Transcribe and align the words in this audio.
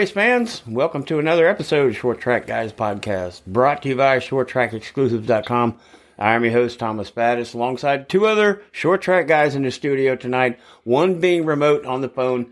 race 0.00 0.10
fans. 0.10 0.62
Welcome 0.66 1.04
to 1.04 1.18
another 1.18 1.46
episode 1.46 1.90
of 1.90 1.94
Short 1.94 2.22
Track 2.22 2.46
Guys 2.46 2.72
Podcast, 2.72 3.44
brought 3.44 3.82
to 3.82 3.90
you 3.90 3.96
by 3.96 4.18
ShortTrackExclusives.com. 4.18 5.78
I 6.18 6.32
am 6.32 6.42
your 6.42 6.54
host, 6.54 6.78
Thomas 6.78 7.10
Battis, 7.10 7.52
alongside 7.52 8.08
two 8.08 8.24
other 8.24 8.62
short 8.72 9.02
track 9.02 9.26
guys 9.28 9.54
in 9.54 9.62
the 9.62 9.70
studio 9.70 10.16
tonight, 10.16 10.58
one 10.84 11.20
being 11.20 11.44
remote 11.44 11.84
on 11.84 12.00
the 12.00 12.08
phone. 12.08 12.50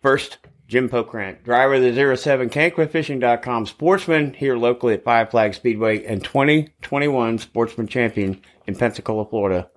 First, 0.00 0.38
Jim 0.68 0.88
Pokrant, 0.88 1.44
driver 1.44 1.74
of 1.74 1.82
the 1.82 2.16
07 2.16 2.48
CanquaFishing.com 2.48 3.66
sportsman 3.66 4.32
here 4.32 4.56
locally 4.56 4.94
at 4.94 5.04
Five 5.04 5.30
Flag 5.30 5.52
Speedway 5.52 6.02
and 6.02 6.24
2021 6.24 7.36
sportsman 7.36 7.88
champion 7.88 8.40
in 8.66 8.74
Pensacola, 8.74 9.26
Florida. 9.26 9.68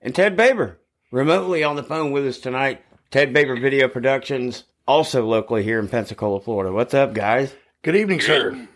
And 0.00 0.14
Ted 0.14 0.38
Baber, 0.38 0.80
remotely 1.10 1.62
on 1.62 1.76
the 1.76 1.82
phone 1.82 2.12
with 2.12 2.26
us 2.26 2.38
tonight. 2.38 2.82
Ted 3.10 3.34
Baber 3.34 3.60
Video 3.60 3.88
Productions, 3.88 4.64
also 4.86 5.24
locally 5.24 5.62
here 5.62 5.78
in 5.78 5.88
Pensacola, 5.88 6.40
Florida. 6.40 6.72
What's 6.72 6.94
up, 6.94 7.14
guys? 7.14 7.54
Good 7.82 7.96
evening, 7.96 8.20
sir. 8.20 8.68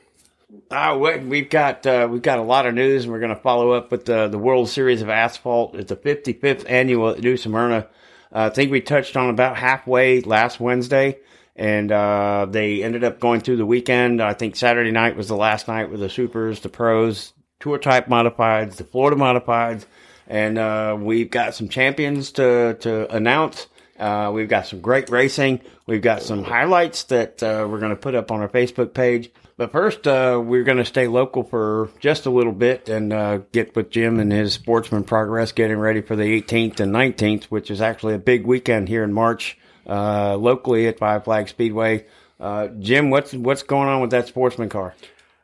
Uh, 0.70 0.96
we've 1.24 1.50
got 1.50 1.86
uh, 1.86 2.08
we've 2.10 2.22
got 2.22 2.38
a 2.38 2.42
lot 2.42 2.66
of 2.66 2.74
news, 2.74 3.04
and 3.04 3.12
we're 3.12 3.20
going 3.20 3.34
to 3.34 3.40
follow 3.40 3.72
up 3.72 3.90
with 3.90 4.04
the 4.04 4.28
the 4.28 4.38
World 4.38 4.68
Series 4.68 5.02
of 5.02 5.08
Asphalt. 5.08 5.74
It's 5.74 5.88
the 5.88 5.96
55th 5.96 6.68
annual 6.68 7.10
at 7.10 7.20
New 7.20 7.36
Smyrna. 7.36 7.88
Uh, 8.32 8.46
I 8.46 8.48
think 8.50 8.70
we 8.70 8.80
touched 8.80 9.16
on 9.16 9.30
about 9.30 9.56
halfway 9.56 10.20
last 10.20 10.60
Wednesday, 10.60 11.18
and 11.54 11.90
uh, 11.90 12.46
they 12.48 12.82
ended 12.82 13.04
up 13.04 13.20
going 13.20 13.40
through 13.40 13.56
the 13.56 13.66
weekend. 13.66 14.22
I 14.22 14.34
think 14.34 14.56
Saturday 14.56 14.90
night 14.90 15.16
was 15.16 15.28
the 15.28 15.36
last 15.36 15.68
night 15.68 15.90
with 15.90 16.00
the 16.00 16.10
supers, 16.10 16.60
the 16.60 16.68
pros, 16.68 17.32
tour 17.60 17.78
type 17.78 18.06
modifieds, 18.06 18.76
the 18.76 18.84
Florida 18.84 19.16
modifieds, 19.16 19.84
and 20.26 20.58
uh, 20.58 20.96
we've 20.98 21.30
got 21.30 21.54
some 21.54 21.68
champions 21.68 22.32
to 22.32 22.74
to 22.80 23.14
announce. 23.14 23.66
Uh, 23.98 24.30
we've 24.34 24.48
got 24.48 24.66
some 24.66 24.80
great 24.80 25.10
racing. 25.10 25.60
We've 25.86 26.02
got 26.02 26.22
some 26.22 26.44
highlights 26.44 27.04
that 27.04 27.42
uh, 27.42 27.66
we're 27.68 27.80
going 27.80 27.90
to 27.90 27.96
put 27.96 28.14
up 28.14 28.30
on 28.30 28.40
our 28.40 28.48
Facebook 28.48 28.94
page. 28.94 29.30
But 29.56 29.72
first, 29.72 30.06
uh, 30.06 30.40
we're 30.44 30.64
going 30.64 30.78
to 30.78 30.84
stay 30.84 31.06
local 31.08 31.42
for 31.42 31.90
just 31.98 32.26
a 32.26 32.30
little 32.30 32.52
bit 32.52 32.90
and 32.90 33.12
uh, 33.12 33.38
get 33.52 33.74
with 33.74 33.90
Jim 33.90 34.20
and 34.20 34.30
his 34.30 34.52
sportsman 34.52 35.04
progress, 35.04 35.52
getting 35.52 35.78
ready 35.78 36.02
for 36.02 36.14
the 36.14 36.42
18th 36.42 36.80
and 36.80 36.92
19th, 36.92 37.44
which 37.44 37.70
is 37.70 37.80
actually 37.80 38.14
a 38.14 38.18
big 38.18 38.44
weekend 38.44 38.88
here 38.88 39.02
in 39.02 39.14
March 39.14 39.56
uh, 39.88 40.36
locally 40.36 40.86
at 40.88 40.98
Five 40.98 41.24
Flag 41.24 41.48
Speedway. 41.48 42.04
Uh, 42.38 42.68
Jim, 42.78 43.08
what's 43.08 43.32
what's 43.32 43.62
going 43.62 43.88
on 43.88 44.02
with 44.02 44.10
that 44.10 44.28
sportsman 44.28 44.68
car? 44.68 44.94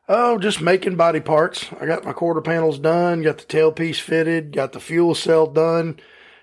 Oh, 0.08 0.38
just 0.38 0.60
making 0.60 0.96
body 0.96 1.20
parts. 1.20 1.64
I 1.80 1.86
got 1.86 2.04
my 2.04 2.12
quarter 2.12 2.42
panels 2.42 2.78
done, 2.78 3.22
got 3.22 3.38
the 3.38 3.44
tailpiece 3.44 4.00
fitted, 4.00 4.52
got 4.52 4.72
the 4.72 4.80
fuel 4.80 5.14
cell 5.14 5.46
done. 5.46 5.98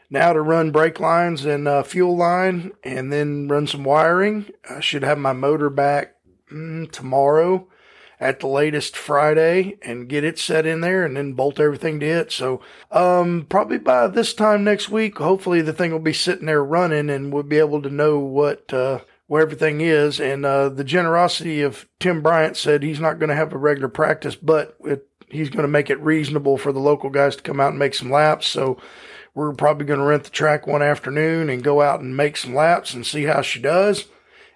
Now 0.10 0.34
to 0.34 0.42
run 0.42 0.72
brake 0.72 1.00
lines 1.00 1.46
and 1.46 1.68
uh, 1.68 1.84
fuel 1.84 2.18
line, 2.18 2.72
and 2.84 3.14
then 3.14 3.48
run 3.48 3.68
some 3.68 3.84
wiring. 3.84 4.50
I 4.70 4.80
should 4.80 5.04
have 5.04 5.20
my 5.20 5.34
motor 5.34 5.70
back 5.70 6.16
mm, 6.52 6.92
tomorrow 6.92 7.68
at 8.20 8.40
the 8.40 8.48
latest 8.48 8.98
Friday 8.98 9.78
and 9.82 10.10
get 10.10 10.24
it 10.24 10.38
set 10.38 10.66
in 10.66 10.82
there 10.82 11.06
and 11.06 11.16
then 11.16 11.34
bolt 11.34 11.60
everything 11.60 12.00
to 12.02 12.06
it. 12.06 12.32
So, 12.32 12.60
um, 12.92 13.46
probably 13.48 13.78
by 13.78 14.08
this 14.08 14.34
time 14.34 14.64
next 14.64 14.90
week, 14.90 15.18
hopefully 15.18 15.62
the 15.62 15.74
thing 15.74 15.92
will 15.92 16.00
be 16.00 16.14
sitting 16.14 16.46
there 16.46 16.64
running 16.64 17.10
and 17.10 17.32
we'll 17.32 17.44
be 17.44 17.60
able 17.60 17.82
to 17.82 17.90
know 17.90 18.20
what, 18.20 18.74
uh, 18.74 19.00
where 19.28 19.42
everything 19.42 19.80
is. 19.80 20.20
And, 20.20 20.46
uh, 20.46 20.70
the 20.70 20.84
generosity 20.84 21.62
of 21.62 21.88
Tim 22.00 22.22
Bryant 22.22 22.58
said 22.58 22.84
he's 22.84 23.00
not 23.00 23.20
going 23.20 23.30
to 23.30 23.36
have 23.36 23.54
a 23.54 23.58
regular 23.58 23.90
practice, 23.90 24.36
but 24.36 24.76
it, 24.84 25.08
he's 25.30 25.50
going 25.50 25.62
to 25.62 25.70
make 25.70 25.90
it 25.90 26.02
reasonable 26.02 26.58
for 26.58 26.74
the 26.74 26.80
local 26.80 27.10
guys 27.10 27.38
to 27.38 27.44
come 27.44 27.62
out 27.62 27.70
and 27.70 27.80
make 27.80 27.96
some 27.96 28.12
laps. 28.12 28.48
So, 28.48 28.78
we're 29.34 29.54
probably 29.54 29.86
going 29.86 30.00
to 30.00 30.06
rent 30.06 30.24
the 30.24 30.30
track 30.30 30.68
one 30.68 30.82
afternoon 30.82 31.50
and 31.50 31.64
go 31.64 31.82
out 31.82 32.00
and 32.00 32.16
make 32.16 32.38
some 32.38 32.54
laps 32.54 32.94
and 32.94 33.06
see 33.06 33.24
how 33.24 33.42
she 33.42 33.60
does. 33.60 34.06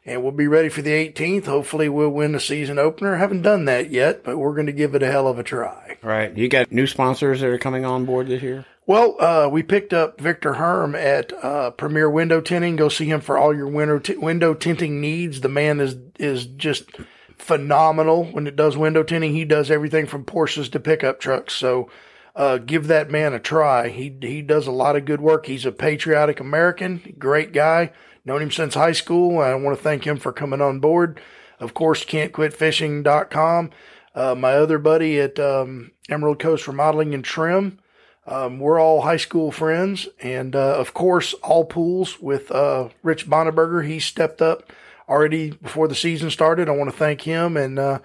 And 0.05 0.21
we'll 0.21 0.33
be 0.33 0.47
ready 0.47 0.67
for 0.67 0.81
the 0.81 0.91
18th. 0.91 1.45
Hopefully, 1.45 1.87
we'll 1.87 2.09
win 2.09 2.33
the 2.33 2.39
season 2.39 2.77
opener. 2.77 3.15
Haven't 3.15 3.43
done 3.43 3.65
that 3.65 3.89
yet, 3.89 4.23
but 4.23 4.37
we're 4.37 4.53
going 4.53 4.65
to 4.65 4.73
give 4.73 4.95
it 4.95 5.03
a 5.03 5.09
hell 5.09 5.27
of 5.27 5.39
a 5.39 5.43
try. 5.43 5.97
Right. 6.01 6.35
You 6.35 6.49
got 6.49 6.73
new 6.73 6.87
sponsors 6.87 7.39
that 7.39 7.47
are 7.47 7.57
coming 7.57 7.85
on 7.85 8.03
board 8.03 8.27
this 8.27 8.43
year? 8.43 8.65
Well, 8.85 9.15
uh, 9.21 9.47
we 9.47 9.63
picked 9.63 9.93
up 9.93 10.19
Victor 10.19 10.55
Herm 10.55 10.93
at 10.93 11.31
uh, 11.41 11.71
Premier 11.71 12.09
Window 12.09 12.41
Tinting. 12.41 12.75
Go 12.75 12.89
see 12.89 13.05
him 13.05 13.21
for 13.21 13.37
all 13.37 13.55
your 13.55 13.69
window 13.69 13.97
t- 13.99 14.17
window 14.17 14.53
tinting 14.53 14.99
needs. 14.99 15.39
The 15.39 15.47
man 15.47 15.79
is 15.79 15.95
is 16.19 16.45
just 16.45 16.89
phenomenal 17.37 18.25
when 18.25 18.45
it 18.45 18.57
does 18.57 18.75
window 18.75 19.03
tinting. 19.03 19.33
He 19.33 19.45
does 19.45 19.71
everything 19.71 20.05
from 20.05 20.25
Porsches 20.25 20.69
to 20.71 20.81
pickup 20.81 21.21
trucks. 21.21 21.53
So 21.53 21.89
uh, 22.35 22.57
give 22.57 22.87
that 22.87 23.11
man 23.11 23.33
a 23.33 23.39
try. 23.39 23.89
He 23.89 24.15
he 24.21 24.41
does 24.41 24.67
a 24.67 24.71
lot 24.71 24.95
of 24.95 25.05
good 25.05 25.21
work. 25.21 25.45
He's 25.45 25.65
a 25.65 25.71
patriotic 25.71 26.39
American, 26.39 27.15
great 27.19 27.53
guy. 27.53 27.91
Known 28.25 28.43
him 28.43 28.51
since 28.51 28.73
high 28.73 28.93
school. 28.93 29.39
I 29.39 29.53
want 29.55 29.77
to 29.77 29.83
thank 29.83 30.05
him 30.05 30.17
for 30.17 30.31
coming 30.31 30.61
on 30.61 30.79
board. 30.79 31.19
Of 31.59 31.73
course, 31.73 32.05
can'tquitfishing.com. 32.05 33.69
Uh, 34.15 34.35
my 34.35 34.53
other 34.53 34.77
buddy 34.77 35.19
at 35.19 35.39
um, 35.39 35.91
Emerald 36.09 36.39
Coast 36.39 36.67
Remodeling 36.67 37.13
and 37.13 37.23
Trim. 37.23 37.79
Um, 38.25 38.59
we're 38.59 38.79
all 38.79 39.01
high 39.01 39.17
school 39.17 39.51
friends, 39.51 40.07
and 40.21 40.55
uh, 40.55 40.77
of 40.77 40.93
course, 40.93 41.33
all 41.43 41.65
pools 41.65 42.21
with 42.21 42.49
uh, 42.51 42.89
Rich 43.01 43.29
Bonneberger. 43.29 43.85
He 43.85 43.99
stepped 43.99 44.41
up 44.41 44.71
already 45.09 45.51
before 45.51 45.89
the 45.89 45.95
season 45.95 46.29
started. 46.29 46.69
I 46.69 46.71
want 46.71 46.89
to 46.89 46.97
thank 46.97 47.21
him 47.21 47.57
and 47.57 47.77
uh, 47.77 47.99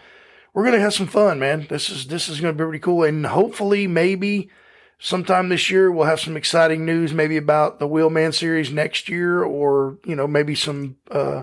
we're 0.52 0.64
gonna 0.64 0.80
have 0.80 0.94
some 0.94 1.06
fun, 1.06 1.38
man. 1.38 1.66
This 1.68 1.90
is 1.90 2.06
this 2.06 2.28
is 2.28 2.40
gonna 2.40 2.52
be 2.52 2.64
pretty 2.64 2.78
cool, 2.78 3.04
and 3.04 3.26
hopefully, 3.26 3.86
maybe 3.86 4.50
sometime 4.98 5.48
this 5.48 5.70
year 5.70 5.90
we'll 5.90 6.06
have 6.06 6.20
some 6.20 6.36
exciting 6.36 6.84
news, 6.84 7.12
maybe 7.12 7.36
about 7.36 7.78
the 7.78 7.86
Wheelman 7.86 8.32
series 8.32 8.72
next 8.72 9.08
year, 9.08 9.42
or 9.42 9.98
you 10.04 10.16
know, 10.16 10.26
maybe 10.26 10.54
some 10.54 10.96
uh, 11.10 11.42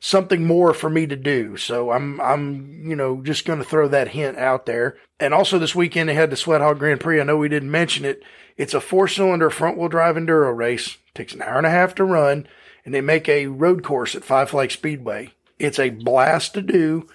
something 0.00 0.44
more 0.44 0.74
for 0.74 0.90
me 0.90 1.06
to 1.06 1.16
do. 1.16 1.56
So 1.56 1.90
I'm 1.90 2.20
I'm 2.20 2.88
you 2.88 2.96
know 2.96 3.22
just 3.22 3.44
gonna 3.44 3.64
throw 3.64 3.88
that 3.88 4.08
hint 4.08 4.38
out 4.38 4.66
there. 4.66 4.96
And 5.18 5.32
also 5.32 5.58
this 5.58 5.74
weekend 5.74 6.08
they 6.08 6.14
had 6.14 6.30
the 6.30 6.36
Sweat 6.36 6.60
Hog 6.60 6.78
Grand 6.78 7.00
Prix. 7.00 7.20
I 7.20 7.24
know 7.24 7.36
we 7.36 7.48
didn't 7.48 7.70
mention 7.70 8.04
it. 8.04 8.22
It's 8.56 8.74
a 8.74 8.80
four 8.80 9.08
cylinder 9.08 9.50
front 9.50 9.78
wheel 9.78 9.88
drive 9.88 10.16
enduro 10.16 10.56
race. 10.56 10.96
Takes 11.14 11.34
an 11.34 11.42
hour 11.42 11.58
and 11.58 11.66
a 11.66 11.70
half 11.70 11.94
to 11.96 12.04
run, 12.04 12.46
and 12.84 12.94
they 12.94 13.00
make 13.00 13.28
a 13.28 13.46
road 13.46 13.82
course 13.82 14.14
at 14.14 14.24
Five 14.24 14.50
Flag 14.50 14.70
Speedway. 14.70 15.32
It's 15.58 15.78
a 15.78 15.90
blast 15.90 16.54
to 16.54 16.62
do 16.62 17.08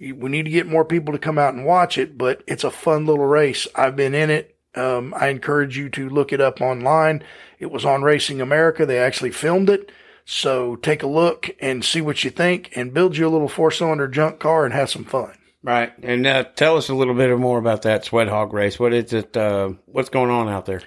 we 0.00 0.28
need 0.28 0.44
to 0.44 0.50
get 0.50 0.66
more 0.66 0.84
people 0.84 1.12
to 1.12 1.18
come 1.18 1.38
out 1.38 1.54
and 1.54 1.64
watch 1.64 1.98
it, 1.98 2.16
but 2.16 2.42
it's 2.46 2.64
a 2.64 2.70
fun 2.70 3.06
little 3.06 3.26
race. 3.26 3.66
I've 3.74 3.96
been 3.96 4.14
in 4.14 4.30
it. 4.30 4.56
Um, 4.74 5.12
I 5.16 5.28
encourage 5.28 5.76
you 5.76 5.88
to 5.90 6.08
look 6.08 6.32
it 6.32 6.40
up 6.40 6.60
online. 6.60 7.24
It 7.58 7.70
was 7.70 7.84
on 7.84 8.02
Racing 8.02 8.40
America. 8.40 8.86
They 8.86 8.98
actually 8.98 9.32
filmed 9.32 9.70
it. 9.70 9.90
So 10.24 10.76
take 10.76 11.02
a 11.02 11.08
look 11.08 11.50
and 11.58 11.84
see 11.84 12.00
what 12.00 12.22
you 12.22 12.30
think 12.30 12.70
and 12.76 12.94
build 12.94 13.16
you 13.16 13.26
a 13.26 13.30
little 13.30 13.48
four 13.48 13.70
cylinder 13.70 14.06
junk 14.06 14.38
car 14.38 14.64
and 14.64 14.74
have 14.74 14.90
some 14.90 15.04
fun. 15.04 15.32
Right. 15.62 15.92
And 16.02 16.26
uh, 16.26 16.44
tell 16.44 16.76
us 16.76 16.88
a 16.88 16.94
little 16.94 17.14
bit 17.14 17.36
more 17.38 17.58
about 17.58 17.82
that 17.82 18.04
sweat 18.04 18.28
hog 18.28 18.52
race. 18.52 18.78
What 18.78 18.92
is 18.92 19.12
it? 19.12 19.36
Uh, 19.36 19.70
what's 19.86 20.10
going 20.10 20.30
on 20.30 20.48
out 20.48 20.66
there? 20.66 20.82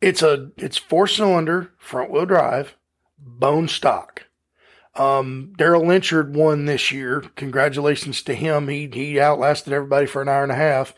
It's 0.00 0.22
a, 0.22 0.50
it's 0.56 0.76
four 0.76 1.06
cylinder 1.06 1.72
front 1.78 2.10
wheel 2.10 2.26
drive, 2.26 2.74
bone 3.18 3.68
stock. 3.68 4.25
Um, 4.96 5.52
Daryl 5.58 5.86
Lynchard 5.86 6.34
won 6.34 6.64
this 6.64 6.90
year. 6.90 7.22
Congratulations 7.36 8.22
to 8.22 8.34
him. 8.34 8.68
He, 8.68 8.88
he 8.92 9.20
outlasted 9.20 9.72
everybody 9.72 10.06
for 10.06 10.22
an 10.22 10.28
hour 10.28 10.42
and 10.42 10.52
a 10.52 10.56
half. 10.56 10.94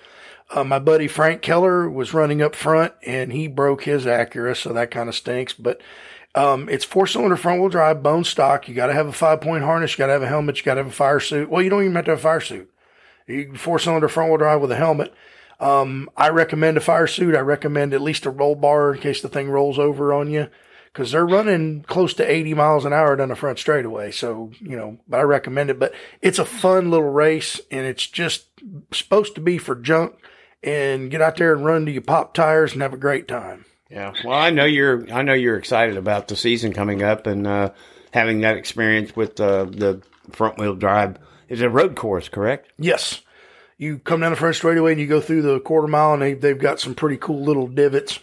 Uh, 0.51 0.65
my 0.65 0.79
buddy 0.79 1.09
Frank 1.09 1.43
Keller 1.43 1.91
was 1.91 2.15
running 2.15 2.41
up 2.41 2.55
front 2.55 2.95
and 3.05 3.33
he 3.33 3.49
broke 3.49 3.85
his 3.85 4.07
Acura, 4.07 4.57
so 4.57 4.73
that 4.73 4.91
kind 4.91 5.09
of 5.09 5.15
stinks. 5.15 5.53
But 5.53 5.81
um, 6.35 6.69
it's 6.69 6.85
four 6.85 7.07
cylinder 7.07 7.37
front 7.37 7.61
wheel 7.61 7.69
drive, 7.69 8.03
bone 8.03 8.25
stock. 8.25 8.69
You 8.69 8.75
got 8.75 8.87
to 8.87 8.95
have 8.95 9.09
a 9.09 9.13
five 9.13 9.41
point 9.41 9.65
harness. 9.65 9.93
You 9.93 9.99
got 9.99 10.07
to 10.07 10.13
have 10.13 10.23
a 10.23 10.29
helmet. 10.29 10.59
You 10.59 10.65
got 10.65 10.75
to 10.75 10.85
have 10.85 10.93
a 10.93 10.95
fire 10.95 11.21
suit. 11.21 11.51
Well, 11.51 11.63
you 11.63 11.69
don't 11.69 11.83
even 11.83 11.95
have 11.97 12.07
to 12.07 12.13
have 12.13 12.21
a 12.21 12.23
fire 12.23 12.41
suit. 12.41 12.71
You 13.27 13.55
four 13.57 13.79
cylinder 13.79 14.09
front 14.09 14.31
wheel 14.31 14.39
drive 14.39 14.61
with 14.61 14.73
a 14.73 14.77
helmet. 14.77 15.13
Um, 15.61 16.09
I 16.17 16.29
recommend 16.29 16.77
a 16.77 16.81
fire 16.81 17.09
suit. 17.09 17.35
I 17.35 17.41
recommend 17.41 17.93
at 17.93 18.01
least 18.01 18.25
a 18.25 18.31
roll 18.31 18.55
bar 18.55 18.95
in 18.95 19.01
case 19.01 19.21
the 19.21 19.29
thing 19.29 19.51
rolls 19.51 19.79
over 19.79 20.15
on 20.15 20.31
you 20.31 20.49
because 20.93 21.13
they're 21.13 21.27
running 21.27 21.83
close 21.83 22.15
to 22.15 22.31
80 22.31 22.55
miles 22.55 22.85
an 22.85 22.93
hour 22.93 23.15
down 23.17 23.29
the 23.29 23.37
front 23.37 23.59
straightaway. 23.59 24.11
So, 24.11 24.51
you 24.61 24.77
know, 24.77 24.99
but 25.09 25.21
I 25.21 25.23
recommend 25.23 25.71
it. 25.71 25.79
But 25.79 25.95
it's 26.21 26.39
a 26.39 26.45
fun 26.45 26.91
little 26.91 27.11
race 27.11 27.61
and 27.71 27.87
it's 27.87 28.07
just 28.07 28.47
supposed 28.93 29.35
to 29.37 29.41
be 29.41 29.59
for 29.59 29.75
junk 29.75 30.15
and 30.63 31.11
get 31.11 31.23
out 31.23 31.37
there 31.37 31.55
and 31.55 31.65
run 31.65 31.87
to 31.87 31.93
your 31.93 32.03
pop 32.03 32.35
tires 32.35 32.73
and 32.73 32.83
have 32.83 32.95
a 32.95 32.99
great 32.99 33.29
time. 33.29 33.65
Yeah. 33.91 34.13
Well, 34.25 34.37
I 34.37 34.51
know 34.51 34.65
you're, 34.65 35.11
I 35.13 35.23
know 35.23 35.35
you're 35.35 35.57
excited 35.57 35.97
about 35.97 36.29
the 36.29 36.37
season 36.37 36.73
coming 36.73 37.03
up 37.03 37.27
and, 37.27 37.47
uh, 37.47 37.71
having 38.13 38.41
that 38.41 38.57
experience 38.57 39.15
with, 39.15 39.39
uh, 39.41 39.65
the 39.65 40.03
front 40.33 40.59
wheel 40.59 40.75
drive. 40.75 41.19
Is 41.49 41.63
a 41.63 41.71
road 41.71 41.97
course, 41.97 42.29
correct? 42.29 42.71
Yes. 42.79 43.23
You 43.79 43.99
come 43.99 44.21
down 44.21 44.33
the 44.33 44.37
front 44.37 44.57
straightaway 44.57 44.93
and 44.93 45.01
you 45.01 45.07
go 45.07 45.21
through 45.21 45.43
the 45.43 45.61
quarter 45.61 45.89
mile 45.89 46.13
and 46.13 46.21
they, 46.21 46.35
they've 46.35 46.59
got 46.59 46.81
some 46.81 46.95
pretty 46.95 47.17
cool 47.17 47.43
little 47.43 47.67
divots 47.67 48.19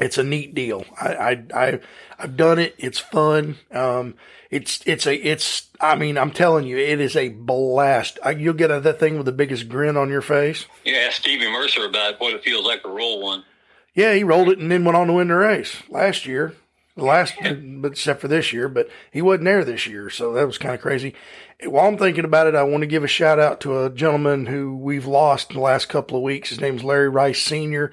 it's 0.00 0.18
a 0.18 0.24
neat 0.24 0.54
deal. 0.54 0.84
I, 1.00 1.14
I, 1.14 1.44
I 1.54 1.80
have 2.18 2.36
done 2.36 2.58
it. 2.58 2.74
It's 2.78 2.98
fun. 2.98 3.56
Um, 3.70 4.14
it's, 4.50 4.82
it's 4.86 5.06
a, 5.06 5.14
it's, 5.14 5.68
I 5.80 5.94
mean, 5.94 6.18
I'm 6.18 6.32
telling 6.32 6.66
you, 6.66 6.76
it 6.76 7.00
is 7.00 7.14
a 7.14 7.28
blast. 7.28 8.18
I, 8.24 8.32
you'll 8.32 8.54
get 8.54 8.70
a, 8.70 8.80
that 8.80 8.98
thing 8.98 9.16
with 9.16 9.26
the 9.26 9.32
biggest 9.32 9.68
grin 9.68 9.96
on 9.96 10.08
your 10.08 10.22
face. 10.22 10.66
Yeah, 10.84 11.10
Stevie 11.10 11.50
Mercer 11.50 11.86
about 11.86 12.20
what 12.20 12.34
it 12.34 12.42
feels 12.42 12.64
like 12.64 12.82
to 12.82 12.88
roll 12.88 13.22
one. 13.22 13.44
Yeah, 13.94 14.14
he 14.14 14.24
rolled 14.24 14.48
it 14.48 14.58
and 14.58 14.70
then 14.70 14.84
went 14.84 14.96
on 14.96 15.08
to 15.08 15.12
win 15.12 15.28
the 15.28 15.34
race 15.34 15.82
last 15.88 16.26
year. 16.26 16.54
The 16.96 17.04
last, 17.04 17.34
but 17.40 17.92
except 17.92 18.20
for 18.20 18.28
this 18.28 18.52
year, 18.52 18.68
but 18.68 18.90
he 19.12 19.22
wasn't 19.22 19.44
there 19.44 19.64
this 19.64 19.86
year, 19.86 20.10
so 20.10 20.32
that 20.32 20.46
was 20.46 20.58
kind 20.58 20.74
of 20.74 20.80
crazy. 20.80 21.14
While 21.64 21.86
I'm 21.86 21.96
thinking 21.96 22.24
about 22.24 22.48
it, 22.48 22.56
I 22.56 22.64
want 22.64 22.82
to 22.82 22.88
give 22.88 23.04
a 23.04 23.08
shout 23.08 23.38
out 23.38 23.60
to 23.60 23.84
a 23.84 23.90
gentleman 23.90 24.46
who 24.46 24.76
we've 24.76 25.06
lost 25.06 25.50
in 25.50 25.56
the 25.56 25.62
last 25.62 25.88
couple 25.88 26.16
of 26.16 26.24
weeks. 26.24 26.48
His 26.50 26.60
name's 26.60 26.82
Larry 26.82 27.08
Rice 27.08 27.40
Sr. 27.40 27.92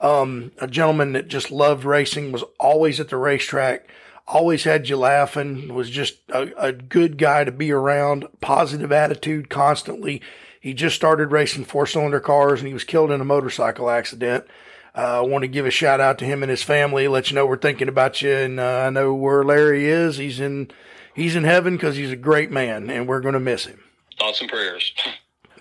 Um, 0.00 0.52
a 0.58 0.66
gentleman 0.66 1.12
that 1.12 1.28
just 1.28 1.50
loved 1.50 1.84
racing, 1.84 2.32
was 2.32 2.44
always 2.60 3.00
at 3.00 3.08
the 3.08 3.16
racetrack, 3.16 3.88
always 4.26 4.64
had 4.64 4.88
you 4.88 4.96
laughing, 4.96 5.72
was 5.72 5.90
just 5.90 6.18
a, 6.28 6.52
a 6.62 6.72
good 6.72 7.18
guy 7.18 7.44
to 7.44 7.52
be 7.52 7.72
around, 7.72 8.26
positive 8.40 8.92
attitude 8.92 9.48
constantly. 9.48 10.20
He 10.60 10.74
just 10.74 10.96
started 10.96 11.30
racing 11.30 11.64
four 11.64 11.86
cylinder 11.86 12.20
cars 12.20 12.60
and 12.60 12.66
he 12.66 12.74
was 12.74 12.84
killed 12.84 13.10
in 13.10 13.20
a 13.20 13.24
motorcycle 13.24 13.88
accident. 13.88 14.46
Uh, 14.96 15.18
I 15.18 15.20
want 15.20 15.42
to 15.42 15.48
give 15.48 15.66
a 15.66 15.70
shout 15.70 16.00
out 16.00 16.18
to 16.18 16.24
him 16.24 16.42
and 16.42 16.50
his 16.50 16.62
family, 16.62 17.06
let 17.06 17.30
you 17.30 17.34
know 17.34 17.46
we're 17.46 17.56
thinking 17.56 17.88
about 17.88 18.20
you. 18.22 18.32
And 18.32 18.58
uh, 18.58 18.84
I 18.86 18.90
know 18.90 19.14
where 19.14 19.44
Larry 19.44 19.86
is. 19.86 20.16
He's 20.16 20.40
in, 20.40 20.70
he's 21.14 21.36
in 21.36 21.44
heaven 21.44 21.76
because 21.76 21.96
he's 21.96 22.10
a 22.10 22.16
great 22.16 22.50
man 22.50 22.90
and 22.90 23.06
we're 23.06 23.20
going 23.20 23.34
to 23.34 23.40
miss 23.40 23.66
him. 23.66 23.80
Thoughts 24.18 24.40
and 24.40 24.50
prayers. 24.50 24.92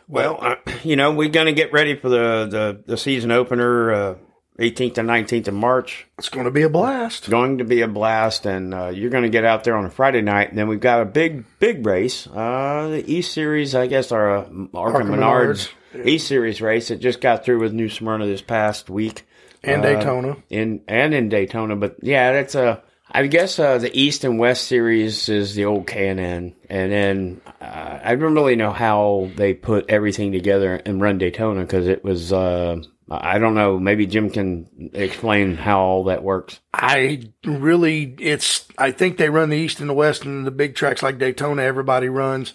Well, 0.07 0.37
uh, 0.39 0.55
you 0.83 0.95
know, 0.95 1.11
we're 1.11 1.29
going 1.29 1.47
to 1.47 1.51
get 1.51 1.73
ready 1.73 1.95
for 1.95 2.09
the, 2.09 2.45
the, 2.45 2.83
the 2.85 2.95
season 2.95 3.31
opener, 3.31 3.91
uh, 3.91 4.15
18th 4.59 4.97
and 4.97 5.09
19th 5.09 5.47
of 5.49 5.53
March. 5.53 6.07
It's 6.17 6.29
going 6.29 6.45
to 6.45 6.51
be 6.51 6.61
a 6.61 6.69
blast. 6.69 7.29
Going 7.29 7.57
to 7.57 7.65
be 7.65 7.81
a 7.81 7.87
blast, 7.87 8.45
and 8.45 8.73
uh, 8.73 8.87
you're 8.87 9.09
going 9.09 9.23
to 9.23 9.29
get 9.29 9.43
out 9.45 9.63
there 9.65 9.75
on 9.75 9.85
a 9.85 9.89
Friday 9.89 10.21
night. 10.21 10.49
And 10.49 10.57
then 10.57 10.67
we've 10.67 10.79
got 10.79 11.01
a 11.01 11.05
big, 11.05 11.43
big 11.59 11.85
race. 11.85 12.25
Uh, 12.27 12.87
the 12.91 13.03
East 13.11 13.33
Series, 13.33 13.75
I 13.75 13.87
guess, 13.87 14.11
our 14.11 14.37
uh, 14.37 14.45
Arca 14.73 14.99
Menards 15.03 15.69
East 16.03 16.27
Series 16.27 16.61
race. 16.61 16.89
It 16.91 16.97
just 17.01 17.19
got 17.21 17.43
through 17.43 17.59
with 17.59 17.73
New 17.73 17.89
Smyrna 17.89 18.25
this 18.27 18.41
past 18.41 18.89
week. 18.89 19.25
And 19.63 19.83
Uh, 19.83 19.95
Daytona. 19.95 20.37
in 20.49 20.81
and 20.87 21.13
in 21.13 21.27
Daytona. 21.29 21.75
But 21.75 21.97
yeah, 22.01 22.31
that's 22.33 22.55
a. 22.55 22.81
I 23.11 23.27
guess 23.27 23.59
uh, 23.59 23.77
the 23.77 23.95
East 23.97 24.23
and 24.23 24.39
West 24.39 24.67
series 24.67 25.29
is 25.29 25.53
the 25.55 25.65
old 25.65 25.85
K 25.87 26.07
and 26.09 26.19
N, 26.19 26.55
and 26.69 26.91
then 26.91 27.41
uh, 27.61 27.99
I 28.03 28.15
don't 28.15 28.33
really 28.33 28.55
know 28.55 28.71
how 28.71 29.29
they 29.35 29.53
put 29.53 29.89
everything 29.89 30.31
together 30.31 30.75
and 30.85 30.99
run 31.01 31.17
Daytona 31.17 31.61
because 31.61 31.87
it 31.87 32.03
was. 32.03 32.31
I 33.09 33.37
don't 33.37 33.53
know. 33.53 33.79
Maybe 33.79 34.07
Jim 34.07 34.31
can 34.31 34.89
explain 34.93 35.57
how 35.57 35.79
all 35.79 36.03
that 36.05 36.23
works. 36.23 36.59
I 36.73 37.29
really, 37.45 38.15
it's, 38.19 38.67
I 38.79 38.91
think 38.91 39.17
they 39.17 39.29
run 39.29 39.49
the 39.49 39.57
East 39.57 39.79
and 39.79 39.89
the 39.89 39.93
West 39.93 40.25
and 40.25 40.45
the 40.45 40.51
big 40.51 40.73
tracks 40.73 41.03
like 41.03 41.19
Daytona, 41.19 41.61
everybody 41.61 42.09
runs. 42.09 42.53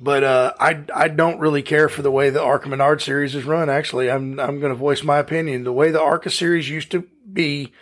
But, 0.00 0.24
uh, 0.24 0.54
I, 0.58 0.82
I 0.92 1.06
don't 1.06 1.38
really 1.38 1.62
care 1.62 1.88
for 1.88 2.02
the 2.02 2.10
way 2.10 2.30
the 2.30 2.42
Arca 2.42 2.68
Menard 2.68 3.00
series 3.00 3.36
is 3.36 3.44
run. 3.44 3.70
Actually, 3.70 4.10
I'm, 4.10 4.40
I'm 4.40 4.58
going 4.58 4.72
to 4.72 4.78
voice 4.78 5.04
my 5.04 5.18
opinion. 5.18 5.62
The 5.62 5.72
way 5.72 5.92
the 5.92 6.02
Arca 6.02 6.30
series 6.30 6.68
used 6.68 6.90
to 6.90 7.06
be, 7.32 7.72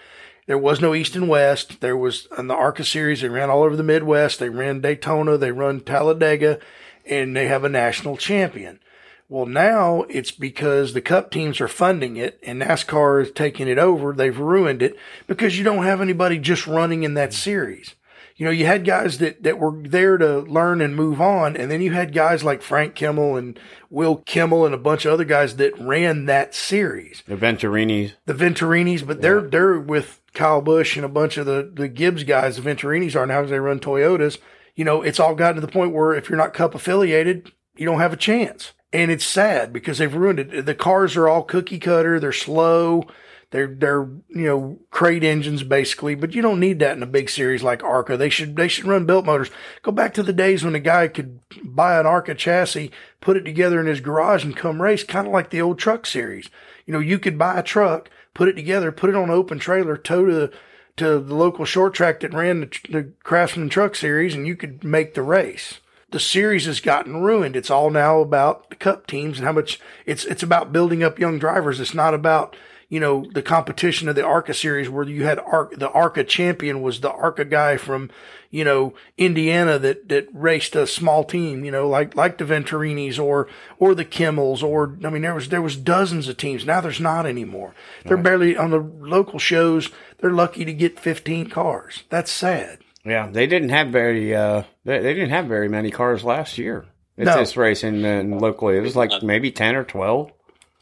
there 0.47 0.59
was 0.59 0.83
no 0.83 0.95
East 0.95 1.17
and 1.17 1.29
West. 1.29 1.81
There 1.81 1.97
was, 1.97 2.29
in 2.37 2.49
the 2.49 2.55
Arca 2.55 2.85
series, 2.85 3.23
they 3.23 3.31
ran 3.31 3.49
all 3.49 3.63
over 3.63 3.77
the 3.77 3.83
Midwest. 3.83 4.41
They 4.41 4.51
ran 4.51 4.83
Daytona, 4.83 5.39
they 5.39 5.53
run 5.53 5.81
Talladega, 5.81 6.59
and 7.07 7.35
they 7.35 7.47
have 7.47 7.65
a 7.65 7.71
national 7.71 8.19
champion. 8.19 8.81
Well, 9.31 9.47
now 9.47 10.07
it's 10.09 10.33
because 10.33 10.93
the 10.93 11.01
cup 11.01 11.31
teams 11.31 11.61
are 11.61 11.69
funding 11.69 12.17
it 12.17 12.41
and 12.43 12.61
NASCAR 12.61 13.23
is 13.23 13.31
taking 13.31 13.69
it 13.69 13.79
over. 13.79 14.13
They've 14.13 14.37
ruined 14.37 14.83
it 14.83 14.97
because 15.29 15.57
you 15.57 15.63
don't 15.63 15.85
have 15.85 16.01
anybody 16.01 16.37
just 16.37 16.67
running 16.67 17.05
in 17.05 17.15
that 17.15 17.33
series. 17.33 17.95
You 18.35 18.45
know, 18.45 18.51
you 18.51 18.67
had 18.67 18.85
guys 18.85 19.19
that, 19.19 19.45
that 19.45 19.61
were 19.61 19.81
there 19.83 20.19
to 20.19 20.41
learn 20.41 20.81
and 20.81 20.97
move 20.97 21.21
on. 21.21 21.57
And 21.57 21.71
then 21.71 21.81
you 21.81 21.93
had 21.93 22.13
guys 22.13 22.43
like 22.43 22.61
Frank 22.61 22.97
Kimmel 22.97 23.37
and 23.37 23.57
Will 23.89 24.17
Kimmel 24.17 24.67
and 24.67 24.75
a 24.75 24.79
bunch 24.79 25.05
of 25.05 25.13
other 25.13 25.25
guys 25.25 25.55
that 25.57 25.79
ran 25.79 26.27
that 26.27 26.53
series. 26.53 27.23
The 27.29 27.37
Venturinis. 27.37 28.15
The 28.27 28.35
Venturinis, 28.35 29.07
but 29.07 29.23
they're, 29.23 29.43
they're 29.43 29.79
with 29.79 30.23
Kyle 30.35 30.61
Busch 30.61 30.97
and 30.97 31.05
a 31.05 31.09
bunch 31.09 31.37
of 31.37 31.47
the, 31.47 31.71
the 31.73 31.87
Gibbs 31.87 32.25
guys. 32.25 32.57
The 32.57 32.69
Venturinis 32.69 33.15
are 33.15 33.27
now 33.27 33.43
because 33.43 33.53
they 33.53 33.61
run 33.61 33.79
Toyotas. 33.79 34.39
You 34.75 34.85
know, 34.85 35.03
it's 35.03 35.21
all 35.21 35.37
gotten 35.37 35.55
to 35.55 35.61
the 35.61 35.73
point 35.73 35.95
where 35.95 36.15
if 36.15 36.29
you're 36.29 36.37
not 36.37 36.53
cup 36.53 36.75
affiliated, 36.75 37.53
you 37.77 37.87
don't 37.87 38.01
have 38.01 38.13
a 38.13 38.17
chance. 38.17 38.73
And 38.93 39.11
it's 39.11 39.27
sad 39.27 39.73
because 39.73 39.99
they've 39.99 40.13
ruined 40.13 40.41
it. 40.41 40.67
The 40.67 40.75
cars 40.75 41.17
are 41.17 41.29
all 41.29 41.43
cookie 41.43 41.79
cutter. 41.79 42.19
They're 42.19 42.33
slow. 42.33 43.05
They're, 43.51 43.67
they're, 43.67 44.09
you 44.29 44.47
know, 44.47 44.79
crate 44.91 45.25
engines 45.25 45.65
basically, 45.65 46.15
but 46.15 46.35
you 46.35 46.43
don't 46.43 46.61
need 46.61 46.79
that 46.79 46.97
in 46.97 47.03
a 47.03 47.07
big 47.07 47.29
series 47.29 47.65
like 47.65 47.83
ARCA. 47.83 48.17
They 48.17 48.29
should, 48.29 48.55
they 48.55 48.69
should 48.69 48.87
run 48.87 49.07
built 49.07 49.27
motors. 49.27 49.51
Go 49.83 49.91
back 49.91 50.15
to 50.15 50.23
the 50.23 50.33
days 50.33 50.65
when 50.65 50.77
a 50.77 50.81
guy 50.81 51.09
could 51.09 51.41
buy 51.65 51.99
an 51.99 52.07
ARCA 52.07 52.37
chassis, 52.37 52.93
put 53.21 53.37
it 53.37 53.45
together 53.45 53.81
in 53.81 53.87
his 53.87 54.01
garage 54.01 54.45
and 54.45 54.57
come 54.57 54.81
race, 54.81 55.03
kind 55.03 55.27
of 55.27 55.33
like 55.33 55.51
the 55.51 55.61
old 55.61 55.81
truck 55.81 56.07
series. 56.07 56.49
You 56.87 56.93
know, 56.93 57.01
you 57.01 57.19
could 57.19 57.39
buy 57.39 57.59
a 57.59 57.63
truck, 57.63 58.09
put 58.35 58.49
it 58.49 58.55
together, 58.55 58.93
put 58.93 59.11
it 59.11 59.17
on 59.17 59.25
an 59.25 59.31
open 59.31 59.59
trailer, 59.59 59.97
tow 59.97 60.27
to 60.27 60.33
the, 60.33 60.53
to 60.99 61.19
the 61.19 61.35
local 61.35 61.65
short 61.65 61.93
track 61.93 62.21
that 62.21 62.33
ran 62.33 62.61
the, 62.61 62.79
the 62.89 63.13
Craftsman 63.25 63.69
Truck 63.69 63.97
Series, 63.97 64.35
and 64.35 64.47
you 64.47 64.55
could 64.55 64.85
make 64.85 65.15
the 65.15 65.23
race 65.23 65.81
the 66.11 66.21
series 66.21 66.67
has 66.67 66.81
gotten 66.81 67.23
ruined. 67.23 67.57
It's 67.57 67.71
all 67.71 67.91
now 67.91 68.21
about 68.21 68.71
the 68.71 68.77
cup 68.77 69.07
teams 69.07 69.39
and 69.39 69.47
how 69.47 69.53
much 69.53 69.81
it's, 70.07 70.25
it's 70.25 70.43
about 70.43 70.73
building 70.73 71.03
up 71.03 71.19
young 71.19 71.39
drivers. 71.39 71.81
It's 71.81 71.95
not 71.95 72.15
about, 72.15 72.57
you 72.89 72.99
know, 72.99 73.25
the 73.33 73.43
competition 73.43 74.09
of 74.09 74.17
the 74.17 74.25
ARCA 74.25 74.53
series 74.53 74.89
where 74.89 75.05
you 75.05 75.25
had 75.25 75.39
ARCA, 75.39 75.77
the 75.77 75.91
ARCA 75.91 76.25
champion 76.25 76.83
was 76.83 77.01
the 77.01 77.13
ARCA 77.13 77.45
guy 77.45 77.77
from, 77.77 78.11
you 78.51 78.65
know, 78.65 78.95
Indiana 79.17 79.79
that, 79.79 80.09
that 80.09 80.27
raced 80.33 80.75
a 80.75 80.87
small 80.87 81.23
team, 81.23 81.65
you 81.65 81.71
know, 81.71 81.89
like, 81.89 82.17
like 82.17 82.39
the 82.39 82.45
Venturinis 82.45 83.23
or, 83.23 83.47
or 83.79 83.95
the 83.95 84.05
Kimmels 84.05 84.65
or, 84.65 84.99
I 85.05 85.11
mean, 85.11 85.23
there 85.23 85.35
was, 85.35 85.51
there 85.51 85.63
was 85.63 85.77
dozens 85.77 86.27
of 86.27 86.37
teams. 86.37 86.67
Now 86.67 86.81
there's 86.81 87.01
not 87.01 87.27
anymore. 87.27 87.75
They're 88.05 88.17
barely 88.17 88.57
on 88.57 88.71
the 88.71 88.81
local 88.81 89.39
shows. 89.39 89.91
They're 90.19 90.33
lucky 90.33 90.65
to 90.65 90.73
get 90.73 90.99
15 90.99 91.49
cars. 91.51 92.03
That's 92.09 92.33
sad. 92.33 92.81
Yeah, 93.05 93.29
they 93.31 93.47
didn't 93.47 93.71
have 93.71 93.89
very. 93.89 94.35
Uh, 94.35 94.65
they, 94.85 94.99
they 95.01 95.15
didn't 95.15 95.31
have 95.31 95.47
very 95.47 95.69
many 95.69 95.91
cars 95.91 96.23
last 96.25 96.59
year. 96.59 96.87
At 97.19 97.27
No. 97.27 97.37
this 97.39 97.57
race 97.57 97.83
in, 97.85 98.05
in 98.05 98.39
locally, 98.39 98.77
it 98.77 98.83
was 98.83 98.97
like 98.97 99.23
maybe 99.23 99.51
ten 99.51 99.75
or 99.77 99.85
twelve. 99.85 100.33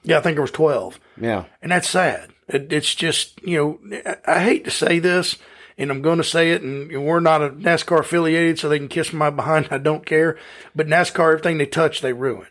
Yeah, 0.04 0.18
I 0.18 0.20
think 0.20 0.38
it 0.38 0.40
was 0.40 0.52
12. 0.52 0.98
Yeah. 1.20 1.44
And 1.60 1.72
that's 1.72 1.90
sad. 1.90 2.30
It, 2.46 2.72
it's 2.72 2.94
just, 2.94 3.42
you 3.42 3.58
know, 3.58 4.00
I, 4.26 4.36
I 4.36 4.44
hate 4.44 4.64
to 4.64 4.70
say 4.70 5.00
this 5.00 5.36
and 5.76 5.90
I'm 5.90 6.02
going 6.02 6.18
to 6.18 6.24
say 6.24 6.52
it 6.52 6.62
and 6.62 7.04
we're 7.04 7.18
not 7.20 7.42
a 7.42 7.50
NASCAR 7.50 8.00
affiliated 8.00 8.58
so 8.58 8.68
they 8.68 8.78
can 8.78 8.88
kiss 8.88 9.12
my 9.12 9.28
behind. 9.28 9.68
I 9.72 9.78
don't 9.78 10.06
care. 10.06 10.38
But 10.74 10.86
NASCAR, 10.86 11.32
everything 11.32 11.58
they 11.58 11.66
touch, 11.66 12.00
they 12.00 12.12
ruin. 12.12 12.46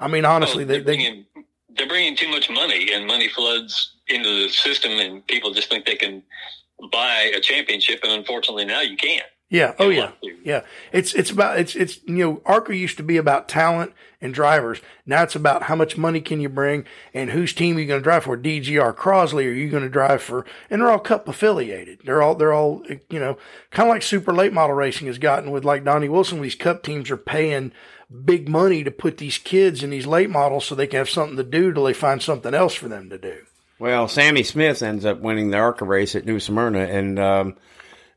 I 0.00 0.08
mean, 0.08 0.24
honestly, 0.24 0.64
Oh, 0.64 0.66
they, 0.66 0.74
they're 0.74 0.82
they, 0.82 0.96
bringing 0.96 1.26
they're 1.76 1.88
bringing 1.88 2.16
too 2.16 2.28
much 2.28 2.50
money, 2.50 2.92
and 2.92 3.06
money 3.06 3.28
floods 3.28 3.94
into 4.08 4.28
the 4.42 4.48
system, 4.50 4.92
and 4.92 5.26
people 5.26 5.52
just 5.54 5.70
think 5.70 5.86
they 5.86 5.96
can 5.96 6.22
buy 6.90 7.32
a 7.34 7.40
championship, 7.40 8.00
and 8.02 8.12
unfortunately, 8.12 8.64
now 8.64 8.80
you 8.80 8.96
can't. 8.96 9.26
yeah. 9.48 9.74
Oh 9.78 9.88
yeah. 9.88 10.12
Yeah. 10.42 10.62
It's, 10.92 11.14
it's 11.14 11.30
about, 11.30 11.58
it's, 11.58 11.74
it's, 11.76 12.00
you 12.06 12.16
know, 12.16 12.42
ARCA 12.44 12.74
used 12.76 12.96
to 12.96 13.02
be 13.02 13.16
about 13.16 13.48
talent 13.48 13.92
and 14.20 14.34
drivers. 14.34 14.80
Now 15.06 15.22
it's 15.22 15.36
about 15.36 15.64
how 15.64 15.76
much 15.76 15.96
money 15.96 16.20
can 16.20 16.40
you 16.40 16.48
bring 16.48 16.84
and 17.12 17.30
whose 17.30 17.52
team 17.52 17.76
are 17.76 17.80
you 17.80 17.86
going 17.86 18.00
to 18.00 18.04
drive 18.04 18.24
for? 18.24 18.36
DGR 18.36 18.94
Crosley, 18.96 19.46
are 19.46 19.52
you 19.52 19.70
going 19.70 19.82
to 19.82 19.88
drive 19.88 20.22
for? 20.22 20.44
And 20.70 20.80
they're 20.80 20.90
all 20.90 20.98
cup 20.98 21.28
affiliated. 21.28 22.00
They're 22.04 22.22
all, 22.22 22.34
they're 22.34 22.52
all, 22.52 22.82
you 23.08 23.20
know, 23.20 23.38
kind 23.70 23.88
of 23.88 23.94
like 23.94 24.02
super 24.02 24.32
late 24.32 24.52
model 24.52 24.74
racing 24.74 25.06
has 25.06 25.18
gotten 25.18 25.50
with 25.50 25.64
like 25.64 25.84
Donnie 25.84 26.08
Wilson. 26.08 26.40
These 26.40 26.54
cup 26.56 26.82
teams 26.82 27.10
are 27.10 27.16
paying 27.16 27.72
big 28.24 28.48
money 28.48 28.82
to 28.84 28.90
put 28.90 29.18
these 29.18 29.38
kids 29.38 29.82
in 29.82 29.90
these 29.90 30.06
late 30.06 30.30
models 30.30 30.64
so 30.66 30.74
they 30.74 30.86
can 30.86 30.98
have 30.98 31.10
something 31.10 31.36
to 31.36 31.44
do 31.44 31.72
till 31.72 31.84
they 31.84 31.92
find 31.92 32.22
something 32.22 32.54
else 32.54 32.74
for 32.74 32.88
them 32.88 33.08
to 33.10 33.18
do. 33.18 33.42
Well, 33.78 34.08
Sammy 34.08 34.42
Smith 34.42 34.82
ends 34.82 35.04
up 35.04 35.20
winning 35.20 35.50
the 35.50 35.58
ARCA 35.58 35.84
race 35.84 36.14
at 36.14 36.26
New 36.26 36.38
Smyrna, 36.38 36.80
and 36.80 37.18
um, 37.18 37.56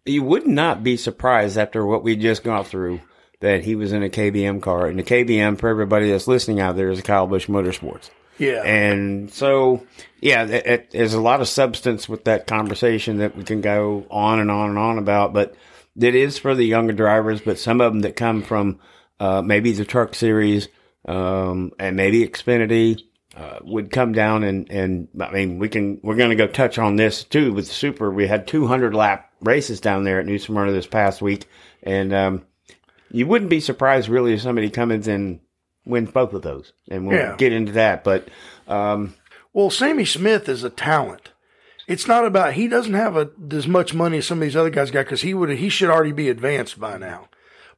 you 0.05 0.23
would 0.23 0.47
not 0.47 0.83
be 0.83 0.97
surprised 0.97 1.57
after 1.57 1.85
what 1.85 2.03
we 2.03 2.15
just 2.15 2.43
got 2.43 2.67
through 2.67 3.01
that 3.39 3.63
he 3.63 3.75
was 3.75 3.91
in 3.91 4.03
a 4.03 4.09
KBM 4.09 4.61
car. 4.61 4.87
And 4.87 4.97
the 4.97 5.03
KBM, 5.03 5.59
for 5.59 5.69
everybody 5.69 6.09
that's 6.09 6.27
listening 6.27 6.59
out 6.59 6.75
there, 6.75 6.89
is 6.89 7.01
Kyle 7.01 7.27
Busch 7.27 7.47
Motorsports. 7.47 8.09
Yeah. 8.37 8.63
And 8.63 9.31
so, 9.31 9.85
yeah, 10.21 10.45
it, 10.45 10.65
it, 10.65 10.91
there's 10.91 11.13
a 11.13 11.21
lot 11.21 11.41
of 11.41 11.47
substance 11.47 12.07
with 12.07 12.25
that 12.25 12.47
conversation 12.47 13.17
that 13.17 13.35
we 13.35 13.43
can 13.43 13.61
go 13.61 14.05
on 14.09 14.39
and 14.39 14.51
on 14.51 14.69
and 14.69 14.79
on 14.79 14.97
about. 14.97 15.33
But 15.33 15.55
it 15.99 16.15
is 16.15 16.37
for 16.37 16.55
the 16.55 16.63
younger 16.63 16.93
drivers, 16.93 17.41
but 17.41 17.59
some 17.59 17.81
of 17.81 17.91
them 17.91 18.01
that 18.01 18.15
come 18.15 18.43
from 18.43 18.79
uh, 19.19 19.41
maybe 19.41 19.71
the 19.71 19.85
truck 19.85 20.13
series 20.13 20.67
um, 21.05 21.71
and 21.79 21.95
maybe 21.95 22.27
Xfinity 22.27 23.03
uh, 23.37 23.59
would 23.61 23.91
come 23.91 24.13
down 24.13 24.43
and, 24.43 24.69
and 24.71 25.07
I 25.21 25.31
mean, 25.31 25.59
we 25.59 25.69
can, 25.69 25.99
we're 26.01 26.15
going 26.15 26.31
to 26.31 26.35
go 26.35 26.47
touch 26.47 26.79
on 26.79 26.95
this 26.95 27.23
too 27.23 27.53
with 27.53 27.67
Super. 27.67 28.09
We 28.11 28.25
had 28.27 28.47
200 28.47 28.95
lap 28.95 29.31
races 29.41 29.79
down 29.79 30.03
there 30.03 30.19
at 30.19 30.25
New 30.25 30.39
Smyrna 30.39 30.71
this 30.71 30.87
past 30.87 31.21
week. 31.21 31.45
And, 31.83 32.13
um, 32.13 32.45
you 33.11 33.27
wouldn't 33.27 33.51
be 33.51 33.59
surprised 33.59 34.09
really 34.09 34.33
if 34.33 34.41
somebody 34.41 34.69
comes 34.71 35.07
in 35.07 35.13
and 35.15 35.39
wins 35.85 36.09
both 36.11 36.33
of 36.33 36.41
those. 36.41 36.73
And 36.89 37.07
we'll 37.07 37.17
Yeah. 37.17 37.35
get 37.37 37.53
into 37.53 37.73
that. 37.73 38.03
But, 38.03 38.27
um, 38.67 39.13
Well, 39.53 39.69
Sammy 39.69 40.05
Smith 40.05 40.49
is 40.49 40.63
a 40.63 40.69
talent. 40.69 41.31
It's 41.87 42.07
not 42.07 42.25
about 42.25 42.53
he 42.53 42.67
doesn't 42.67 42.95
have 42.95 43.15
a, 43.15 43.29
as 43.51 43.65
much 43.67 43.93
money 43.93 44.17
as 44.17 44.25
some 44.27 44.39
of 44.39 44.41
these 44.41 44.57
other 44.57 44.69
guys 44.69 44.91
got 44.91 45.05
because 45.05 45.21
he 45.21 45.33
would 45.33 45.49
he 45.51 45.69
should 45.69 45.89
already 45.89 46.11
be 46.11 46.27
advanced 46.29 46.79
by 46.79 46.97
now. 46.97 47.29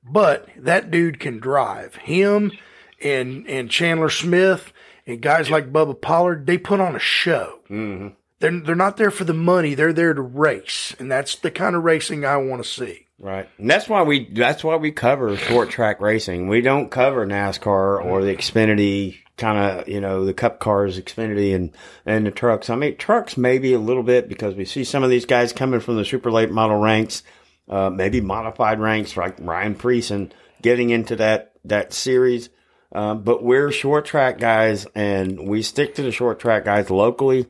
But 0.04 0.48
that 0.58 0.90
dude 0.90 1.20
can 1.20 1.38
drive. 1.40 1.96
Him 1.96 2.52
and 3.04 3.46
and 3.48 3.70
Chandler 3.70 4.10
Smith 4.10 4.74
and 5.10 5.22
guys 5.22 5.50
like 5.50 5.74
Bubba 5.74 6.00
Pollard, 6.00 6.46
they 6.46 6.58
put 6.58 6.80
on 6.80 6.96
a 6.96 7.00
show. 7.00 7.60
they're 8.40 8.60
they're 8.62 8.76
not 8.76 8.98
there 8.98 9.12
for 9.12 9.24
the 9.24 9.34
money. 9.34 9.74
They're 9.74 9.94
there 9.94 10.14
to 10.14 10.22
race, 10.22 10.96
and 11.00 11.12
that's 11.12 11.36
the 11.36 11.52
kind 11.52 11.76
of 11.76 11.84
racing 11.84 12.26
I 12.26 12.38
want 12.38 12.64
to 12.64 12.70
see. 12.70 13.08
Right. 13.20 13.50
And 13.58 13.70
that's 13.70 13.90
why 13.90 14.04
we 14.04 14.30
that's 14.32 14.64
why 14.64 14.78
we 14.78 14.92
cover 14.92 15.36
short 15.36 15.70
track 15.70 16.00
racing. 16.00 16.48
We 16.48 16.62
don't 16.62 16.90
cover 16.90 17.26
NASCAR 17.26 18.04
or 18.04 18.24
the 18.24 18.34
Xfinity 18.34 19.18
kind 19.36 19.58
of, 19.58 19.88
you 19.90 20.00
know, 20.00 20.26
the 20.26 20.34
cup 20.34 20.60
cars, 20.60 21.00
Xfinity 21.00 21.54
and 21.54 21.72
and 22.06 22.26
the 22.26 22.32
trucks. 22.32 22.70
I 22.70 22.76
mean, 22.76 22.96
trucks 22.96 23.36
maybe 23.36 23.74
a 23.74 23.80
little 23.80 24.04
bit 24.04 24.30
because 24.30 24.56
we 24.56 24.64
see 24.64 24.86
some 24.86 25.04
of 25.04 25.10
these 25.10 25.26
guys 25.26 25.52
coming 25.52 25.82
from 25.82 25.98
the 25.98 26.06
super 26.06 26.32
late 26.32 26.52
model 26.52 26.78
ranks, 26.78 27.24
uh, 27.68 27.90
maybe 27.90 28.22
modified 28.22 28.80
ranks 28.80 29.18
like 29.18 29.36
Ryan 29.40 29.76
Preece 29.76 30.12
and 30.12 30.34
getting 30.62 30.90
into 30.90 31.18
that 31.18 31.54
that 31.66 31.92
series. 31.92 32.50
Uh, 32.92 33.14
but 33.14 33.44
we're 33.44 33.72
short 33.72 34.06
track 34.06 34.40
guys 34.40 34.88
and 34.96 35.48
we 35.48 35.62
stick 35.62 35.96
to 35.96 36.02
the 36.02 36.12
short 36.12 36.40
track 36.40 36.66
guys 36.66 36.90
locally 36.90 37.46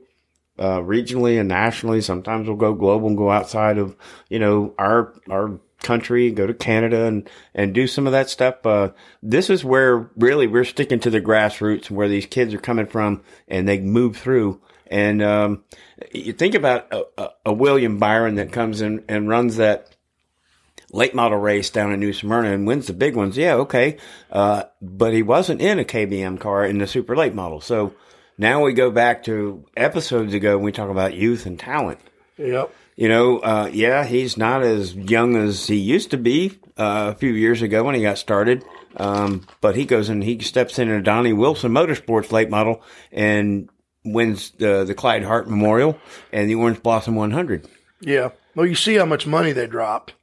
uh, 0.58 0.79
regionally 0.79 1.39
and 1.39 1.48
nationally. 1.48 2.01
Sometimes 2.01 2.48
we'll 2.48 2.58
go 2.58 2.74
global 2.74 3.08
and 3.08 3.17
go 3.17 3.31
outside 3.31 3.77
of, 3.77 3.96
you 4.29 4.39
know, 4.39 4.74
our, 4.77 5.13
our 5.29 5.60
country, 5.81 6.29
go 6.31 6.46
to 6.46 6.53
Canada 6.53 7.05
and, 7.05 7.29
and 7.55 7.74
do 7.74 7.88
some 7.88 8.05
of 8.05 8.12
that 8.12 8.29
stuff. 8.29 8.65
Uh, 8.65 8.89
this 9.24 9.50
is 9.50 9.63
where 9.63 10.12
really 10.17 10.46
we're 10.46 10.65
sticking 10.65 11.00
to 11.00 11.10
the 11.10 11.22
grassroots 11.22 11.88
and 11.88 11.98
where 11.98 12.10
these 12.10 12.25
kids 12.25 12.53
are 12.53 12.60
coming 12.60 12.88
from 12.88 13.24
and 13.48 13.67
they 13.67 13.79
move 13.79 14.17
through. 14.17 14.60
And, 14.88 15.22
um, 15.22 15.63
you 16.12 16.34
think 16.34 16.55
about 16.55 16.91
a, 16.91 17.03
a, 17.17 17.29
a 17.48 17.53
William 17.53 17.98
Byron 17.98 18.36
that 18.36 18.51
comes 18.51 18.81
in 18.81 19.05
and 19.08 19.29
runs 19.29 19.55
that, 19.58 19.96
late 20.91 21.13
model 21.13 21.38
race 21.38 21.69
down 21.69 21.93
in 21.93 22.00
New 22.00 22.13
Smyrna 22.13 22.51
and 22.51 22.67
wins 22.67 22.88
the 22.88 22.93
big 22.93 23.15
ones. 23.15 23.38
Yeah, 23.38 23.55
okay. 23.55 23.98
Uh, 24.31 24.63
but 24.81 25.13
he 25.13 25.22
wasn't 25.22 25.62
in 25.62 25.79
a 25.79 25.84
KBM 25.84 26.39
car 26.39 26.65
in 26.65 26.79
the 26.79 26.88
super 26.88 27.15
late 27.15 27.34
model. 27.34 27.62
So 27.62 27.93
now 28.38 28.63
we 28.63 28.74
go 28.74 28.91
back 28.91 29.24
to 29.25 29.65
episodes 29.75 30.34
ago 30.34 30.58
when 30.58 30.65
we 30.65 30.72
talk 30.72 30.89
about 30.89 31.13
youth 31.13 31.46
and 31.46 31.60
talent. 31.60 32.00
Yep. 32.38 32.74
You 32.96 33.08
know, 33.08 33.39
uh, 33.39 33.69
yeah, 33.72 34.05
he's 34.05 34.38
not 34.38 34.62
as 34.62 34.93
young 34.93 35.36
as 35.36 35.67
he 35.67 35.77
used 35.77 36.12
to 36.12 36.17
be 36.17 36.60
uh, 36.77 37.13
a 37.13 37.15
few 37.15 37.31
years 37.31 37.62
ago 37.62 37.84
when 37.84 37.96
he 37.96 38.01
got 38.01 38.17
started. 38.17 38.63
Um, 38.98 39.48
but 39.62 39.75
he 39.75 39.86
goes 39.86 40.10
and 40.10 40.24
he 40.24 40.39
steps 40.39 40.79
into 40.79 41.01
Donnie 41.01 41.34
Wilson 41.34 41.72
Motorsports 41.72 42.31
late 42.31 42.50
model 42.50 42.81
and 43.12 43.69
wins 44.03 44.51
the, 44.51 44.84
the 44.84 44.96
Clyde 44.96 45.24
Hart 45.24 45.50
Memorial 45.50 45.98
and 46.31 46.50
the 46.50 46.55
Orange 46.55 46.81
Blossom 46.81 47.15
100. 47.15 47.67
Yeah. 48.01 48.29
Well, 48.55 48.65
you 48.65 48.75
see 48.75 48.96
how 48.96 49.05
much 49.05 49.27
money 49.27 49.51
they 49.51 49.67
dropped. 49.67 50.13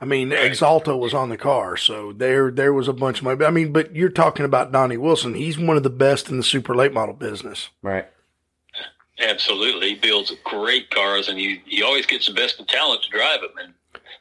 I 0.00 0.04
mean, 0.04 0.30
Axalta 0.30 0.96
was 0.96 1.12
on 1.12 1.28
the 1.28 1.36
car, 1.36 1.76
so 1.76 2.12
there 2.12 2.52
there 2.52 2.72
was 2.72 2.86
a 2.86 2.92
bunch 2.92 3.18
of 3.18 3.24
money. 3.24 3.44
I 3.44 3.50
mean, 3.50 3.72
but 3.72 3.96
you're 3.96 4.08
talking 4.08 4.44
about 4.44 4.70
Donnie 4.70 4.96
Wilson. 4.96 5.34
He's 5.34 5.58
one 5.58 5.76
of 5.76 5.82
the 5.82 5.90
best 5.90 6.28
in 6.28 6.36
the 6.36 6.44
super 6.44 6.74
late 6.76 6.92
model 6.92 7.14
business. 7.14 7.70
Right. 7.82 8.06
Absolutely, 9.20 9.90
he 9.90 9.94
builds 9.96 10.32
great 10.44 10.90
cars, 10.90 11.28
and 11.28 11.36
he 11.36 11.60
he 11.66 11.82
always 11.82 12.06
gets 12.06 12.26
the 12.26 12.34
best 12.34 12.60
of 12.60 12.68
talent 12.68 13.02
to 13.02 13.10
drive 13.10 13.40
them, 13.40 13.50
and 13.60 13.74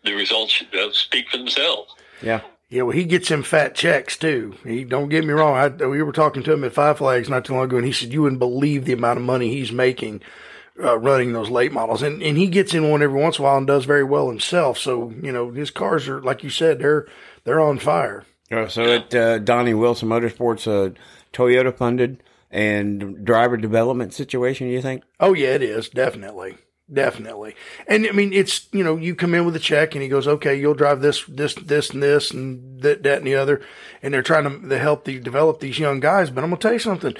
the 0.04 0.14
results 0.14 0.64
uh, 0.74 0.92
speak 0.92 1.30
for 1.30 1.38
themselves. 1.38 1.94
Yeah. 2.22 2.42
Yeah, 2.70 2.82
well, 2.82 2.98
he 2.98 3.06
gets 3.06 3.30
him 3.30 3.44
fat 3.44 3.76
checks 3.76 4.18
too. 4.18 4.56
He 4.66 4.84
don't 4.84 5.08
get 5.08 5.24
me 5.24 5.32
wrong. 5.32 5.56
I, 5.56 5.86
we 5.86 6.04
were 6.04 6.12
talking 6.12 6.44
to 6.44 6.52
him 6.52 6.66
at 6.66 6.74
Five 6.74 6.98
Flags 6.98 7.30
not 7.30 7.46
too 7.46 7.54
long 7.54 7.64
ago, 7.66 7.78
and 7.78 7.86
he 7.86 7.94
said 7.94 8.12
you 8.12 8.24
wouldn't 8.24 8.40
believe 8.40 8.84
the 8.84 8.94
amount 8.94 9.20
of 9.20 9.26
money 9.26 9.50
he's 9.50 9.72
making 9.72 10.22
uh, 10.82 10.98
running 10.98 11.34
those 11.34 11.50
late 11.50 11.72
models, 11.72 12.02
and 12.02 12.22
and 12.22 12.38
he 12.38 12.48
gets 12.48 12.74
in 12.74 12.90
one 12.90 13.02
every 13.02 13.20
once 13.20 13.38
in 13.38 13.44
a 13.44 13.48
while 13.48 13.58
and 13.58 13.68
does 13.68 13.86
very 13.86 14.04
well 14.04 14.30
himself. 14.30 14.78
So 14.78 15.14
you 15.22 15.32
know 15.32 15.52
his 15.52 15.72
cars 15.72 16.08
are 16.08 16.22
like 16.22 16.44
you 16.44 16.50
said, 16.50 16.80
they're 16.80 17.08
they're 17.44 17.62
on 17.62 17.80
fire. 17.80 18.26
Uh, 18.52 18.68
so 18.68 18.84
at 18.84 19.14
uh, 19.14 19.40
Donnie 19.40 19.74
Wilson 19.74 20.08
Motorsports, 20.08 20.68
uh, 20.68 20.94
Toyota 21.34 21.76
funded 21.76 22.24
and 22.50 23.26
driver 23.26 23.58
development 23.58 24.14
situation. 24.14 24.68
You 24.68 24.82
think? 24.82 25.04
Oh 25.20 25.34
yeah, 25.34 25.50
it 25.50 25.64
is 25.64 25.90
definitely. 25.90 26.58
Definitely. 26.92 27.54
And 27.86 28.08
I 28.08 28.12
mean, 28.12 28.32
it's, 28.32 28.70
you 28.72 28.82
know, 28.82 28.96
you 28.96 29.14
come 29.14 29.34
in 29.34 29.46
with 29.46 29.58
a 29.58 29.60
check 29.60 29.94
and 29.94 30.02
he 30.02 30.08
goes, 30.08 30.26
okay, 30.26 30.56
you'll 30.56 30.74
drive 30.74 31.02
this, 31.02 31.26
this, 31.26 31.54
this 31.56 31.90
and 31.90 32.02
this 32.02 32.32
and 32.32 32.82
that, 32.82 33.04
that 33.04 33.18
and 33.18 33.28
the 33.28 33.36
other. 33.36 33.62
And 34.02 34.14
they're 34.14 34.22
trying 34.22 34.46
to, 34.46 34.70
to 34.70 34.80
help 34.80 35.04
the, 35.04 35.20
develop 35.20 35.60
these 35.60 35.80
young 35.80 36.00
guys. 36.00 36.30
But 36.30 36.46
I'm 36.46 36.50
going 36.50 36.60
to 36.60 36.62
tell 36.62 36.72
you 36.74 36.80
something. 36.80 37.14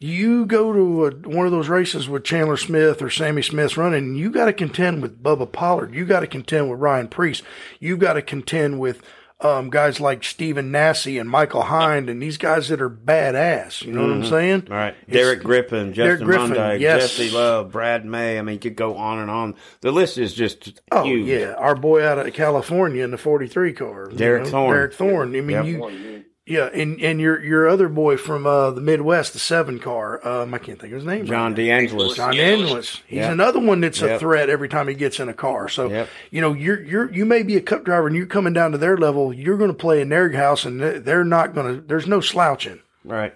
You 0.00 0.46
go 0.46 0.72
to 0.72 1.06
a, 1.06 1.10
one 1.28 1.46
of 1.46 1.52
those 1.52 1.68
races 1.68 2.08
with 2.08 2.22
Chandler 2.22 2.56
Smith 2.56 3.02
or 3.02 3.10
Sammy 3.10 3.42
Smith 3.42 3.76
running, 3.76 4.04
and 4.04 4.18
you 4.18 4.30
got 4.30 4.44
to 4.44 4.52
contend 4.52 5.02
with 5.02 5.22
Bubba 5.22 5.50
Pollard. 5.50 5.92
You 5.92 6.04
got 6.04 6.20
to 6.20 6.28
contend 6.28 6.70
with 6.70 6.78
Ryan 6.78 7.08
Preece. 7.08 7.42
You 7.80 7.96
got 7.96 8.12
to 8.12 8.22
contend 8.22 8.78
with 8.78 9.02
um, 9.40 9.70
guys 9.70 10.00
like 10.00 10.24
Stephen 10.24 10.70
Nasse 10.70 11.18
and 11.18 11.28
Michael 11.28 11.62
Hinde 11.62 12.08
and 12.08 12.20
these 12.20 12.38
guys 12.38 12.68
that 12.68 12.80
are 12.80 12.90
badass. 12.90 13.82
You 13.82 13.92
know 13.92 14.02
mm-hmm. 14.02 14.10
what 14.10 14.24
I'm 14.24 14.30
saying? 14.30 14.68
All 14.70 14.76
right. 14.76 14.94
It's, 15.02 15.12
Derek 15.12 15.42
Griffin, 15.42 15.92
Justin 15.92 16.26
Griffin, 16.26 16.50
Monday, 16.50 16.78
yes. 16.78 17.16
Jesse 17.16 17.30
Love, 17.30 17.72
Brad 17.72 18.04
May. 18.04 18.38
I 18.38 18.42
mean, 18.42 18.54
you 18.54 18.60
could 18.60 18.76
go 18.76 18.96
on 18.96 19.18
and 19.18 19.30
on. 19.30 19.54
The 19.80 19.92
list 19.92 20.18
is 20.18 20.34
just 20.34 20.80
oh, 20.90 21.04
huge. 21.04 21.26
yeah. 21.26 21.54
Our 21.54 21.74
boy 21.74 22.04
out 22.04 22.18
of 22.18 22.32
California 22.34 23.04
in 23.04 23.10
the 23.10 23.18
43 23.18 23.72
car. 23.72 24.08
Derek 24.10 24.40
you 24.40 24.44
know? 24.44 24.50
Thorn. 24.50 24.74
Derek 24.74 24.94
Thorn. 24.94 25.36
I 25.36 25.40
mean, 25.40 25.50
yep. 25.50 25.66
you 25.66 26.24
yeah, 26.48 26.70
and 26.72 27.00
and 27.02 27.20
your 27.20 27.42
your 27.44 27.68
other 27.68 27.88
boy 27.88 28.16
from 28.16 28.46
uh, 28.46 28.70
the 28.70 28.80
Midwest, 28.80 29.34
the 29.34 29.38
seven 29.38 29.78
car, 29.78 30.26
um, 30.26 30.54
I 30.54 30.58
can't 30.58 30.80
think 30.80 30.92
of 30.92 31.00
his 31.00 31.04
name. 31.04 31.26
John 31.26 31.52
right 31.52 31.60
DeAngelis. 31.60 32.16
John 32.16 32.32
DeAngelis. 32.32 33.02
He's 33.06 33.18
yep. 33.18 33.32
another 33.32 33.60
one 33.60 33.82
that's 33.82 34.00
yep. 34.00 34.12
a 34.12 34.18
threat 34.18 34.48
every 34.48 34.68
time 34.68 34.88
he 34.88 34.94
gets 34.94 35.20
in 35.20 35.28
a 35.28 35.34
car. 35.34 35.68
So 35.68 35.90
yep. 35.90 36.08
you 36.30 36.40
know, 36.40 36.54
you're 36.54 36.82
you're 36.82 37.12
you 37.12 37.26
may 37.26 37.42
be 37.42 37.56
a 37.56 37.60
cup 37.60 37.84
driver 37.84 38.06
and 38.06 38.16
you're 38.16 38.26
coming 38.26 38.54
down 38.54 38.72
to 38.72 38.78
their 38.78 38.96
level. 38.96 39.32
You're 39.32 39.58
going 39.58 39.70
to 39.70 39.76
play 39.76 40.00
in 40.00 40.08
their 40.08 40.32
house, 40.32 40.64
and 40.64 40.80
they're 40.80 41.24
not 41.24 41.54
going 41.54 41.74
to. 41.74 41.80
There's 41.82 42.06
no 42.06 42.20
slouching. 42.20 42.80
Right. 43.04 43.34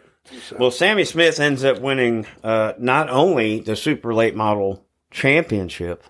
So. 0.49 0.57
Well, 0.59 0.71
Sammy 0.71 1.05
Smith 1.05 1.39
ends 1.39 1.65
up 1.65 1.81
winning 1.81 2.27
uh, 2.43 2.73
not 2.79 3.11
only 3.11 3.61
the 3.61 3.77
super 3.77 4.15
late 4.15 4.35
model 4.35 4.87
championship 5.11 6.05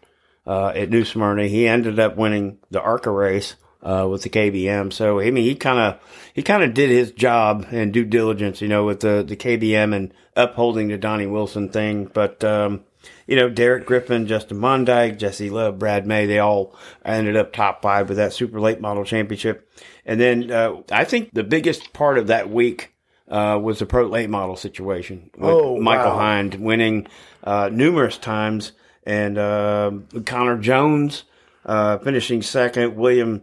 uh, 0.47 0.68
at 0.68 0.90
New 0.90 1.04
Smyrna, 1.04 1.49
he 1.49 1.66
ended 1.66 1.99
up 1.99 2.16
winning 2.16 2.59
the 2.71 2.80
ARCA 2.80 3.11
race 3.11 3.56
uh, 3.83 4.07
with 4.11 4.23
the 4.23 4.31
KBM. 4.31 4.93
So 4.93 5.21
I 5.21 5.31
mean, 5.31 5.45
he 5.45 5.55
kind 5.55 5.79
of 5.79 6.01
he 6.35 6.43
kind 6.43 6.62
of 6.62 6.75
did 6.75 6.91
his 6.91 7.12
job 7.12 7.67
and 7.71 7.93
due 7.93 8.05
diligence, 8.05 8.61
you 8.61 8.69
know, 8.69 8.85
with 8.85 9.01
the 9.01 9.25
the 9.27 9.37
KBM 9.37 9.95
and 9.95 10.15
upholding 10.37 10.89
the 10.89 10.99
Donnie 10.99 11.27
Wilson 11.27 11.69
thing. 11.69 12.11
But 12.12 12.43
um, 12.45 12.85
you 13.27 13.37
know, 13.37 13.49
Derek 13.49 13.87
Griffin, 13.87 14.27
Justin 14.27 14.59
Mondeik, 14.59 15.19
Jesse 15.19 15.51
Love, 15.51 15.79
Brad 15.79 16.07
May, 16.07 16.27
they 16.27 16.39
all 16.39 16.77
ended 17.05 17.37
up 17.37 17.53
top 17.53 17.83
five 17.83 18.09
with 18.09 18.19
that 18.19 18.33
super 18.33 18.61
late 18.61 18.81
model 18.81 19.05
championship. 19.05 19.69
And 20.05 20.21
then 20.21 20.51
uh, 20.51 20.83
I 20.91 21.05
think 21.05 21.31
the 21.33 21.45
biggest 21.45 21.93
part 21.93 22.19
of 22.19 22.29
that 22.29 22.51
week 22.51 22.95
uh, 23.29 23.59
was 23.62 23.79
the 23.79 23.87
pro 23.87 24.07
late 24.07 24.31
model 24.31 24.57
situation 24.57 25.31
with 25.37 25.51
oh, 25.51 25.81
Michael 25.81 26.17
wow. 26.17 26.37
Hinde 26.37 26.57
winning 26.57 27.07
uh, 27.43 27.71
numerous 27.73 28.19
times 28.19 28.73
and 29.05 29.39
uh, 29.39 29.91
Connor 30.27 30.59
Jones 30.59 31.25
uh, 31.65 31.99
finishing 31.99 32.43
second, 32.43 32.97
William 32.97 33.43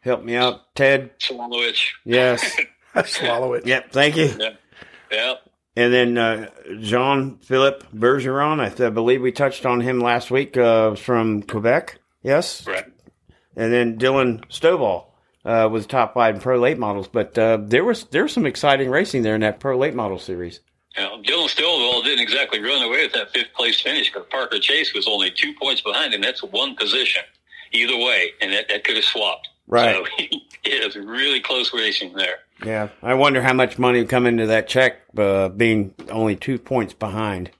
Help 0.00 0.24
me 0.24 0.34
out, 0.34 0.74
Ted. 0.74 1.18
Sawalich. 1.18 1.88
Yes. 2.04 2.56
Swallow 3.04 3.52
it. 3.54 3.66
Yep. 3.66 3.92
Thank 3.92 4.16
you. 4.16 4.24
Yep. 4.38 4.60
yep. 5.12 5.42
And 5.76 5.92
then 5.92 6.18
uh, 6.18 6.50
Jean 6.80 7.38
Philippe 7.38 7.86
Bergeron, 7.94 8.60
I, 8.60 8.68
th- 8.68 8.80
I, 8.80 8.90
believe 8.90 9.22
we 9.22 9.30
touched 9.30 9.64
on 9.64 9.80
him 9.80 10.00
last 10.00 10.30
week 10.30 10.56
uh, 10.56 10.94
from 10.96 11.42
Quebec. 11.42 11.98
Yes. 12.22 12.66
Right. 12.66 12.84
And 13.56 13.72
then 13.72 13.98
Dylan 13.98 14.46
Stovall 14.48 15.06
uh, 15.44 15.68
was 15.70 15.86
top 15.86 16.14
five 16.14 16.34
in 16.36 16.40
pro 16.40 16.58
late 16.58 16.78
models, 16.78 17.08
but 17.08 17.38
uh, 17.38 17.58
there 17.60 17.84
was 17.84 18.04
there 18.04 18.22
was 18.22 18.32
some 18.32 18.46
exciting 18.46 18.90
racing 18.90 19.22
there 19.22 19.34
in 19.34 19.40
that 19.42 19.60
pro 19.60 19.78
late 19.78 19.94
model 19.94 20.18
series. 20.18 20.60
Now, 20.96 21.20
Dylan 21.22 21.48
Stovall 21.48 22.02
didn't 22.02 22.20
exactly 22.20 22.60
run 22.60 22.82
away 22.82 23.02
with 23.02 23.12
that 23.12 23.32
fifth 23.32 23.52
place 23.54 23.80
finish 23.80 24.12
because 24.12 24.26
Parker 24.30 24.58
Chase 24.58 24.92
was 24.92 25.06
only 25.06 25.30
two 25.30 25.54
points 25.54 25.80
behind 25.80 26.14
him. 26.14 26.20
That's 26.20 26.42
one 26.42 26.74
position 26.74 27.22
either 27.72 27.96
way, 27.96 28.30
and 28.40 28.52
that, 28.52 28.68
that 28.68 28.82
could 28.82 28.96
have 28.96 29.04
swapped. 29.04 29.48
Right. 29.70 29.94
So 29.94 30.04
it 30.64 30.84
was 30.84 30.96
really 30.96 31.40
close 31.40 31.72
racing 31.72 32.12
there. 32.14 32.40
Yeah. 32.64 32.88
I 33.02 33.14
wonder 33.14 33.40
how 33.40 33.54
much 33.54 33.78
money 33.78 34.00
would 34.00 34.08
come 34.08 34.26
into 34.26 34.46
that 34.46 34.68
check 34.68 35.00
uh, 35.16 35.48
being 35.48 35.94
only 36.10 36.36
two 36.36 36.58
points 36.58 36.92
behind. 36.92 37.50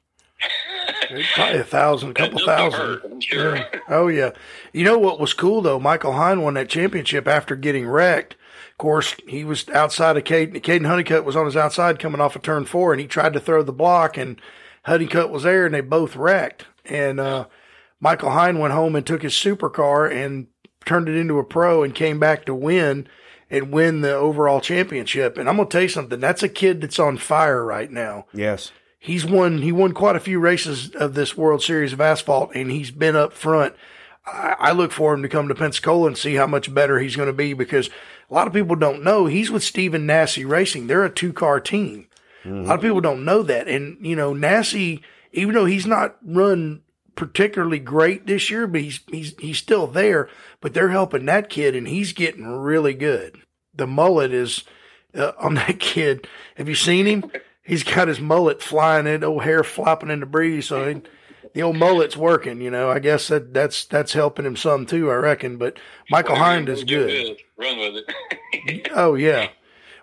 Probably 1.35 1.61
a 1.61 1.65
thousand, 1.65 2.11
a 2.11 2.15
couple 2.15 2.45
thousand. 2.45 2.81
Hurt, 2.81 3.23
sure. 3.23 3.57
yeah. 3.57 3.67
Oh 3.89 4.09
yeah. 4.09 4.31
You 4.73 4.85
know 4.85 4.99
what 4.99 5.19
was 5.19 5.33
cool 5.33 5.61
though? 5.61 5.81
Michael 5.81 6.13
Hinde 6.13 6.43
won 6.43 6.55
that 6.55 6.69
championship 6.69 7.27
after 7.27 7.57
getting 7.57 7.87
wrecked. 7.87 8.35
Of 8.71 8.79
course, 8.79 9.17
he 9.27 9.45
was 9.45 9.69
outside 9.71 10.17
of 10.17 10.25
Caden. 10.25 10.61
Caden 10.63 10.87
Honeycutt 10.87 11.25
was 11.25 11.37
on 11.37 11.47
his 11.47 11.57
outside 11.57 11.99
coming 11.99 12.21
off 12.21 12.37
of 12.37 12.43
turn 12.43 12.65
four, 12.65 12.93
and 12.93 13.01
he 13.01 13.07
tried 13.07 13.33
to 13.33 13.41
throw 13.41 13.63
the 13.63 13.73
block, 13.73 14.17
and 14.17 14.41
Honeycutt 14.85 15.31
was 15.31 15.43
there, 15.43 15.67
and 15.67 15.75
they 15.75 15.81
both 15.81 16.17
wrecked. 16.17 16.65
And 16.85 17.21
uh, 17.21 17.47
Michael 17.99 18.31
Hinde 18.31 18.59
went 18.59 18.73
home 18.73 18.95
and 18.97 19.07
took 19.07 19.23
his 19.23 19.35
supercar 19.35 20.11
and 20.11 20.47
turned 20.85 21.09
it 21.09 21.17
into 21.17 21.39
a 21.39 21.45
pro 21.45 21.83
and 21.83 21.95
came 21.95 22.19
back 22.19 22.45
to 22.47 22.55
win 22.55 23.07
and 23.51 23.73
win 23.73 24.01
the 24.01 24.15
overall 24.15 24.61
championship. 24.61 25.37
And 25.37 25.49
I'm 25.49 25.57
going 25.57 25.69
to 25.69 25.73
tell 25.73 25.83
you 25.83 25.89
something. 25.89 26.21
That's 26.21 26.43
a 26.43 26.49
kid 26.49 26.81
that's 26.81 26.99
on 26.99 27.19
fire 27.19 27.65
right 27.65 27.91
now. 27.91 28.27
Yes. 28.33 28.73
He's 28.99 29.25
won, 29.25 29.63
he 29.63 29.73
won 29.73 29.93
quite 29.93 30.17
a 30.17 30.21
few 30.21 30.39
races 30.39 30.91
of 30.91 31.15
this 31.15 31.37
World 31.37 31.63
Series 31.63 31.93
of 31.93 32.01
Asphalt 32.01 32.53
and 32.55 32.71
he's 32.71 32.91
been 32.91 33.17
up 33.17 33.33
front. 33.33 33.75
I, 34.27 34.57
I 34.59 34.73
look 34.73 34.93
for 34.93 35.15
him 35.15 35.23
to 35.23 35.29
come 35.29 35.49
to 35.49 35.55
Pensacola 35.55 36.07
and 36.07 36.19
see 36.19 36.35
how 36.35 36.47
much 36.47 36.73
better 36.73 36.99
he's 36.99 37.17
going 37.17 37.29
to 37.29 37.33
be 37.33 37.55
because 37.55 37.89
a 38.31 38.35
lot 38.35 38.47
of 38.47 38.53
people 38.53 38.77
don't 38.77 39.03
know 39.03 39.27
he's 39.27 39.51
with 39.51 39.65
Stephen 39.65 40.07
Nasse 40.07 40.39
Racing. 40.39 40.87
They're 40.87 41.05
a 41.05 41.11
two 41.11 41.33
car 41.33 41.61
team. 41.61 42.09
Mm-hmm. 42.45 42.61
A 42.61 42.69
lot 42.69 42.75
of 42.75 42.83
people 42.83 43.01
don't 43.01 43.25
know 43.25 43.43
that. 43.43 43.69
And, 43.69 44.05
you 44.05 44.15
know, 44.15 44.35
Nasse 44.35 45.01
even 45.33 45.55
though 45.55 45.67
he's 45.67 45.87
not 45.87 46.17
run 46.25 46.83
particularly 47.15 47.79
great 47.79 48.27
this 48.27 48.51
year, 48.51 48.67
but 48.67 48.81
he's 48.81 49.01
he's 49.11 49.35
he's 49.39 49.59
still 49.59 49.87
there. 49.87 50.29
But 50.61 50.75
they're 50.75 50.91
helping 50.91 51.27
that 51.27 51.49
kid, 51.49 51.75
and 51.75 51.89
he's 51.89 52.13
getting 52.13 52.47
really 52.47 52.95
good. 52.95 53.37
The 53.75 53.87
mullet 53.87 54.33
is 54.33 54.65
uh, 55.15 55.33
on 55.39 55.55
that 55.57 55.81
kid. 55.81 56.27
Have 56.57 56.69
you 56.69 56.75
seen 56.75 57.07
him? 57.07 57.31
He's 57.63 57.85
got 57.85 58.09
his 58.09 58.21
mullet 58.21 58.63
flying 58.63 59.07
in, 59.07 59.23
old 59.23 59.45
hair 59.45 59.63
flopping 59.63 60.11
in 60.11 60.21
the 60.21 60.27
breeze. 60.27 60.67
So 60.67 60.89
he, 60.89 61.03
the 61.55 61.63
old 61.63 61.77
mullet's 61.77 62.17
working. 62.17 62.61
You 62.61 62.71
know, 62.71 62.91
I 62.91 62.99
guess 62.99 63.29
that 63.29 63.55
that's 63.55 63.85
that's 63.85 64.13
helping 64.13 64.47
him 64.47 64.57
some 64.57 64.87
too. 64.87 65.11
I 65.11 65.15
reckon. 65.15 65.57
But 65.57 65.79
Michael 66.11 66.37
Hinde 66.37 66.69
is 66.69 66.85
good. 66.85 67.37
Run 67.57 67.79
with 67.79 68.05
it. 68.09 68.91
oh 68.95 69.15
yeah. 69.15 69.49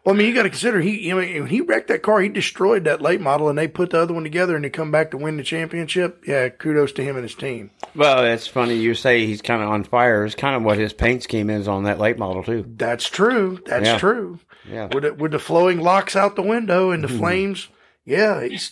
Well, 0.08 0.16
I 0.16 0.20
mean, 0.20 0.30
you 0.30 0.34
got 0.34 0.44
to 0.44 0.50
consider 0.50 0.80
he, 0.80 1.06
you 1.06 1.10
know, 1.10 1.18
when 1.18 1.48
he 1.48 1.60
wrecked 1.60 1.90
that 1.90 2.02
car, 2.02 2.22
he 2.22 2.30
destroyed 2.30 2.86
that 2.86 3.02
late 3.02 3.20
model, 3.20 3.50
and 3.50 3.58
they 3.58 3.68
put 3.68 3.90
the 3.90 4.00
other 4.00 4.14
one 4.14 4.24
together, 4.24 4.56
and 4.56 4.64
they 4.64 4.70
come 4.70 4.90
back 4.90 5.12
to 5.12 5.18
win 5.18 5.36
the 5.36 5.44
championship. 5.44 6.24
Yeah, 6.26 6.48
kudos 6.48 6.94
to 6.94 7.04
him 7.04 7.18
and 7.18 7.24
his 7.24 7.36
team. 7.36 7.72
Well, 7.94 8.24
it's 8.24 8.48
funny 8.48 8.76
you 8.76 8.96
say 8.96 9.26
he's 9.26 9.42
kind 9.42 9.62
of 9.62 9.68
on 9.68 9.84
fire. 9.84 10.24
It's 10.24 10.34
kind 10.34 10.56
of 10.56 10.64
what 10.64 10.78
his 10.78 10.94
paint 10.94 11.24
scheme 11.24 11.50
is 11.50 11.68
on 11.68 11.84
that 11.84 12.00
late 12.00 12.18
model 12.18 12.42
too. 12.42 12.64
That's 12.78 13.10
true. 13.10 13.60
That's 13.66 13.86
Yeah. 13.86 13.98
true. 13.98 14.40
Yeah. 14.72 14.88
With 14.94 15.04
the, 15.04 15.14
with 15.14 15.32
the 15.34 15.40
flowing 15.40 15.82
locks 15.82 16.16
out 16.16 16.38
the 16.38 16.42
window 16.42 16.92
and 16.92 17.04
the 17.04 17.10
mm-hmm. 17.10 17.18
flames, 17.18 17.68
yeah, 18.06 18.42
he's 18.48 18.72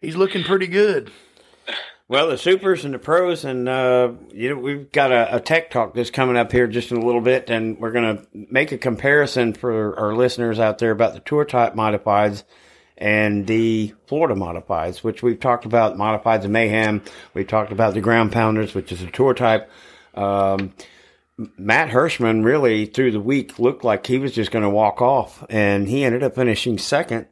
he's 0.00 0.14
looking 0.14 0.44
pretty 0.44 0.68
good. 0.68 1.10
Well, 2.08 2.28
the 2.28 2.38
supers 2.38 2.84
and 2.84 2.94
the 2.94 3.00
pros, 3.00 3.44
and 3.44 3.68
uh, 3.68 4.12
you 4.32 4.48
know 4.48 4.60
we've 4.60 4.92
got 4.92 5.10
a, 5.10 5.36
a 5.36 5.40
tech 5.40 5.70
talk 5.70 5.92
that's 5.92 6.10
coming 6.10 6.36
up 6.36 6.52
here 6.52 6.68
just 6.68 6.92
in 6.92 6.98
a 6.98 7.04
little 7.04 7.20
bit, 7.20 7.50
and 7.50 7.80
we're 7.80 7.90
going 7.90 8.16
to 8.16 8.26
make 8.32 8.70
a 8.70 8.78
comparison 8.78 9.52
for 9.52 9.98
our 9.98 10.14
listeners 10.14 10.60
out 10.60 10.78
there 10.78 10.92
about 10.92 11.14
the 11.14 11.20
tour 11.20 11.44
type 11.44 11.74
modifieds 11.74 12.44
and 12.96 13.48
the 13.48 13.92
Florida 14.06 14.36
modifieds, 14.36 14.98
which 14.98 15.24
we've 15.24 15.40
talked 15.40 15.64
about. 15.64 15.96
Modifieds 15.96 16.44
of 16.44 16.50
Mayhem. 16.50 17.02
We've 17.34 17.48
talked 17.48 17.72
about 17.72 17.94
the 17.94 18.00
ground 18.00 18.30
pounders, 18.30 18.72
which 18.72 18.92
is 18.92 19.02
a 19.02 19.10
tour 19.10 19.34
type. 19.34 19.68
Um, 20.14 20.74
Matt 21.58 21.90
Hirschman 21.90 22.44
really 22.44 22.86
through 22.86 23.10
the 23.10 23.20
week 23.20 23.58
looked 23.58 23.82
like 23.82 24.06
he 24.06 24.18
was 24.18 24.30
just 24.30 24.52
going 24.52 24.62
to 24.62 24.70
walk 24.70 25.02
off, 25.02 25.44
and 25.50 25.88
he 25.88 26.04
ended 26.04 26.22
up 26.22 26.36
finishing 26.36 26.78
second 26.78 27.26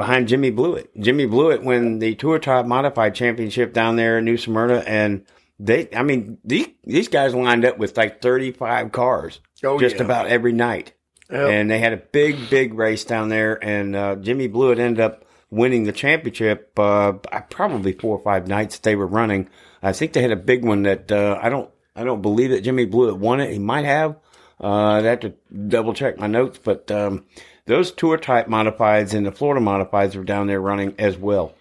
behind 0.00 0.28
Jimmy 0.28 0.50
Blewett. 0.50 0.90
Jimmy 0.98 1.26
Blewett 1.26 1.62
won 1.62 1.98
the 1.98 2.14
Tour 2.14 2.38
Type 2.38 2.64
Modified 2.66 3.14
Championship 3.14 3.72
down 3.74 3.96
there 3.96 4.18
in 4.18 4.24
New 4.24 4.36
Smyrna, 4.38 4.78
and 4.86 5.24
they, 5.58 5.88
I 5.94 6.02
mean, 6.02 6.38
these 6.44 6.68
these 6.84 7.08
guys 7.08 7.34
lined 7.34 7.64
up 7.66 7.76
with 7.78 7.96
like 7.96 8.22
thirty 8.22 8.50
five 8.50 8.92
cars 8.92 9.40
Oh, 9.62 9.78
just 9.78 9.96
yeah. 9.96 10.02
about 10.04 10.26
every 10.28 10.52
night, 10.52 10.94
Yep. 11.30 11.48
and 11.50 11.70
they 11.70 11.78
had 11.78 11.92
a 11.92 11.98
big 11.98 12.48
big 12.48 12.72
race 12.74 13.04
down 13.04 13.28
there, 13.28 13.62
and 13.62 13.94
uh, 13.94 14.16
Jimmy 14.16 14.48
Blewett 14.48 14.78
ended 14.78 15.00
up 15.00 15.24
winning 15.50 15.84
the 15.84 15.92
championship. 15.92 16.78
Uh, 16.78 17.12
probably 17.50 17.92
four 17.92 18.16
or 18.16 18.22
five 18.22 18.48
nights 18.48 18.78
they 18.78 18.96
were 18.96 19.06
running. 19.06 19.48
I 19.82 19.92
think 19.92 20.12
they 20.14 20.22
had 20.22 20.32
a 20.32 20.36
big 20.36 20.64
one 20.64 20.82
that 20.84 21.12
uh, 21.12 21.38
I 21.42 21.48
don't 21.50 21.68
I 21.94 22.04
don't 22.04 22.22
believe 22.22 22.50
that 22.50 22.62
Jimmy 22.62 22.86
Blewett 22.86 23.18
won 23.18 23.40
it. 23.40 23.52
He 23.52 23.58
might 23.58 23.84
have. 23.84 24.16
Uh, 24.62 24.96
I'd 24.96 25.04
have 25.04 25.20
to 25.20 25.34
double 25.68 25.94
check 25.94 26.18
my 26.18 26.26
notes, 26.26 26.58
but 26.62 26.90
um, 26.90 27.24
those 27.70 27.92
tour 27.92 28.16
type 28.16 28.48
modifieds 28.48 29.14
and 29.14 29.24
the 29.24 29.30
Florida 29.30 29.64
modifieds 29.64 30.16
were 30.16 30.24
down 30.24 30.48
there 30.48 30.60
running 30.60 30.92
as 30.98 31.16
well. 31.16 31.54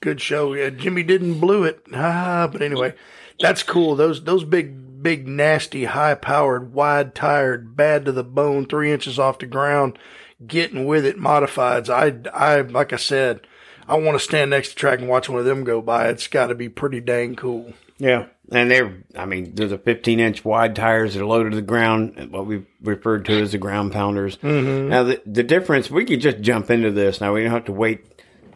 Good 0.00 0.20
show. 0.20 0.54
Yeah, 0.54 0.70
Jimmy 0.70 1.02
didn't 1.02 1.40
blew 1.40 1.64
it. 1.64 1.84
Ah, 1.94 2.48
but 2.50 2.62
anyway, 2.62 2.94
that's 3.38 3.62
cool. 3.62 3.94
Those 3.94 4.24
those 4.24 4.44
big 4.44 5.02
big 5.02 5.28
nasty 5.28 5.84
high 5.84 6.14
powered 6.14 6.72
wide 6.72 7.14
tired 7.14 7.76
bad 7.76 8.06
to 8.06 8.12
the 8.12 8.24
bone 8.24 8.66
three 8.66 8.90
inches 8.90 9.18
off 9.18 9.38
the 9.38 9.46
ground 9.46 9.98
getting 10.46 10.86
with 10.86 11.04
it 11.04 11.18
modifieds. 11.18 11.90
I 11.90 12.28
I 12.30 12.62
like 12.62 12.94
I 12.94 12.96
said, 12.96 13.46
I 13.86 13.96
want 13.96 14.18
to 14.18 14.24
stand 14.24 14.50
next 14.50 14.70
to 14.70 14.74
track 14.74 15.00
and 15.00 15.08
watch 15.08 15.28
one 15.28 15.38
of 15.38 15.44
them 15.44 15.64
go 15.64 15.82
by. 15.82 16.08
It's 16.08 16.28
got 16.28 16.46
to 16.46 16.54
be 16.54 16.70
pretty 16.70 17.00
dang 17.00 17.36
cool. 17.36 17.74
Yeah, 17.98 18.26
and 18.50 18.70
they're 18.70 19.02
I 19.16 19.26
mean 19.26 19.54
they're 19.54 19.68
the 19.68 19.78
15 19.78 20.20
inch 20.20 20.44
wide 20.44 20.74
tires 20.74 21.14
that 21.14 21.22
are 21.22 21.26
low 21.26 21.48
to 21.48 21.54
the 21.54 21.62
ground, 21.62 22.30
what 22.30 22.46
we 22.46 22.64
referred 22.82 23.24
to 23.26 23.40
as 23.40 23.52
the 23.52 23.58
ground 23.58 23.92
pounders. 23.92 24.36
Mm-hmm. 24.38 24.88
Now 24.88 25.04
the 25.04 25.22
the 25.24 25.42
difference 25.42 25.90
we 25.90 26.04
could 26.04 26.20
just 26.20 26.40
jump 26.40 26.70
into 26.70 26.90
this 26.90 27.20
now. 27.20 27.32
We 27.34 27.42
don't 27.42 27.52
have 27.52 27.64
to 27.66 27.72
wait 27.72 28.04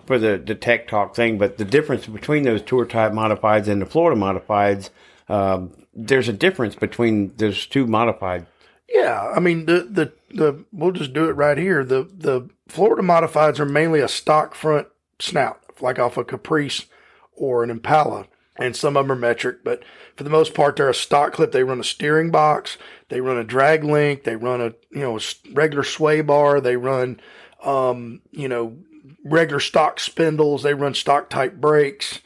for 0.07 0.19
the 0.19 0.43
the 0.45 0.55
tech 0.55 0.89
talk 0.89 1.15
thing, 1.15 1.39
but 1.39 1.59
the 1.59 1.65
difference 1.65 2.07
between 2.07 2.43
those 2.43 2.63
tour 2.63 2.85
type 2.85 3.13
modifieds 3.13 3.69
and 3.69 3.81
the 3.81 3.87
Florida 3.87 4.21
modifieds, 4.21 4.91
um, 5.29 5.73
there's 5.95 6.29
a 6.29 6.33
difference 6.33 6.75
between 6.75 7.35
those 7.37 7.67
two 7.67 7.87
modified. 7.87 8.47
Yeah, 8.89 9.33
I 9.35 9.41
mean 9.41 9.67
the 9.67 9.81
the 9.83 10.13
the 10.31 10.65
we'll 10.73 10.93
just 10.93 11.13
do 11.13 11.29
it 11.29 11.33
right 11.33 11.59
here. 11.59 11.85
The 11.85 12.09
the 12.13 12.49
Florida 12.69 13.03
modifieds 13.03 13.59
are 13.59 13.67
mainly 13.67 14.01
a 14.01 14.09
stock 14.09 14.55
front 14.55 14.89
snout, 15.19 15.61
like 15.81 15.99
off 15.99 16.17
a 16.17 16.25
Caprice 16.25 16.87
or 17.33 17.65
an 17.65 17.71
Impala, 17.71 18.27
and 18.59 18.75
some 18.75 18.97
of 18.97 19.05
them 19.05 19.13
are 19.13 19.21
metric, 19.21 19.59
but 19.65 19.83
for 20.17 20.25
the 20.25 20.31
most 20.31 20.55
part 20.55 20.77
they're 20.77 20.89
a 20.89 20.95
stock 20.95 21.33
clip. 21.33 21.53
They 21.53 21.63
run 21.65 21.81
a 21.81 21.85
steering 21.85 22.31
box, 22.31 22.79
they 23.09 23.21
run 23.21 23.37
a 23.37 23.45
drag 23.45 23.85
link, 23.85 24.25
they 24.25 24.37
run 24.37 24.61
a 24.61 24.75
you 24.91 25.01
know 25.01 25.17
s- 25.17 25.37
regular 25.53 25.85
sway 25.85 26.21
bar, 26.21 26.61
they 26.61 26.77
run 26.77 27.21
um 27.65 28.21
you 28.31 28.49
know 28.49 28.77
regular 29.25 29.61
stock 29.61 30.01
spindles, 30.01 30.63
they 30.63 30.75
run 30.75 30.95
stock 30.95 31.29
type 31.31 31.57
brakes. 31.57 32.21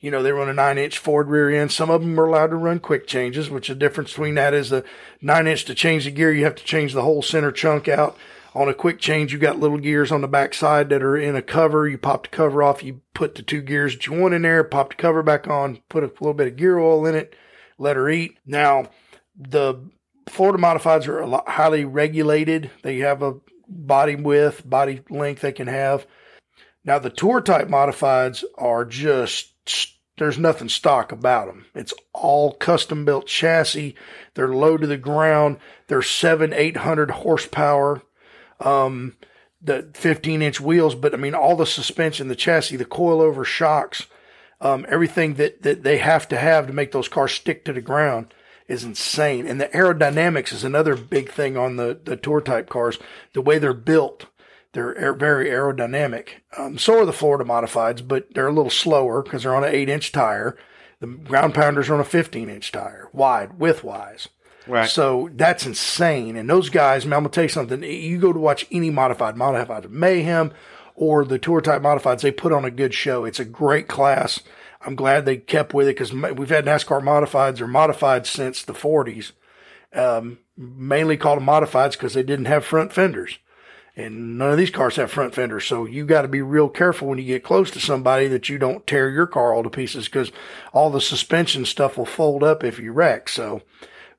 You 0.00 0.10
know, 0.10 0.22
they 0.22 0.32
run 0.32 0.48
a 0.48 0.54
nine 0.54 0.78
inch 0.78 0.96
Ford 0.96 1.28
rear 1.28 1.50
end. 1.50 1.72
Some 1.72 1.90
of 1.90 2.00
them 2.00 2.18
are 2.18 2.24
allowed 2.24 2.46
to 2.48 2.56
run 2.56 2.78
quick 2.78 3.06
changes, 3.06 3.50
which 3.50 3.68
the 3.68 3.74
difference 3.74 4.12
between 4.12 4.34
that 4.36 4.54
is 4.54 4.70
the 4.70 4.82
nine 5.20 5.46
inch 5.46 5.66
to 5.66 5.74
change 5.74 6.06
the 6.06 6.10
gear, 6.10 6.32
you 6.32 6.44
have 6.44 6.54
to 6.54 6.64
change 6.64 6.94
the 6.94 7.02
whole 7.02 7.20
center 7.20 7.52
chunk 7.52 7.86
out. 7.86 8.16
On 8.54 8.68
a 8.68 8.74
quick 8.74 8.98
change, 8.98 9.32
you've 9.32 9.40
got 9.40 9.60
little 9.60 9.78
gears 9.78 10.10
on 10.10 10.22
the 10.22 10.28
back 10.28 10.54
side 10.54 10.88
that 10.88 11.02
are 11.02 11.16
in 11.16 11.36
a 11.36 11.42
cover. 11.42 11.88
You 11.88 11.98
pop 11.98 12.24
the 12.24 12.28
cover 12.30 12.62
off, 12.62 12.82
you 12.82 13.00
put 13.14 13.36
the 13.36 13.42
two 13.42 13.62
gears 13.62 13.94
that 13.94 14.06
you 14.06 14.12
want 14.14 14.34
in 14.34 14.42
there, 14.42 14.64
pop 14.64 14.90
the 14.90 14.96
cover 14.96 15.22
back 15.22 15.46
on, 15.46 15.80
put 15.88 16.02
a 16.02 16.08
little 16.08 16.34
bit 16.34 16.48
of 16.48 16.56
gear 16.56 16.78
oil 16.78 17.06
in 17.06 17.14
it, 17.14 17.36
let 17.78 17.96
her 17.96 18.08
eat. 18.08 18.38
Now, 18.44 18.90
the 19.36 19.90
Florida 20.28 20.62
modifieds 20.62 21.06
are 21.06 21.20
a 21.20 21.26
lot 21.26 21.48
highly 21.48 21.84
regulated. 21.84 22.70
They 22.82 22.98
have 22.98 23.22
a 23.22 23.36
body 23.68 24.16
width, 24.16 24.68
body 24.68 25.02
length 25.08 25.42
they 25.42 25.52
can 25.52 25.68
have. 25.68 26.06
Now 26.84 26.98
the 26.98 27.10
tour 27.10 27.40
type 27.40 27.68
modifieds 27.68 28.42
are 28.56 28.84
just 28.84 29.52
there's 30.18 30.38
nothing 30.38 30.68
stock 30.68 31.12
about 31.12 31.46
them. 31.46 31.66
It's 31.74 31.94
all 32.12 32.52
custom 32.52 33.04
built 33.04 33.26
chassis. 33.26 33.94
They're 34.34 34.54
low 34.54 34.76
to 34.76 34.86
the 34.86 34.96
ground. 34.96 35.58
They're 35.86 36.02
seven, 36.02 36.52
eight 36.52 36.78
hundred 36.78 37.10
horsepower. 37.10 38.02
Um, 38.60 39.16
the 39.62 39.90
15 39.94 40.42
inch 40.42 40.60
wheels, 40.60 40.94
but 40.94 41.12
I 41.12 41.16
mean 41.16 41.34
all 41.34 41.56
the 41.56 41.66
suspension, 41.66 42.28
the 42.28 42.36
chassis, 42.36 42.76
the 42.76 42.84
coilover 42.84 43.44
shocks, 43.44 44.06
um, 44.60 44.86
everything 44.88 45.34
that 45.34 45.62
that 45.62 45.82
they 45.82 45.98
have 45.98 46.28
to 46.28 46.38
have 46.38 46.66
to 46.66 46.72
make 46.72 46.92
those 46.92 47.08
cars 47.08 47.32
stick 47.32 47.64
to 47.64 47.72
the 47.72 47.80
ground 47.80 48.32
is 48.68 48.84
insane. 48.84 49.46
And 49.46 49.60
the 49.60 49.66
aerodynamics 49.68 50.52
is 50.52 50.64
another 50.64 50.96
big 50.96 51.30
thing 51.30 51.56
on 51.56 51.76
the 51.76 51.98
the 52.02 52.16
tour 52.16 52.40
type 52.40 52.68
cars. 52.68 52.98
The 53.34 53.42
way 53.42 53.58
they're 53.58 53.74
built, 53.74 54.26
they're 54.72 55.14
very 55.14 55.46
aerodynamic. 55.46 56.28
Um, 56.56 56.78
so 56.78 57.00
are 57.00 57.06
the 57.06 57.12
Florida 57.12 57.44
modifieds, 57.44 58.06
but 58.06 58.32
they're 58.34 58.48
a 58.48 58.52
little 58.52 58.70
slower 58.70 59.22
because 59.22 59.42
they're 59.42 59.56
on 59.56 59.64
an 59.64 59.74
eight 59.74 59.88
inch 59.88 60.12
tire. 60.12 60.56
The 61.00 61.06
ground 61.06 61.54
pounders 61.54 61.88
are 61.88 61.94
on 61.94 62.00
a 62.00 62.04
15 62.04 62.48
inch 62.48 62.72
tire, 62.72 63.08
wide, 63.12 63.58
width 63.58 63.82
wise. 63.82 64.28
Right. 64.70 64.88
So 64.88 65.28
that's 65.34 65.66
insane. 65.66 66.36
And 66.36 66.48
those 66.48 66.70
guys, 66.70 67.04
man, 67.04 67.18
I'm 67.18 67.22
gonna 67.24 67.30
tell 67.30 67.44
you 67.44 67.48
something. 67.48 67.82
You 67.82 68.18
go 68.18 68.32
to 68.32 68.38
watch 68.38 68.66
any 68.70 68.90
modified, 68.90 69.36
modified 69.36 69.90
mayhem, 69.90 70.52
or 71.00 71.24
the 71.24 71.38
tour 71.38 71.62
type 71.62 71.80
modifieds, 71.80 72.20
they 72.20 72.30
put 72.30 72.52
on 72.52 72.66
a 72.66 72.70
good 72.70 72.92
show. 72.92 73.24
It's 73.24 73.40
a 73.40 73.44
great 73.44 73.88
class. 73.88 74.40
I'm 74.82 74.94
glad 74.94 75.24
they 75.24 75.38
kept 75.38 75.72
with 75.72 75.88
it 75.88 75.96
because 75.96 76.12
we've 76.12 76.50
had 76.50 76.66
NASCAR 76.66 77.02
modifieds 77.02 77.60
or 77.60 77.66
modified 77.66 78.26
since 78.26 78.62
the 78.62 78.74
40s. 78.74 79.32
Um, 79.94 80.38
mainly 80.58 81.16
called 81.16 81.38
them 81.38 81.46
modifieds 81.46 81.92
because 81.92 82.12
they 82.12 82.22
didn't 82.22 82.44
have 82.44 82.66
front 82.66 82.92
fenders. 82.92 83.38
And 83.96 84.38
none 84.38 84.52
of 84.52 84.58
these 84.58 84.70
cars 84.70 84.96
have 84.96 85.10
front 85.10 85.34
fenders. 85.34 85.64
So 85.64 85.86
you 85.86 86.04
got 86.04 86.22
to 86.22 86.28
be 86.28 86.42
real 86.42 86.68
careful 86.68 87.08
when 87.08 87.18
you 87.18 87.24
get 87.24 87.42
close 87.42 87.70
to 87.72 87.80
somebody 87.80 88.28
that 88.28 88.50
you 88.50 88.58
don't 88.58 88.86
tear 88.86 89.10
your 89.10 89.26
car 89.26 89.54
all 89.54 89.62
to 89.62 89.70
pieces 89.70 90.04
because 90.04 90.30
all 90.72 90.90
the 90.90 91.00
suspension 91.00 91.64
stuff 91.64 91.96
will 91.96 92.06
fold 92.06 92.44
up 92.44 92.62
if 92.62 92.78
you 92.78 92.92
wreck. 92.92 93.28
So 93.30 93.62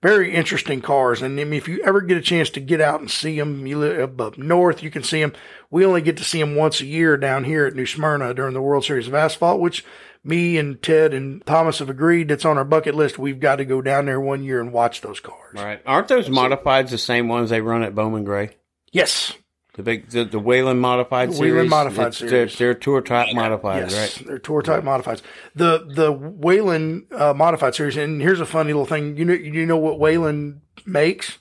very 0.01 0.33
interesting 0.33 0.81
cars. 0.81 1.21
And 1.21 1.39
if 1.39 1.67
you 1.67 1.81
ever 1.83 2.01
get 2.01 2.17
a 2.17 2.21
chance 2.21 2.49
to 2.51 2.59
get 2.59 2.81
out 2.81 2.99
and 2.99 3.09
see 3.09 3.37
them, 3.39 3.67
you 3.67 3.77
live 3.77 4.19
up 4.19 4.37
north, 4.37 4.81
you 4.81 4.89
can 4.89 5.03
see 5.03 5.21
them. 5.21 5.33
We 5.69 5.85
only 5.85 6.01
get 6.01 6.17
to 6.17 6.23
see 6.23 6.39
them 6.39 6.55
once 6.55 6.81
a 6.81 6.85
year 6.85 7.17
down 7.17 7.43
here 7.43 7.65
at 7.65 7.75
New 7.75 7.85
Smyrna 7.85 8.33
during 8.33 8.53
the 8.53 8.61
World 8.61 8.83
Series 8.83 9.07
of 9.07 9.13
Asphalt, 9.13 9.61
which 9.61 9.85
me 10.23 10.57
and 10.57 10.81
Ted 10.81 11.13
and 11.13 11.45
Thomas 11.45 11.79
have 11.79 11.89
agreed 11.89 12.27
that's 12.27 12.45
on 12.45 12.57
our 12.57 12.65
bucket 12.65 12.95
list. 12.95 13.19
We've 13.19 13.39
got 13.39 13.57
to 13.57 13.65
go 13.65 13.81
down 13.81 14.05
there 14.05 14.19
one 14.21 14.43
year 14.43 14.59
and 14.59 14.73
watch 14.73 15.01
those 15.01 15.19
cars. 15.19 15.55
Right. 15.55 15.81
Aren't 15.85 16.07
those 16.07 16.29
modifieds 16.29 16.89
the 16.89 16.97
same 16.97 17.27
ones 17.27 17.49
they 17.49 17.61
run 17.61 17.83
at 17.83 17.95
Bowman 17.95 18.23
Gray? 18.23 18.51
Yes. 18.91 19.33
The 19.75 19.83
big, 19.83 20.09
the, 20.09 20.25
the 20.25 20.39
Wayland 20.39 20.81
modified 20.81 21.29
The 21.29 21.33
series. 21.35 21.51
Wayland 21.53 21.69
modified 21.69 22.07
It's- 22.07 22.17
series. 22.17 22.31
They're, 22.57 22.73
they're 22.73 22.79
tour 22.79 23.01
type 23.01 23.33
modified, 23.33 23.89
Yes, 23.89 24.17
right? 24.19 24.27
they're 24.27 24.39
tour 24.39 24.61
type 24.61 24.83
modifieds. 24.83 25.21
The 25.55 25.85
the 25.87 26.11
Wayland 26.11 27.05
uh, 27.11 27.33
modified 27.33 27.75
series, 27.75 27.95
and 27.95 28.21
here's 28.21 28.41
a 28.41 28.45
funny 28.45 28.73
little 28.73 28.85
thing. 28.85 29.15
You 29.15 29.23
know, 29.25 29.33
you 29.33 29.65
know 29.65 29.77
what 29.77 29.97
Wayland 29.97 30.59
makes? 30.85 31.37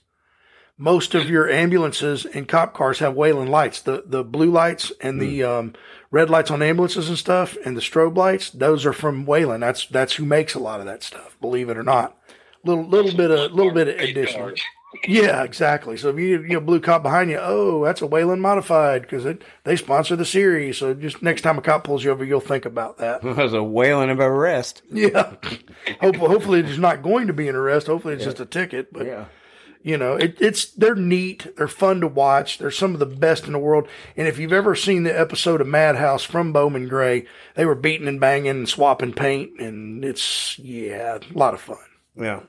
Most 0.79 1.15
of 1.15 1.29
your 1.29 1.51
ambulances 1.51 2.25
and 2.25 2.49
cop 2.49 2.73
cars 2.73 3.01
have 3.01 3.15
Wayland 3.15 3.51
lights, 3.51 3.81
the 3.83 4.05
the 4.07 4.23
blue 4.25 4.51
lights 4.51 4.91
and 5.03 5.21
the 5.21 5.43
um, 5.43 5.75
red 6.11 6.31
lights 6.31 6.51
on 6.51 6.63
ambulances 6.63 7.09
and 7.09 7.19
stuff, 7.19 7.57
and 7.67 7.77
the 7.77 7.83
strobe 7.83 8.17
lights, 8.17 8.49
those 8.49 8.87
are 8.87 8.93
from 8.95 9.27
Whelen. 9.27 9.61
That's 9.61 9.85
that's 9.87 10.15
who 10.15 10.25
makes 10.25 10.55
a 10.55 10.59
lot 10.59 10.81
of 10.81 10.87
that 10.87 11.03
stuff. 11.03 11.37
Believe 11.41 11.69
it 11.69 11.77
or 11.77 11.83
not, 11.83 12.17
little 12.65 12.87
little 12.89 13.15
bit 13.15 13.31
of 13.31 13.53
little 13.53 13.73
bit 13.75 13.89
of 13.89 13.97
additional. 13.99 14.53
Yeah, 15.07 15.45
exactly. 15.45 15.97
So 15.97 16.09
if 16.09 16.19
you 16.19 16.43
you 16.43 16.49
know 16.55 16.61
blue 16.61 16.81
cop 16.81 17.03
behind 17.03 17.31
you, 17.31 17.39
oh, 17.41 17.85
that's 17.85 18.03
a 18.03 18.07
Whelen 18.07 18.41
modified 18.41 19.03
because 19.03 19.25
they 19.65 19.77
sponsor 19.77 20.17
the 20.17 20.25
series. 20.25 20.79
So 20.79 20.95
just 20.95 21.23
next 21.23 21.43
time 21.43 21.59
a 21.59 21.63
cop 21.63 21.85
pulls 21.85 22.03
you 22.03 22.11
over, 22.11 22.25
you'll 22.25 22.41
think 22.41 22.65
about 22.65 22.99
that. 22.99 23.23
Was 23.37 23.53
a 23.55 23.63
whaling 23.63 24.11
of 24.11 24.19
arrest. 24.19 24.83
Yeah. 24.91 25.35
hopefully, 26.01 26.29
hopefully 26.29 26.63
there's 26.63 26.79
not 26.79 27.03
going 27.03 27.29
to 27.29 27.33
be 27.33 27.49
an 27.49 27.55
arrest. 27.55 27.87
Hopefully 27.87 28.15
it's 28.15 28.25
just 28.25 28.41
a 28.41 28.47
ticket. 28.47 28.93
But 28.93 29.07
Yeah. 29.07 29.27
you 29.83 29.97
know, 29.97 30.17
it, 30.17 30.37
it's 30.41 30.67
they're 30.73 30.97
neat. 30.97 31.47
They're 31.57 31.69
fun 31.69 32.01
to 32.01 32.09
watch. 32.09 32.59
They're 32.59 32.73
some 32.73 32.93
of 32.93 32.99
the 32.99 33.07
best 33.07 33.47
in 33.47 33.53
the 33.53 33.59
world. 33.61 33.87
And 34.17 34.27
if 34.27 34.39
you've 34.41 34.53
ever 34.53 34.75
seen 34.75 35.05
the 35.05 35.17
episode 35.19 35.61
of 35.61 35.69
Madhouse 35.69 36.25
from 36.25 36.53
Bowman 36.53 36.89
Gray, 36.89 37.27
they 37.55 37.65
were 37.65 37.77
beating 37.77 38.09
and 38.09 38.19
banging 38.19 38.49
and 38.49 38.69
swapping 38.69 39.13
paint, 39.13 39.61
and 39.61 40.05
it's 40.05 40.59
yeah, 40.59 41.19
a 41.19 41.39
lot 41.39 41.55
of 41.55 41.61
fun. 41.61 41.79
Yeah. 42.17 42.41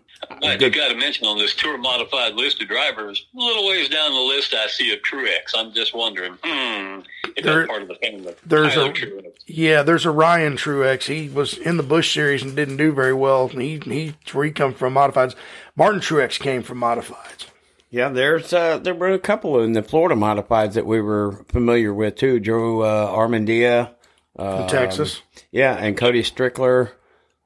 I 0.44 0.54
you 0.56 0.70
got 0.70 0.90
to 0.90 0.96
mention 0.96 1.28
on 1.28 1.38
this 1.38 1.56
tour 1.56 1.78
modified 1.78 2.34
list 2.36 2.62
of 2.62 2.68
drivers, 2.68 3.26
a 3.36 3.40
little 3.40 3.68
ways 3.68 3.90
down 3.90 4.12
the 4.14 4.20
list, 4.20 4.54
I 4.54 4.68
see 4.68 4.92
a 4.92 4.98
Truex. 4.98 5.54
I'm 5.56 5.72
just 5.74 5.94
wondering, 5.94 6.34
hmm, 6.44 7.00
if 7.36 7.44
There- 7.44 7.60
that's 7.60 7.68
part 7.70 7.82
of 7.84 7.88
the 7.88 7.96
family. 7.96 8.34
there's 8.46 8.74
Tyler 8.74 8.90
a- 8.90 8.94
Truex. 8.94 9.32
Yeah, 9.48 9.84
there's 9.84 10.06
a 10.06 10.12
Ryan 10.12 10.58
Truex. 10.58 11.04
He 11.04 11.30
was 11.30 11.58
in 11.58 11.78
the 11.78 11.84
Busch 11.84 12.14
series 12.14 12.42
and 12.44 12.56
didn't 12.56 12.78
do 12.78 12.92
very 12.92 13.14
well. 13.14 13.48
He 13.50 13.80
he's 13.86 14.14
where 14.34 14.46
he 14.46 14.52
come 14.52 14.74
from 14.74 14.94
modifieds. 14.96 15.36
Martin 15.76 16.00
Truex 16.02 16.40
came 16.40 16.64
from 16.64 16.80
modifieds. 16.80 17.46
Yeah, 17.90 18.10
there's 18.10 18.54
uh, 18.54 18.78
there 18.78 18.96
were 18.96 19.10
a 19.12 19.20
couple 19.20 19.60
in 19.62 19.74
the 19.74 19.84
Florida 19.84 20.16
modifieds 20.16 20.74
that 20.74 20.86
we 20.86 21.02
were 21.02 21.44
familiar 21.50 21.94
with 21.94 22.16
too. 22.16 22.40
Joe 22.40 22.82
uh, 22.82 23.08
Armandia, 23.12 23.92
From 24.36 24.68
Texas. 24.70 25.22
yeah, 25.52 25.76
and 25.76 25.98
Cody 25.98 26.24
Strickler. 26.24 26.92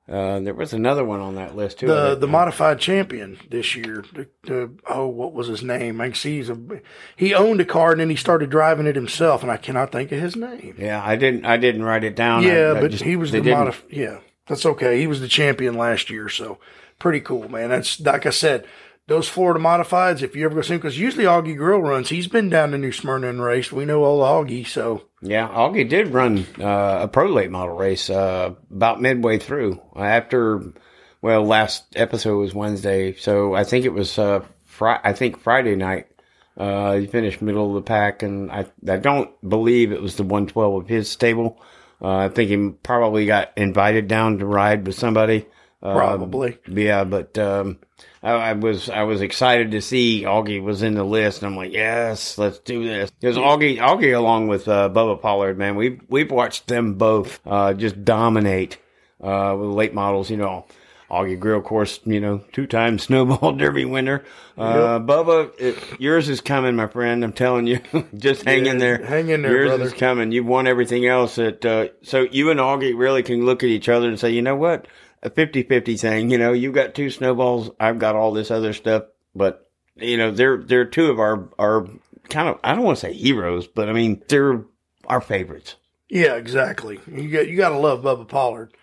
Uh, 0.07 0.39
there 0.41 0.53
was 0.53 0.71
another 0.71 1.03
one 1.03 1.19
on 1.19 1.33
that 1.33 1.55
list 1.55 1.79
too. 1.79 1.87
the 1.87 2.13
the 2.15 2.27
modified 2.27 2.77
champion 2.79 3.39
this 3.49 3.75
year. 3.75 4.03
The, 4.13 4.27
the, 4.43 4.71
oh, 4.87 5.07
what 5.07 5.33
was 5.33 5.47
his 5.47 5.63
name? 5.63 5.99
I 5.99 6.11
see 6.11 6.37
he's 6.37 6.49
a 6.51 6.57
he 7.15 7.33
owned 7.33 7.59
a 7.59 7.65
car 7.65 7.91
and 7.91 7.99
then 7.99 8.11
he 8.11 8.15
started 8.15 8.51
driving 8.51 8.85
it 8.85 8.95
himself, 8.95 9.41
and 9.41 9.51
I 9.51 9.57
cannot 9.57 9.91
think 9.91 10.11
of 10.11 10.19
his 10.19 10.35
name. 10.35 10.75
yeah, 10.77 11.01
I 11.03 11.15
didn't 11.15 11.45
I 11.45 11.57
didn't 11.57 11.83
write 11.83 12.03
it 12.03 12.15
down. 12.15 12.43
yeah, 12.43 12.73
I- 12.73 12.77
I 12.77 12.81
but 12.81 12.91
just- 12.91 13.03
he 13.03 13.15
was 13.15 13.31
the 13.31 13.41
didn't- 13.41 13.57
modif. 13.67 13.81
Yeah, 13.89 14.19
that's 14.47 14.65
okay. 14.65 14.99
He 14.99 15.07
was 15.07 15.21
the 15.21 15.27
champion 15.27 15.73
last 15.75 16.11
year, 16.11 16.29
so 16.29 16.59
pretty 16.99 17.19
cool, 17.19 17.49
man. 17.49 17.69
That's 17.69 17.99
like 17.99 18.25
I 18.27 18.31
said. 18.31 18.65
Those 19.07 19.29
Florida 19.29 19.59
modifieds, 19.59 20.23
if 20.23 20.35
you 20.35 20.45
ever 20.45 20.55
go 20.55 20.61
see 20.63 20.73
him, 20.73 20.79
because 20.79 20.97
usually 20.97 21.25
Augie 21.25 21.55
Grill 21.55 21.77
runs, 21.79 22.09
he's 22.09 22.27
been 22.27 22.49
down 22.49 22.71
to 22.71 22.77
New 22.79 22.91
Smyrna 22.91 23.27
and 23.29 23.39
raced. 23.39 23.71
We 23.71 23.85
know 23.85 24.03
old 24.03 24.23
Augie, 24.23 24.65
so 24.65 25.03
Yeah, 25.25 25.47
Augie 25.47 25.87
did 25.87 26.09
run 26.09 26.45
uh, 26.59 26.99
a 27.01 27.07
pro 27.07 27.27
late 27.27 27.51
model 27.51 27.75
race 27.75 28.09
uh, 28.09 28.53
about 28.71 29.01
midway 29.01 29.39
through 29.39 29.81
after. 29.95 30.61
Well, 31.21 31.43
last 31.43 31.85
episode 31.95 32.37
was 32.37 32.53
Wednesday, 32.53 33.13
so 33.13 33.55
I 33.55 33.63
think 33.63 33.85
it 33.85 33.93
was. 33.93 34.17
Uh, 34.19 34.45
Fri- 34.65 34.99
I 35.03 35.13
think 35.13 35.39
Friday 35.39 35.75
night. 35.75 36.07
Uh, 36.57 36.93
he 36.93 37.07
finished 37.07 37.41
middle 37.41 37.69
of 37.69 37.75
the 37.75 37.87
pack, 37.87 38.23
and 38.23 38.51
I 38.51 38.65
I 38.87 38.97
don't 38.97 39.29
believe 39.47 39.91
it 39.91 40.01
was 40.01 40.15
the 40.15 40.23
112 40.23 40.83
of 40.83 40.87
his 40.87 41.09
stable. 41.09 41.59
Uh, 42.01 42.17
I 42.17 42.29
think 42.29 42.49
he 42.49 42.69
probably 42.83 43.25
got 43.25 43.51
invited 43.57 44.07
down 44.07 44.37
to 44.39 44.45
ride 44.45 44.85
with 44.85 44.95
somebody. 44.95 45.47
Uh, 45.81 45.93
probably. 45.93 46.57
yeah, 46.67 47.03
but 47.03 47.37
um, 47.37 47.79
I, 48.25 48.31
I 48.31 48.53
was 48.53 48.89
I 48.89 49.03
was 49.03 49.21
excited 49.21 49.71
to 49.71 49.81
see 49.81 50.23
Augie 50.23 50.61
was 50.61 50.81
in 50.81 50.95
the 50.95 51.03
list, 51.03 51.43
and 51.43 51.51
I'm 51.51 51.55
like, 51.55 51.71
yes, 51.71 52.37
let's 52.39 52.57
do 52.59 52.83
this. 52.83 53.11
Because 53.11 53.37
Augie, 53.37 53.77
Augie, 53.77 54.17
along 54.17 54.47
with 54.47 54.67
uh, 54.67 54.89
Bubba 54.89 55.21
Pollard, 55.21 55.57
man, 55.59 55.75
we've 55.75 56.01
we've 56.09 56.31
watched 56.31 56.67
them 56.67 56.95
both 56.95 57.39
uh, 57.45 57.73
just 57.73 58.03
dominate 58.03 58.79
uh, 59.21 59.55
with 59.57 59.69
late 59.69 59.93
models. 59.93 60.31
You 60.31 60.37
know, 60.37 60.65
Augie 61.11 61.39
Grill, 61.39 61.59
of 61.59 61.65
course, 61.65 61.99
you 62.03 62.19
know, 62.19 62.43
two 62.51 62.65
time 62.65 62.97
snowball 62.99 63.53
derby 63.53 63.85
winner. 63.85 64.23
Uh, 64.57 64.99
Bubba, 64.99 65.51
it, 65.59 65.77
yours 65.99 66.27
is 66.27 66.41
coming, 66.41 66.75
my 66.75 66.87
friend. 66.87 67.23
I'm 67.23 67.33
telling 67.33 67.67
you, 67.67 67.79
just 68.15 68.43
hang 68.43 68.65
in 68.65 68.79
there. 68.79 69.05
hang 69.05 69.29
in 69.29 69.43
there, 69.43 69.51
Yours 69.51 69.67
brother. 69.67 69.83
is 69.85 69.93
coming. 69.93 70.31
You've 70.31 70.47
won 70.47 70.65
everything 70.65 71.05
else. 71.05 71.35
That 71.35 71.63
uh, 71.63 71.87
so 72.01 72.21
you 72.21 72.49
and 72.49 72.59
Augie 72.59 72.97
really 72.97 73.21
can 73.21 73.45
look 73.45 73.61
at 73.61 73.69
each 73.69 73.87
other 73.87 74.07
and 74.07 74.19
say, 74.19 74.31
you 74.31 74.41
know 74.41 74.55
what, 74.55 74.87
a 75.23 75.29
50-50 75.29 75.99
thing. 75.99 76.31
You 76.31 76.37
know, 76.37 76.53
You've 76.53 76.75
got 76.75 76.95
two 76.95 77.09
snowballs. 77.09 77.71
I've 77.79 77.99
got 77.99 78.15
all 78.15 78.31
this 78.31 78.51
other 78.51 78.73
stuff. 78.73 79.03
But 79.35 79.69
you 79.97 80.17
know, 80.17 80.31
they're 80.31 80.57
they're 80.57 80.85
two 80.85 81.07
of 81.07 81.19
our 81.19 81.49
our 81.59 81.87
kind 82.29 82.49
of 82.49 82.59
I 82.63 82.73
don't 82.73 82.83
want 82.83 82.97
to 82.97 83.01
say 83.01 83.13
heroes, 83.13 83.67
but 83.67 83.89
I 83.89 83.93
mean 83.93 84.23
they're 84.27 84.63
our 85.07 85.21
favorites. 85.21 85.75
Yeah, 86.09 86.35
exactly. 86.35 86.99
You 87.07 87.29
got 87.29 87.47
you 87.47 87.57
got 87.57 87.69
to 87.69 87.77
love 87.77 88.01
Bubba 88.01 88.27
Pollard. 88.27 88.73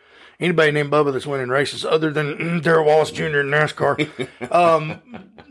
Anybody 0.41 0.73
named 0.73 0.91
Bubba 0.91 1.13
that's 1.13 1.27
winning 1.27 1.51
races, 1.51 1.85
other 1.85 2.11
than 2.11 2.37
mm, 2.37 2.63
Darrell 2.63 2.85
Wallace 2.85 3.13
Jr. 3.13 3.41
in 3.41 3.47
NASCAR, 3.47 4.29
um, 4.53 5.01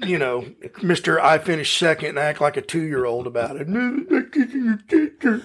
you 0.06 0.17
know, 0.17 0.46
Mister, 0.82 1.20
I 1.20 1.38
finished 1.38 1.78
second 1.78 2.10
and 2.10 2.20
act 2.20 2.41
like 2.41 2.58
a 2.58 2.62
two 2.62 2.82
year 2.82 3.06
old 3.06 3.26
about 3.26 3.56
it. 3.58 3.67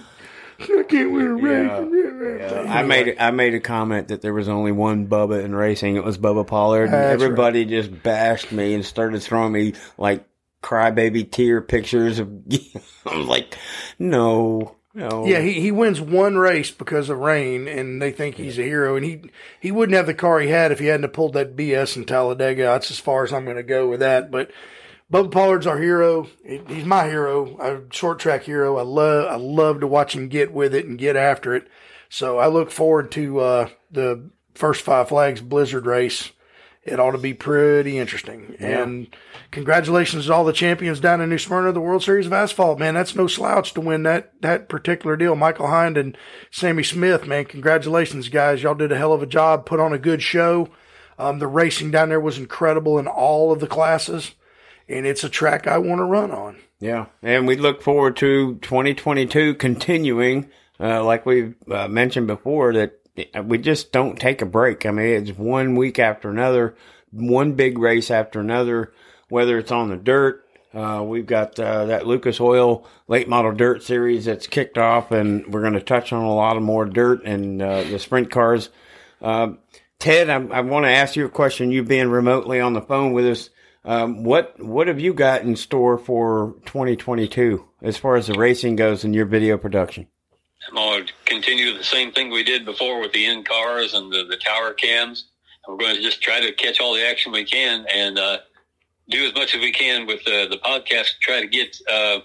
I 0.59 0.83
can't 0.83 1.11
win 1.11 1.27
a 1.27 1.33
race. 1.35 2.67
I 2.69 2.83
made 2.83 3.17
I 3.19 3.31
made 3.31 3.53
a 3.53 3.59
comment 3.59 4.07
that 4.09 4.21
there 4.21 4.33
was 4.33 4.49
only 4.49 4.71
one 4.71 5.07
Bubba 5.07 5.43
in 5.43 5.53
racing. 5.53 5.95
It 5.95 6.03
was 6.03 6.17
Bubba 6.17 6.45
Pollard. 6.45 6.91
That's 6.91 7.13
everybody 7.13 7.65
just 7.65 8.03
bashed 8.03 8.51
me 8.51 8.73
and 8.73 8.85
started 8.85 9.21
throwing 9.21 9.51
me 9.51 9.73
like 9.97 10.27
crybaby 10.63 11.29
tear 11.29 11.61
pictures 11.61 12.19
of. 12.19 12.29
I 13.05 13.17
was 13.17 13.27
like, 13.27 13.57
no, 13.99 14.75
no. 14.93 15.25
Yeah, 15.25 15.41
he, 15.41 15.61
he 15.61 15.71
wins 15.71 16.01
one 16.01 16.37
race 16.37 16.71
because 16.71 17.09
of 17.09 17.19
rain, 17.19 17.67
and 17.67 18.01
they 18.01 18.11
think 18.11 18.35
he's 18.35 18.57
a 18.57 18.63
hero. 18.63 18.95
And 18.95 19.05
he 19.05 19.21
he 19.59 19.71
wouldn't 19.71 19.95
have 19.95 20.07
the 20.07 20.13
car 20.13 20.39
he 20.39 20.49
had 20.49 20.71
if 20.71 20.79
he 20.79 20.87
hadn't 20.87 21.03
have 21.03 21.13
pulled 21.13 21.33
that 21.33 21.55
BS 21.55 21.95
in 21.95 22.05
Talladega. 22.05 22.63
That's 22.63 22.89
as 22.91 22.99
far 22.99 23.23
as 23.23 23.31
I'm 23.31 23.45
going 23.45 23.57
to 23.57 23.63
go 23.63 23.87
with 23.87 23.99
that. 23.99 24.31
But 24.31 24.51
Bubba 25.11 25.31
Pollard's 25.31 25.67
our 25.67 25.79
hero. 25.79 26.27
He's 26.43 26.85
my 26.85 27.05
hero, 27.07 27.57
a 27.59 27.93
short 27.93 28.19
track 28.19 28.43
hero. 28.43 28.77
I 28.77 28.81
love 28.81 29.31
I 29.31 29.35
love 29.35 29.79
to 29.79 29.87
watch 29.87 30.15
him 30.15 30.27
get 30.27 30.51
with 30.51 30.75
it 30.75 30.85
and 30.85 30.97
get 30.97 31.15
after 31.15 31.55
it. 31.55 31.67
So 32.09 32.37
I 32.37 32.47
look 32.47 32.71
forward 32.71 33.11
to 33.11 33.39
uh, 33.39 33.69
the 33.91 34.29
first 34.53 34.81
Five 34.81 35.09
Flags 35.09 35.41
Blizzard 35.41 35.85
race. 35.85 36.31
It 36.83 37.01
ought 37.01 37.11
to 37.11 37.17
be 37.17 37.33
pretty 37.33 37.97
interesting. 37.97 38.55
And 38.59 39.07
congratulations 39.51 40.25
to 40.25 40.33
all 40.33 40.45
the 40.45 40.53
champions 40.53 41.01
down 41.01 41.19
in 41.19 41.29
New 41.29 41.37
Smyrna, 41.37 41.73
the 41.73 41.81
World 41.81 42.01
Series 42.01 42.27
of 42.27 42.33
Asphalt. 42.33 42.79
Man, 42.79 42.93
that's 42.93 43.13
no 43.13 43.27
slouch 43.27 43.73
to 43.73 43.81
win 43.81 44.03
that 44.03 44.41
that 44.41 44.69
particular 44.69 45.17
deal. 45.17 45.35
Michael 45.35 45.67
Hinde 45.67 45.97
and 45.97 46.17
Sammy 46.49 46.83
Smith, 46.83 47.27
man, 47.27 47.43
congratulations, 47.45 48.29
guys. 48.29 48.63
Y'all 48.63 48.73
did 48.73 48.93
a 48.93 48.97
hell 48.97 49.11
of 49.13 49.21
a 49.21 49.27
job. 49.27 49.65
Put 49.65 49.81
on 49.81 49.91
a 49.93 49.97
good 49.97 50.21
show. 50.21 50.69
Um, 51.19 51.39
the 51.39 51.47
racing 51.47 51.91
down 51.91 52.09
there 52.09 52.19
was 52.19 52.37
incredible 52.37 52.99
in 52.99 53.07
all 53.07 53.51
of 53.51 53.59
the 53.59 53.67
classes, 53.67 54.33
and 54.89 55.05
it's 55.05 55.23
a 55.23 55.29
track 55.29 55.67
I 55.67 55.77
want 55.77 55.99
to 55.99 56.05
run 56.05 56.31
on. 56.31 56.57
Yeah, 56.79 57.07
and 57.23 57.47
we 57.47 57.55
look 57.55 57.81
forward 57.81 58.17
to 58.17 58.55
2022 58.55 59.55
continuing, 59.55 60.49
uh, 60.79 61.03
like 61.03 61.25
we've 61.25 61.55
uh, 61.69 61.87
mentioned 61.87 62.27
before, 62.27 62.73
that 62.73 62.99
we 63.43 63.57
just 63.57 63.91
don't 63.91 64.19
take 64.19 64.41
a 64.41 64.45
break. 64.45 64.85
I 64.85 64.91
mean, 64.91 65.07
it's 65.07 65.31
one 65.31 65.75
week 65.75 65.97
after 65.97 66.29
another, 66.29 66.75
one 67.11 67.53
big 67.53 67.79
race 67.79 68.11
after 68.11 68.39
another, 68.39 68.93
whether 69.29 69.57
it's 69.57 69.71
on 69.71 69.89
the 69.89 69.97
dirt. 69.97 70.43
Uh, 70.73 71.01
we've 71.03 71.25
got 71.25 71.59
uh, 71.59 71.85
that 71.85 72.05
Lucas 72.05 72.39
Oil 72.39 72.85
late 73.07 73.27
model 73.27 73.53
dirt 73.53 73.81
series 73.81 74.25
that's 74.25 74.45
kicked 74.45 74.77
off, 74.77 75.11
and 75.11 75.51
we're 75.51 75.61
going 75.61 75.73
to 75.73 75.81
touch 75.81 76.13
on 76.13 76.23
a 76.23 76.33
lot 76.33 76.57
of 76.57 76.63
more 76.63 76.85
dirt 76.85 77.23
and 77.25 77.61
uh, 77.61 77.83
the 77.83 77.97
sprint 77.97 78.29
cars. 78.29 78.69
Uh, 79.19 79.53
Ted, 79.97 80.29
I, 80.29 80.35
I 80.35 80.61
want 80.61 80.85
to 80.85 80.91
ask 80.91 81.15
you 81.15 81.25
a 81.25 81.29
question. 81.29 81.71
You 81.71 81.81
being 81.81 82.09
remotely 82.09 82.59
on 82.59 82.73
the 82.73 82.81
phone 82.81 83.13
with 83.13 83.25
us, 83.25 83.49
um, 83.87 84.23
what 84.23 84.61
what 84.61 84.87
have 84.87 84.99
you 84.99 85.13
got 85.13 85.41
in 85.41 85.55
store 85.55 85.97
for 85.97 86.55
2022 86.65 87.65
as 87.81 87.97
far 87.97 88.17
as 88.17 88.27
the 88.27 88.33
racing 88.33 88.75
goes 88.75 89.05
in 89.05 89.13
your 89.13 89.25
video 89.25 89.57
production? 89.57 90.07
I'm 90.67 90.75
going 90.75 91.05
to 91.07 91.13
continue 91.25 91.77
the 91.77 91.83
same 91.83 92.11
thing 92.11 92.29
we 92.29 92.43
did 92.43 92.65
before 92.65 92.99
with 92.99 93.13
the 93.13 93.25
in 93.25 93.45
cars 93.45 93.93
and 93.93 94.11
the, 94.11 94.25
the 94.25 94.35
tower 94.35 94.73
cams. 94.73 95.29
We're 95.67 95.77
going 95.77 95.95
to 95.95 96.01
just 96.01 96.21
try 96.21 96.41
to 96.41 96.51
catch 96.51 96.81
all 96.81 96.93
the 96.93 97.07
action 97.07 97.31
we 97.31 97.45
can 97.45 97.85
and 97.93 98.19
uh, 98.19 98.39
do 99.09 99.25
as 99.25 99.33
much 99.33 99.55
as 99.55 99.61
we 99.61 99.71
can 99.71 100.05
with 100.05 100.19
uh, 100.27 100.47
the 100.47 100.59
podcast. 100.63 101.05
To 101.05 101.19
Try 101.21 101.41
to 101.41 101.47
get 101.47 101.77
uh, 101.89 102.19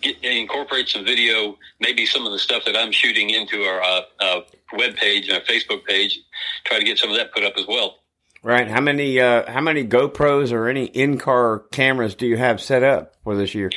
get 0.00 0.22
incorporate 0.22 0.88
some 0.88 1.04
video, 1.04 1.58
maybe 1.80 2.06
some 2.06 2.24
of 2.24 2.32
the 2.32 2.38
stuff 2.38 2.64
that 2.66 2.76
I'm 2.76 2.92
shooting 2.92 3.30
into 3.30 3.62
our 3.62 3.82
uh, 3.82 4.00
uh, 4.20 4.40
web 4.76 4.94
page 4.94 5.28
and 5.28 5.38
our 5.38 5.44
Facebook 5.44 5.84
page. 5.84 6.20
Try 6.64 6.78
to 6.78 6.84
get 6.84 6.98
some 6.98 7.10
of 7.10 7.16
that 7.16 7.32
put 7.32 7.42
up 7.42 7.54
as 7.56 7.66
well. 7.66 7.99
Right. 8.42 8.68
How 8.68 8.80
many 8.80 9.20
uh, 9.20 9.50
how 9.50 9.60
many 9.60 9.84
GoPros 9.86 10.52
or 10.52 10.68
any 10.68 10.86
in 10.86 11.18
car 11.18 11.64
cameras 11.70 12.14
do 12.14 12.26
you 12.26 12.38
have 12.38 12.60
set 12.60 12.82
up 12.82 13.14
for 13.22 13.36
this 13.36 13.54
year? 13.54 13.70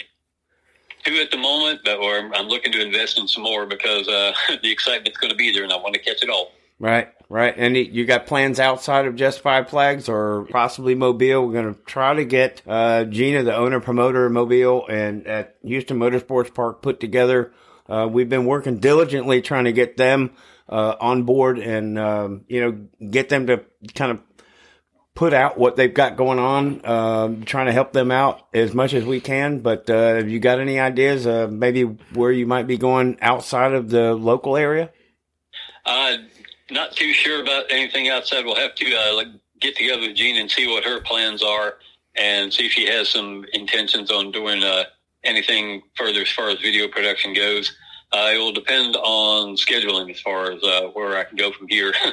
Two 1.03 1.15
at 1.15 1.31
the 1.31 1.37
moment, 1.37 1.81
but 1.83 1.97
or 1.97 2.15
I'm- 2.15 2.31
I'm 2.33 2.47
looking 2.47 2.71
to 2.71 2.81
invest 2.81 3.17
in 3.19 3.27
some 3.27 3.43
more 3.43 3.65
because 3.65 4.07
uh, 4.07 4.33
the 4.61 4.71
excitement's 4.71 5.17
going 5.17 5.31
to 5.31 5.35
be 5.35 5.51
there, 5.51 5.63
and 5.63 5.73
I 5.73 5.75
want 5.77 5.95
to 5.95 5.99
catch 5.99 6.23
it 6.23 6.29
all. 6.29 6.51
Right, 6.79 7.09
right. 7.29 7.53
And 7.57 7.75
you 7.75 8.05
got 8.05 8.25
plans 8.25 8.59
outside 8.59 9.05
of 9.05 9.15
just 9.15 9.41
Five 9.41 9.69
Flags 9.69 10.07
or 10.07 10.47
possibly 10.49 10.95
Mobile? 10.95 11.45
We're 11.45 11.53
going 11.61 11.73
to 11.75 11.79
try 11.81 12.13
to 12.13 12.25
get 12.25 12.61
uh, 12.65 13.03
Gina, 13.03 13.43
the 13.43 13.55
owner 13.55 13.79
promoter 13.81 14.25
of 14.25 14.31
Mobile, 14.31 14.87
and 14.87 15.27
at 15.27 15.57
Houston 15.63 15.97
Motorsports 15.99 16.53
Park 16.53 16.81
put 16.81 16.99
together 17.01 17.51
uh, 17.87 18.07
we've 18.09 18.29
been 18.29 18.45
working 18.45 18.79
diligently 18.79 19.41
trying 19.41 19.65
to 19.65 19.71
get 19.73 19.97
them 19.97 20.31
uh, 20.69 20.95
on 20.99 21.23
board 21.23 21.59
and 21.59 21.99
um, 21.99 22.45
you 22.47 22.61
know 22.61 23.07
get 23.09 23.29
them 23.29 23.47
to 23.47 23.63
kind 23.93 24.11
of 24.11 24.32
put 25.15 25.33
out 25.33 25.57
what 25.57 25.75
they've 25.75 25.93
got 25.93 26.17
going 26.17 26.39
on, 26.39 26.85
um, 26.85 27.43
trying 27.43 27.67
to 27.67 27.71
help 27.71 27.93
them 27.93 28.11
out 28.11 28.47
as 28.53 28.73
much 28.73 28.93
as 28.93 29.05
we 29.05 29.19
can. 29.19 29.59
But 29.59 29.89
uh, 29.89 30.15
have 30.15 30.29
you 30.29 30.39
got 30.39 30.59
any 30.59 30.79
ideas, 30.79 31.27
uh, 31.27 31.47
maybe 31.51 31.83
where 31.83 32.31
you 32.31 32.47
might 32.47 32.67
be 32.67 32.77
going 32.77 33.17
outside 33.21 33.73
of 33.73 33.89
the 33.89 34.15
local 34.15 34.57
area? 34.57 34.89
Uh, 35.85 36.17
not 36.71 36.93
too 36.93 37.13
sure 37.13 37.41
about 37.41 37.65
anything 37.69 38.09
outside. 38.09 38.45
We'll 38.45 38.55
have 38.55 38.73
to 38.75 38.95
uh, 38.95 39.23
get 39.59 39.75
together 39.75 40.01
with 40.01 40.15
Jean 40.15 40.37
and 40.37 40.49
see 40.49 40.67
what 40.67 40.83
her 40.83 40.99
plans 41.01 41.43
are, 41.43 41.75
and 42.15 42.51
see 42.51 42.65
if 42.65 42.71
she 42.71 42.87
has 42.87 43.09
some 43.09 43.45
intentions 43.53 44.09
on 44.09 44.31
doing 44.31 44.63
uh, 44.63 44.85
anything 45.23 45.83
further 45.95 46.21
as 46.21 46.29
far 46.29 46.49
as 46.49 46.59
video 46.59 46.87
production 46.87 47.33
goes. 47.33 47.75
Uh, 48.11 48.31
it 48.33 48.37
will 48.37 48.51
depend 48.51 48.95
on 48.97 49.55
scheduling 49.55 50.09
as 50.11 50.19
far 50.21 50.51
as 50.51 50.63
uh, 50.63 50.83
where 50.93 51.17
I 51.17 51.23
can 51.23 51.37
go 51.37 51.51
from 51.51 51.67
here. 51.67 51.93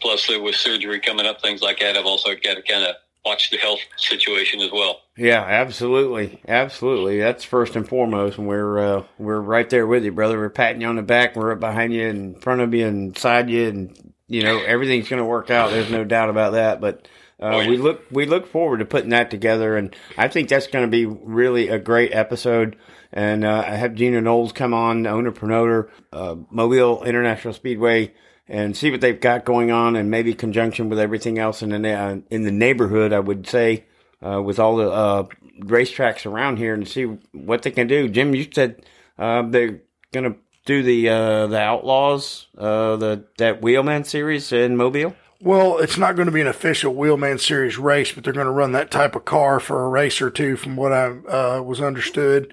Plus, 0.00 0.26
there 0.26 0.40
was 0.40 0.56
surgery 0.56 1.00
coming 1.00 1.26
up, 1.26 1.40
things 1.40 1.62
like 1.62 1.78
that, 1.80 1.96
I've 1.96 2.06
also 2.06 2.30
got 2.34 2.54
to 2.54 2.62
kind 2.62 2.84
of 2.84 2.96
watch 3.24 3.50
the 3.50 3.56
health 3.56 3.80
situation 3.96 4.60
as 4.60 4.70
well. 4.72 5.00
Yeah, 5.16 5.42
absolutely, 5.42 6.40
absolutely. 6.48 7.18
That's 7.18 7.44
first 7.44 7.76
and 7.76 7.86
foremost, 7.86 8.38
and 8.38 8.46
we're 8.46 8.78
uh, 8.78 9.04
we're 9.18 9.40
right 9.40 9.68
there 9.68 9.86
with 9.86 10.04
you, 10.04 10.12
brother. 10.12 10.38
We're 10.38 10.50
patting 10.50 10.80
you 10.80 10.88
on 10.88 10.96
the 10.96 11.02
back, 11.02 11.36
we're 11.36 11.52
up 11.52 11.60
behind 11.60 11.92
you, 11.92 12.08
and 12.08 12.34
in 12.36 12.40
front 12.40 12.60
of 12.60 12.72
you, 12.74 12.86
and 12.86 13.16
side 13.16 13.50
you, 13.50 13.68
and 13.68 14.14
you 14.28 14.42
know 14.42 14.58
everything's 14.58 15.08
going 15.08 15.20
to 15.20 15.26
work 15.26 15.50
out. 15.50 15.70
There's 15.70 15.90
no 15.90 16.04
doubt 16.04 16.30
about 16.30 16.52
that. 16.52 16.80
But 16.80 17.06
uh, 17.40 17.46
oh, 17.46 17.60
yeah. 17.60 17.68
we 17.68 17.76
look 17.76 18.04
we 18.10 18.26
look 18.26 18.46
forward 18.46 18.78
to 18.78 18.84
putting 18.84 19.10
that 19.10 19.30
together, 19.30 19.76
and 19.76 19.94
I 20.16 20.28
think 20.28 20.48
that's 20.48 20.66
going 20.66 20.86
to 20.86 20.90
be 20.90 21.06
really 21.06 21.68
a 21.68 21.78
great 21.78 22.14
episode. 22.14 22.76
And 23.12 23.44
uh, 23.44 23.64
I 23.66 23.74
have 23.74 23.96
Gina 23.96 24.20
Knowles 24.20 24.52
come 24.52 24.72
on, 24.72 25.04
owner 25.04 25.32
promoter, 25.32 25.90
uh, 26.12 26.36
Mobile 26.48 27.02
International 27.02 27.52
Speedway 27.52 28.14
and 28.50 28.76
see 28.76 28.90
what 28.90 29.00
they've 29.00 29.20
got 29.20 29.44
going 29.44 29.70
on, 29.70 29.94
and 29.94 30.10
maybe 30.10 30.34
conjunction 30.34 30.88
with 30.88 30.98
everything 30.98 31.38
else 31.38 31.62
in 31.62 31.70
the 31.70 31.92
uh, 31.92 32.16
in 32.30 32.42
the 32.42 32.50
neighborhood. 32.50 33.12
I 33.12 33.20
would 33.20 33.46
say 33.46 33.84
uh, 34.20 34.42
with 34.42 34.58
all 34.58 34.76
the 34.76 34.90
uh, 34.90 35.26
racetracks 35.60 36.26
around 36.26 36.58
here, 36.58 36.74
and 36.74 36.86
see 36.86 37.04
what 37.32 37.62
they 37.62 37.70
can 37.70 37.86
do. 37.86 38.08
Jim, 38.08 38.34
you 38.34 38.48
said 38.52 38.84
uh, 39.18 39.42
they're 39.48 39.80
going 40.12 40.32
to 40.32 40.36
do 40.66 40.82
the 40.82 41.08
uh, 41.08 41.46
the 41.46 41.60
Outlaws, 41.60 42.48
uh, 42.58 42.96
the 42.96 43.24
that 43.38 43.62
Wheelman 43.62 44.04
series 44.04 44.52
in 44.52 44.76
Mobile. 44.76 45.14
Well, 45.42 45.78
it's 45.78 45.96
not 45.96 46.16
going 46.16 46.26
to 46.26 46.32
be 46.32 46.42
an 46.42 46.46
official 46.48 46.92
Wheelman 46.92 47.38
Series 47.38 47.78
race, 47.78 48.12
but 48.12 48.24
they're 48.24 48.34
going 48.34 48.44
to 48.44 48.50
run 48.50 48.72
that 48.72 48.90
type 48.90 49.16
of 49.16 49.24
car 49.24 49.58
for 49.58 49.86
a 49.86 49.88
race 49.88 50.20
or 50.20 50.28
two, 50.28 50.56
from 50.56 50.76
what 50.76 50.92
I 50.92 51.60
was 51.60 51.80
understood. 51.80 52.52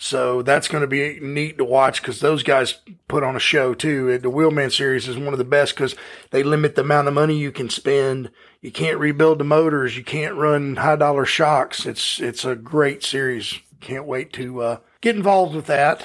So 0.00 0.42
that's 0.42 0.68
going 0.68 0.82
to 0.82 0.86
be 0.86 1.18
neat 1.20 1.58
to 1.58 1.64
watch 1.64 2.00
because 2.00 2.20
those 2.20 2.44
guys 2.44 2.78
put 3.08 3.24
on 3.24 3.34
a 3.34 3.40
show 3.40 3.74
too. 3.74 4.16
The 4.18 4.30
Wheelman 4.30 4.70
series 4.70 5.08
is 5.08 5.18
one 5.18 5.34
of 5.34 5.38
the 5.38 5.44
best 5.44 5.74
because 5.74 5.96
they 6.30 6.44
limit 6.44 6.76
the 6.76 6.82
amount 6.82 7.08
of 7.08 7.14
money 7.14 7.36
you 7.36 7.50
can 7.50 7.68
spend. 7.68 8.30
You 8.60 8.70
can't 8.70 8.98
rebuild 8.98 9.38
the 9.38 9.44
motors. 9.44 9.96
You 9.96 10.04
can't 10.04 10.36
run 10.36 10.76
high 10.76 10.94
dollar 10.94 11.24
shocks. 11.24 11.84
It's, 11.84 12.20
it's 12.20 12.44
a 12.44 12.54
great 12.54 13.02
series. 13.02 13.58
Can't 13.80 14.06
wait 14.06 14.32
to, 14.34 14.62
uh, 14.62 14.76
get 15.00 15.16
involved 15.16 15.56
with 15.56 15.66
that. 15.66 16.04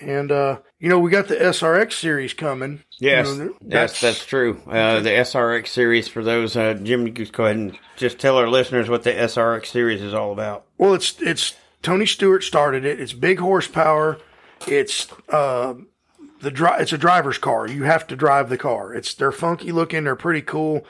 And, 0.00 0.30
uh, 0.30 0.60
you 0.78 0.88
know, 0.88 1.00
we 1.00 1.10
got 1.10 1.26
the 1.26 1.36
SRX 1.36 1.92
series 1.92 2.34
coming. 2.34 2.84
Yes, 2.98 3.28
you 3.28 3.36
know, 3.36 3.54
that's, 3.62 4.00
that's 4.00 4.24
true. 4.24 4.60
Uh, 4.66 5.00
the 5.00 5.10
SRX 5.10 5.68
series 5.68 6.06
for 6.08 6.22
those, 6.22 6.56
uh, 6.56 6.74
Jim, 6.74 7.06
you 7.06 7.12
just 7.12 7.32
go 7.32 7.44
ahead 7.44 7.56
and 7.56 7.78
just 7.96 8.18
tell 8.18 8.36
our 8.36 8.48
listeners 8.48 8.88
what 8.88 9.02
the 9.02 9.12
SRX 9.12 9.66
series 9.66 10.02
is 10.02 10.14
all 10.14 10.32
about. 10.32 10.66
Well, 10.78 10.94
it's, 10.94 11.20
it's 11.22 11.54
Tony 11.84 12.06
Stewart 12.06 12.42
started 12.42 12.84
it. 12.86 12.98
It's 12.98 13.12
big 13.12 13.38
horsepower. 13.38 14.18
It's 14.66 15.06
uh, 15.28 15.74
the 16.40 16.50
dri- 16.50 16.78
It's 16.78 16.94
a 16.94 16.98
driver's 16.98 17.36
car. 17.36 17.68
You 17.68 17.84
have 17.84 18.06
to 18.06 18.16
drive 18.16 18.48
the 18.48 18.56
car. 18.56 18.94
It's 18.94 19.12
they're 19.12 19.30
funky 19.30 19.70
looking. 19.70 20.04
They're 20.04 20.16
pretty 20.16 20.40
cool. 20.40 20.86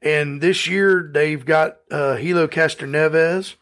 And 0.00 0.40
this 0.40 0.66
year 0.66 1.10
they've 1.12 1.44
got 1.44 1.78
uh, 1.90 2.16
Helio 2.16 2.46
Castroneves, 2.46 3.56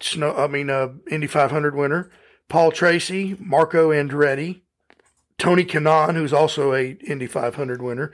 Snow. 0.00 0.36
I 0.36 0.46
mean, 0.48 0.68
uh, 0.68 0.88
Indy 1.10 1.26
500 1.26 1.74
winner, 1.74 2.10
Paul 2.48 2.72
Tracy, 2.72 3.34
Marco 3.40 3.90
Andretti, 3.90 4.60
Tony 5.38 5.64
Kanaan, 5.64 6.14
who's 6.14 6.32
also 6.32 6.74
a 6.74 6.90
Indy 7.06 7.26
500 7.26 7.80
winner, 7.80 8.12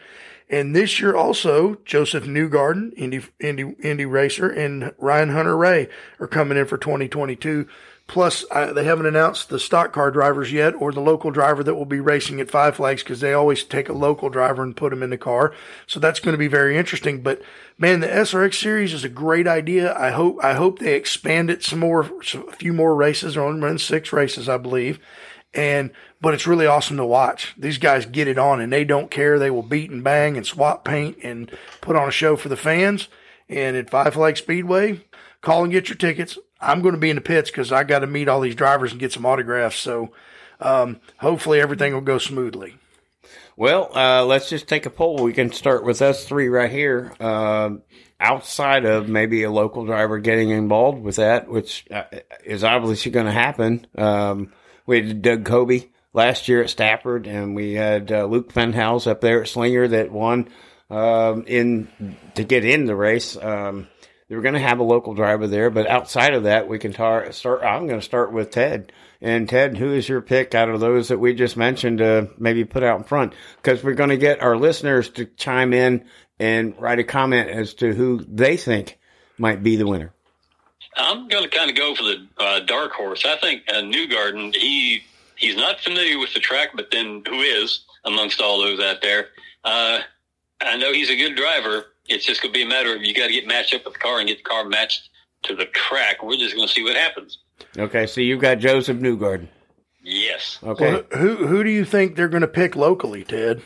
and 0.51 0.77
this 0.77 1.01
year 1.01 1.17
also, 1.17 1.79
Josef 1.85 2.25
Newgarden, 2.25 2.93
Indy, 2.97 3.23
Indy, 3.41 3.75
Indy 3.83 4.05
racer, 4.05 4.49
and 4.49 4.93
Ryan 4.99 5.31
Hunter-Reay 5.31 5.89
are 6.21 6.27
coming 6.27 6.59
in 6.59 6.67
for 6.67 6.77
2022. 6.77 7.67
Plus, 8.07 8.45
uh, 8.51 8.71
they 8.73 8.85
haven't 8.85 9.07
announced 9.07 9.49
the 9.49 9.59
stock 9.59 9.93
car 9.93 10.11
drivers 10.11 10.53
yet 10.53 10.75
or 10.75 10.93
the 10.93 11.01
local 11.01 11.31
driver 11.31 11.65
that 11.65 11.75
will 11.75 11.87
be 11.87 12.01
racing 12.01 12.39
at 12.39 12.51
Five 12.51 12.77
Flags 12.77 13.03
because 13.03 13.21
they 13.21 13.33
always 13.33 13.65
take 13.65 13.89
a 13.89 13.95
local 13.95 14.29
driver 14.29 14.63
and 14.63 14.77
put 14.77 14.91
them 14.91 15.03
in 15.03 15.09
the 15.09 15.17
car. 15.17 15.55
So 15.87 15.99
that's 15.99 16.21
going 16.21 16.35
to 16.35 16.39
be 16.39 16.47
very 16.47 16.77
interesting. 16.77 17.23
But 17.23 17.41
man, 17.79 18.01
the 18.01 18.07
SRX 18.07 18.55
series 18.55 18.93
is 18.93 19.05
a 19.05 19.09
great 19.09 19.49
idea. 19.49 19.97
I 19.97 20.11
hope, 20.11 20.39
I 20.45 20.53
hope 20.53 20.79
they 20.79 20.95
expand 20.95 21.49
it 21.51 21.65
some 21.65 21.79
more, 21.79 22.03
a 22.03 22.53
few 22.53 22.75
more 22.75 22.95
races. 22.95 23.39
Only 23.39 23.63
running 23.63 23.79
six 23.79 24.13
races, 24.13 24.51
I 24.51 24.59
believe. 24.59 24.99
And, 25.55 25.91
but 26.21 26.35
it's 26.35 26.47
really 26.47 26.67
awesome 26.67 26.99
to 26.99 27.07
watch. 27.07 27.55
These 27.57 27.79
guys 27.79 28.05
get 28.05 28.29
it 28.29 28.39
on 28.39 28.61
and 28.61 28.71
they 28.71 28.85
don't 28.85 29.11
care. 29.11 29.39
They 29.39 29.51
will 29.51 29.63
beat 29.63 29.91
and 29.91 30.05
bang 30.05 30.37
and 30.37 30.45
swap 30.45 30.85
paint 30.85 31.17
and 31.23 31.51
put 31.81 31.97
on 31.97 32.09
a 32.09 32.13
show 32.13 32.37
for 32.37 32.51
the 32.51 32.57
fans. 32.57 33.09
And 33.49 33.77
at 33.77 33.89
Five 33.89 34.13
Flag 34.13 34.37
Speedway, 34.37 35.05
call 35.41 35.63
and 35.63 35.73
get 35.73 35.89
your 35.89 35.97
tickets. 35.97 36.37
I'm 36.61 36.83
going 36.83 36.95
to 36.95 37.01
be 37.01 37.11
in 37.11 37.17
the 37.17 37.23
pits 37.23 37.51
because 37.51 37.73
I 37.73 37.85
got 37.85 38.01
to 38.01 38.07
meet 38.07 38.29
all 38.29 38.41
these 38.41 38.55
drivers 38.55 38.93
and 38.93 39.01
get 39.01 39.13
some 39.13 39.27
autographs. 39.27 39.77
So 39.77 40.13
um, 40.61 41.01
hopefully 41.19 41.61
everything 41.61 41.93
will 41.93 42.01
go 42.01 42.19
smoothly. 42.19 42.77
Well, 43.57 43.97
uh, 43.97 44.25
let's 44.25 44.49
just 44.49 44.67
take 44.67 44.87
a 44.87 44.91
poll. 44.91 45.23
We 45.23 45.33
can 45.33 45.53
start 45.53 45.85
with 45.85 46.03
us 46.03 46.27
three 46.27 46.49
right 46.49 46.71
here. 46.71 47.15
Uh, 47.21 47.71
outside 48.19 48.85
of 48.85 49.09
maybe 49.09 49.43
a 49.43 49.51
local 49.51 49.85
driver 49.85 50.19
getting 50.19 50.51
involved 50.51 51.03
with 51.03 51.17
that, 51.17 51.49
which 51.49 51.85
uh, 51.91 52.05
is 52.45 52.65
obviously 52.65 53.13
going 53.13 53.27
to 53.27 53.33
happen. 53.33 53.87
Um, 53.97 54.53
we 54.87 55.01
had 55.01 55.23
Doug 55.23 55.45
Coby 55.45 55.91
last 56.13 56.49
year 56.49 56.63
at 56.63 56.71
Stafford, 56.71 57.27
and 57.27 57.55
we 57.55 57.75
had 57.75 58.11
uh, 58.11 58.25
Luke 58.25 58.53
Fenhaus 58.53 59.07
up 59.07 59.21
there 59.21 59.43
at 59.43 59.49
Slinger 59.49 59.89
that 59.89 60.11
won 60.11 60.49
um, 60.91 61.45
in 61.47 62.17
to 62.35 62.45
get 62.45 62.65
in 62.65 62.87
the 62.87 62.97
race. 62.97 63.37
Um, 63.37 63.89
they 64.35 64.37
were 64.37 64.43
going 64.43 64.55
to 64.55 64.61
have 64.61 64.81
a 64.81 64.83
local 64.83 65.15
driver 65.15 65.47
there, 65.47 65.71
but 65.71 65.89
outside 65.89 66.35
of 66.35 66.43
that, 66.43 66.67
we 66.67 66.81
can 66.81 66.93
tar- 66.93 67.31
start. 67.31 67.63
I'm 67.63 67.87
going 67.87 68.01
to 68.01 68.05
start 68.05 68.33
with 68.33 68.51
Ted. 68.51 68.91
And 69.21 69.49
Ted, 69.49 69.77
who 69.77 69.93
is 69.93 70.09
your 70.09 70.23
pick 70.23 70.57
out 70.57 70.69
of 70.69 70.81
those 70.81 71.07
that 71.07 71.21
we 71.21 71.35
just 71.35 71.57
mentioned 71.57 71.99
to 71.99 72.31
maybe 72.37 72.65
put 72.65 72.83
out 72.83 72.99
in 72.99 73.05
front? 73.05 73.33
Because 73.63 73.85
we're 73.85 73.95
going 73.95 74.11
to 74.11 74.17
get 74.17 74.43
our 74.43 74.57
listeners 74.57 75.09
to 75.11 75.27
chime 75.27 75.73
in 75.73 76.07
and 76.41 76.75
write 76.81 76.99
a 76.99 77.05
comment 77.05 77.49
as 77.49 77.75
to 77.75 77.95
who 77.95 78.25
they 78.27 78.57
think 78.57 78.99
might 79.39 79.63
be 79.63 79.77
the 79.77 79.87
winner. 79.87 80.13
I'm 80.97 81.29
going 81.29 81.45
to 81.45 81.57
kind 81.57 81.71
of 81.71 81.77
go 81.77 81.95
for 81.95 82.03
the 82.03 82.27
uh, 82.37 82.59
dark 82.67 82.91
horse. 82.91 83.25
I 83.25 83.37
think 83.37 83.63
uh, 83.69 83.83
Newgarden. 83.83 84.53
He 84.57 85.05
he's 85.37 85.57
not 85.57 85.79
familiar 85.79 86.19
with 86.19 86.35
the 86.35 86.41
track, 86.41 86.71
but 86.75 86.91
then 86.91 87.23
who 87.25 87.39
is 87.39 87.85
amongst 88.05 88.41
all 88.41 88.61
those 88.61 88.81
out 88.81 89.01
there? 89.01 89.29
Uh, 89.63 90.01
I 90.61 90.77
know 90.77 90.93
he's 90.93 91.11
a 91.11 91.17
good 91.17 91.37
driver, 91.37 91.85
it's 92.09 92.25
just 92.25 92.43
going 92.43 92.53
to 92.53 92.59
be 92.59 92.65
a 92.65 92.69
matter 92.69 92.95
of 92.95 93.03
you 93.03 93.15
got 93.15 93.29
to 93.29 93.33
get 93.33 93.47
matched 93.47 93.75
up 93.75 93.85
with 93.85 93.95
the 93.95 93.99
car 93.99 94.19
and 94.19 94.29
get 94.29 94.39
the 94.39 94.49
car 94.49 94.65
matched 94.65 95.11
to 95.45 95.55
the 95.55 95.67
track. 95.67 96.23
We're 96.23 96.37
just 96.37 96.55
going 96.55 96.69
to 96.69 96.73
see 96.73 96.83
what 96.83 96.97
happens. 96.97 97.39
Okay, 97.79 98.07
so 98.07 98.21
you've 98.21 98.41
got 98.41 98.59
Josef 98.59 98.97
Newgarden. 98.97 99.49
Yes. 100.03 100.59
Okay. 100.63 100.93
Well, 100.93 101.03
who 101.19 101.47
who 101.47 101.65
do 101.65 101.71
you 101.71 101.85
think 101.85 102.15
they're 102.15 102.29
going 102.29 102.43
to 102.43 102.49
pick 102.49 102.77
locally, 102.77 103.25
Ted? 103.25 103.63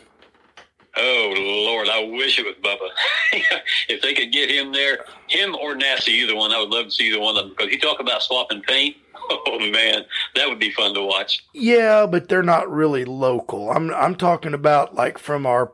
Oh 0.97 1.35
Lord, 1.37 1.89
I 1.89 2.05
wish 2.05 2.39
it 2.39 2.45
was 2.45 2.55
Bubba. 2.63 2.89
if 3.89 4.03
they 4.03 4.15
could 4.15 4.33
get 4.33 4.51
him 4.51 4.73
there, 4.73 5.05
him 5.29 5.55
or 5.55 5.75
Nasse, 5.75 6.09
either 6.09 6.35
one, 6.35 6.53
I 6.53 6.61
would 6.61 6.71
love 6.71 6.87
to 6.87 6.91
see 6.91 7.09
either 7.09 7.21
one 7.21 7.37
of 7.37 7.45
them. 7.45 7.55
Because 7.57 7.73
you 7.73 7.81
talk 7.81 8.01
about 8.01 8.23
swapping 8.23 8.63
paint. 8.63 8.97
Oh 9.31 9.59
man, 9.59 10.07
that 10.37 10.49
would 10.49 10.59
be 10.59 10.71
fun 10.71 10.95
to 10.95 11.03
watch. 11.03 11.45
Yeah, 11.53 12.07
but 12.07 12.31
they're 12.31 12.43
not 12.43 12.71
really 12.71 13.05
local. 13.05 13.71
I'm 13.71 13.93
I'm 13.93 14.15
talking 14.15 14.55
about 14.55 14.95
like 14.95 15.19
from 15.19 15.45
our 15.45 15.73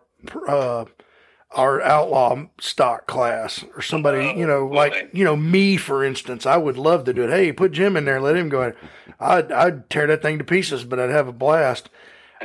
uh, 0.48 0.86
our 1.54 1.80
outlaw 1.82 2.44
stock 2.60 3.06
class 3.06 3.64
or 3.76 3.82
somebody, 3.82 4.18
oh, 4.18 4.36
you 4.36 4.46
know, 4.46 4.66
like, 4.66 5.10
you 5.12 5.24
know, 5.24 5.36
me, 5.36 5.76
for 5.76 6.04
instance, 6.04 6.46
I 6.46 6.56
would 6.56 6.76
love 6.76 7.04
to 7.04 7.12
do 7.12 7.22
it. 7.22 7.30
Hey, 7.30 7.52
put 7.52 7.72
Jim 7.72 7.96
in 7.96 8.04
there, 8.04 8.20
let 8.20 8.36
him 8.36 8.48
go. 8.48 8.72
I'd, 9.20 9.52
I'd 9.52 9.88
tear 9.88 10.06
that 10.08 10.20
thing 10.20 10.38
to 10.38 10.44
pieces, 10.44 10.84
but 10.84 10.98
I'd 10.98 11.10
have 11.10 11.28
a 11.28 11.32
blast. 11.32 11.90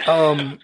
Um, 0.05 0.59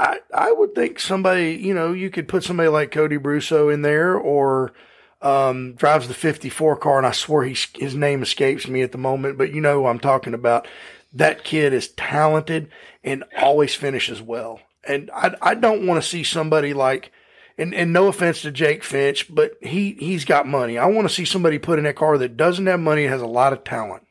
I, 0.00 0.20
I 0.34 0.52
would 0.52 0.74
think 0.74 0.98
somebody, 0.98 1.52
you 1.52 1.74
know, 1.74 1.92
you 1.92 2.08
could 2.08 2.28
put 2.28 2.44
somebody 2.44 2.70
like 2.70 2.90
Cody 2.90 3.18
Brusso 3.18 3.72
in 3.72 3.82
there 3.82 4.16
or, 4.16 4.72
um, 5.20 5.74
drives 5.74 6.08
the 6.08 6.14
54 6.14 6.76
car. 6.76 6.98
And 6.98 7.06
I 7.06 7.12
swear 7.12 7.44
he, 7.44 7.56
his 7.74 7.94
name 7.94 8.22
escapes 8.22 8.66
me 8.66 8.82
at 8.82 8.92
the 8.92 8.98
moment, 8.98 9.36
but 9.36 9.52
you 9.52 9.60
know 9.60 9.86
I'm 9.86 10.00
talking 10.00 10.34
about. 10.34 10.66
That 11.12 11.44
kid 11.44 11.74
is 11.74 11.88
talented 11.88 12.70
and 13.04 13.22
always 13.38 13.74
finishes 13.74 14.22
well. 14.22 14.60
And 14.82 15.10
I, 15.14 15.36
I 15.42 15.54
don't 15.54 15.86
want 15.86 16.02
to 16.02 16.08
see 16.08 16.24
somebody 16.24 16.72
like, 16.72 17.12
and, 17.58 17.74
and 17.74 17.92
no 17.92 18.08
offense 18.08 18.42
to 18.42 18.50
Jake 18.50 18.82
Finch, 18.82 19.32
but 19.34 19.52
he, 19.60 19.92
he's 19.92 20.24
got 20.24 20.46
money. 20.46 20.78
I 20.78 20.86
want 20.86 21.08
to 21.08 21.14
see 21.14 21.24
somebody 21.24 21.58
put 21.58 21.78
in 21.78 21.84
that 21.84 21.96
car 21.96 22.18
that 22.18 22.36
doesn't 22.36 22.66
have 22.66 22.80
money 22.80 23.04
and 23.04 23.12
has 23.12 23.22
a 23.22 23.26
lot 23.26 23.52
of 23.52 23.64
talent. 23.64 24.06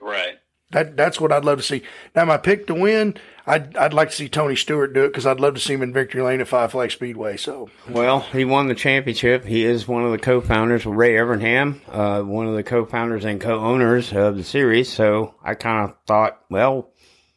Right. 0.00 0.38
That 0.70 0.98
that's 0.98 1.18
what 1.18 1.32
I'd 1.32 1.46
love 1.46 1.58
to 1.58 1.64
see. 1.64 1.82
Now 2.14 2.26
my 2.26 2.36
pick 2.36 2.66
to 2.66 2.74
win, 2.74 3.16
I'd 3.46 3.74
I'd 3.74 3.94
like 3.94 4.10
to 4.10 4.16
see 4.16 4.28
Tony 4.28 4.54
Stewart 4.54 4.92
do 4.92 5.04
it 5.04 5.08
because 5.08 5.24
I'd 5.24 5.40
love 5.40 5.54
to 5.54 5.60
see 5.60 5.72
him 5.72 5.80
in 5.80 5.94
victory 5.94 6.20
lane 6.20 6.42
at 6.42 6.48
Five 6.48 6.72
Flag 6.72 6.90
Speedway. 6.90 7.38
So 7.38 7.70
Well, 7.88 8.20
he 8.20 8.44
won 8.44 8.68
the 8.68 8.74
championship. 8.74 9.46
He 9.46 9.64
is 9.64 9.88
one 9.88 10.04
of 10.04 10.10
the 10.10 10.18
co-founders 10.18 10.84
with 10.84 10.94
Ray 10.94 11.12
Evernham, 11.14 11.80
uh, 11.88 12.22
one 12.22 12.46
of 12.46 12.54
the 12.54 12.62
co-founders 12.62 13.24
and 13.24 13.40
co-owners 13.40 14.12
of 14.12 14.36
the 14.36 14.44
series. 14.44 14.92
So 14.92 15.34
I 15.42 15.54
kind 15.54 15.88
of 15.88 15.96
thought, 16.06 16.38
well, 16.50 16.90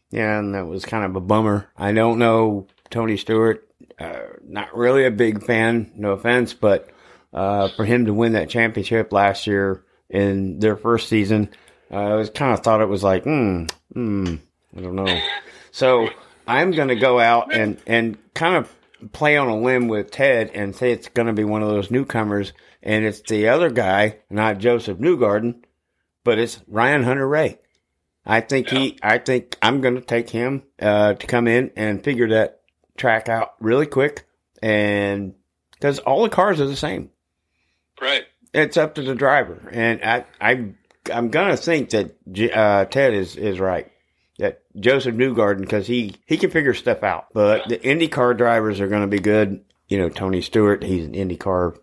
yeah, 0.10 0.38
and 0.40 0.54
that 0.54 0.68
was 0.68 0.84
kind 0.84 1.06
of 1.06 1.16
a 1.16 1.22
bummer. 1.22 1.70
I 1.78 1.94
don't 1.94 2.20
know 2.20 2.68
Tony 2.90 3.16
Stewart. 3.16 3.66
Uh, 4.02 4.22
not 4.48 4.76
really 4.76 5.06
a 5.06 5.12
big 5.12 5.44
fan, 5.44 5.92
no 5.96 6.12
offense, 6.14 6.54
but 6.54 6.90
uh, 7.34 7.70
for 7.76 7.86
him 7.86 8.06
to 8.06 8.14
win 8.14 8.34
that 8.34 8.50
championship 8.50 9.14
last 9.14 9.46
year 9.46 9.84
in 10.10 10.60
their 10.60 10.76
first 10.76 11.08
season, 11.08 11.50
uh, 11.92 11.98
I 11.98 12.16
was 12.16 12.30
kind 12.32 12.54
of 12.54 12.62
thought 12.62 12.82
it 12.82 12.90
was 12.90 13.04
like, 13.04 13.24
hmm, 13.24 13.66
hmm, 13.94 14.36
I 14.76 14.82
don't 14.82 14.96
know. 14.96 15.22
So 15.72 16.10
I'm 16.48 16.72
going 16.72 16.88
to 16.88 16.96
go 16.96 17.20
out 17.20 17.54
and, 17.54 17.78
and 17.86 18.18
kind 18.34 18.56
of 18.56 18.76
play 19.12 19.38
on 19.38 19.48
a 19.48 19.58
limb 19.58 19.88
with 19.88 20.10
Ted 20.10 20.50
and 20.54 20.76
say 20.76 20.92
it's 20.92 21.10
going 21.10 21.28
to 21.28 21.34
be 21.34 21.44
one 21.44 21.62
of 21.62 21.70
those 21.70 21.92
newcomers, 21.92 22.54
and 22.82 23.06
it's 23.06 23.22
the 23.22 23.50
other 23.50 23.70
guy, 23.70 24.18
not 24.30 24.58
Josef 24.58 24.98
Newgarden, 24.98 25.64
but 26.24 26.40
it's 26.40 26.60
Ryan 26.68 27.04
Hunter-Reay. 27.04 27.60
I 28.26 28.42
think 28.42 28.70
he, 28.70 28.98
I 29.02 29.18
think 29.18 29.58
I'm 29.62 29.82
going 29.82 29.96
to 29.96 30.02
take 30.02 30.30
him 30.30 30.64
uh, 30.80 31.14
to 31.14 31.28
come 31.28 31.48
in 31.48 31.72
and 31.76 32.04
figure 32.04 32.30
that 32.30 32.61
track 32.98 33.30
out 33.30 33.54
really 33.60 33.86
quick, 33.86 34.26
and 34.62 35.34
because 35.74 36.00
all 36.00 36.24
the 36.24 36.30
cars 36.30 36.60
are 36.62 36.68
the 36.68 36.76
same, 36.76 37.10
Right. 38.02 38.24
it's 38.54 38.78
up 38.78 38.96
to 38.96 39.02
the 39.02 39.16
driver, 39.16 39.70
and 39.72 40.02
I, 40.04 40.26
I, 40.40 40.66
I'm 41.14 41.30
going 41.30 41.50
to 41.50 41.58
think 41.58 41.92
that 41.92 42.16
uh, 42.56 42.86
Ted 42.86 43.14
is 43.14 43.36
is 43.36 43.60
right. 43.60 43.92
That 44.40 44.62
Josef 44.80 45.14
Newgarden 45.14 45.60
because 45.62 45.86
he 45.88 46.16
he 46.26 46.38
can 46.38 46.50
figure 46.52 46.74
stuff 46.74 47.04
out, 47.04 47.28
but 47.34 47.68
the 47.68 47.78
IndyCar 47.78 48.36
drivers 48.38 48.80
are 48.80 48.88
going 48.88 49.02
to 49.02 49.08
be 49.08 49.20
good. 49.20 49.64
You 49.88 50.00
know, 50.00 50.10
Tony 50.10 50.42
Stewart, 50.42 50.84
he's 50.84 51.06
an 51.06 51.14
IndyCar. 51.14 51.78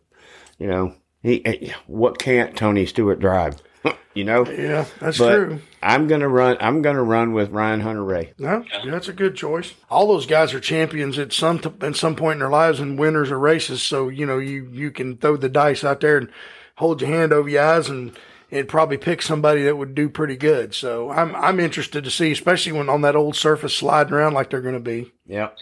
You 0.59 0.67
know, 0.67 0.95
he 1.23 1.73
what 1.87 2.19
can't 2.19 2.57
Tony 2.57 2.87
Stewart 2.87 3.21
drive? 3.21 3.63
you 4.15 4.25
know, 4.25 4.45
yeah, 4.47 4.87
that's 4.99 5.19
but 5.19 5.35
true. 5.35 5.61
I'm 5.83 6.09
gonna 6.09 6.29
run. 6.29 6.57
I'm 6.61 6.83
gonna 6.83 7.03
run 7.03 7.33
with 7.33 7.51
Ryan 7.51 7.81
Hunter-Reay. 7.81 8.35
No, 8.39 8.65
that's 8.85 9.09
a 9.09 9.13
good 9.13 9.35
choice. 9.37 9.75
All 9.91 10.09
those 10.09 10.27
guys 10.27 10.55
are 10.55 10.61
champions 10.61 11.19
at 11.19 11.33
some 11.33 11.59
t- 11.59 11.71
at 11.81 11.97
some 11.97 12.17
point 12.17 12.35
in 12.35 12.39
their 12.41 12.51
lives 12.51 12.81
and 12.81 12.99
winners 12.99 13.31
of 13.31 13.41
races. 13.41 13.83
So 13.83 14.09
you 14.09 14.27
know 14.27 14.39
you 14.39 14.69
you 14.73 14.91
can 14.91 15.17
throw 15.17 15.37
the 15.37 15.49
dice 15.49 15.85
out 15.85 16.01
there 16.01 16.19
and 16.19 16.31
hold 16.77 17.01
your 17.01 17.11
hand 17.11 17.33
over 17.33 17.49
your 17.49 17.63
eyes 17.63 17.89
and 17.89 18.17
and 18.51 18.67
probably 18.67 18.97
pick 18.97 19.21
somebody 19.21 19.63
that 19.65 19.77
would 19.77 19.95
do 19.95 20.09
pretty 20.09 20.37
good. 20.37 20.75
So 20.75 21.11
I'm 21.11 21.35
I'm 21.37 21.61
interested 21.61 22.05
to 22.05 22.11
see, 22.11 22.33
especially 22.33 22.73
when 22.73 22.89
on 22.89 23.03
that 23.03 23.17
old 23.17 23.37
surface 23.37 23.75
sliding 23.75 24.13
around 24.15 24.35
like 24.35 24.51
they're 24.51 24.63
going 24.63 24.75
to 24.75 24.81
be. 24.81 25.13
Yep. 25.27 25.57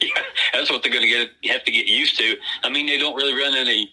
Yeah, 0.00 0.08
that's 0.52 0.70
what 0.70 0.82
they're 0.82 0.92
going 0.92 1.04
to 1.04 1.08
get. 1.08 1.28
Have 1.52 1.64
to 1.64 1.70
get 1.70 1.86
used 1.86 2.18
to. 2.18 2.36
I 2.64 2.68
mean, 2.70 2.86
they 2.86 2.98
don't 2.98 3.14
really 3.14 3.34
run 3.34 3.54
any 3.54 3.92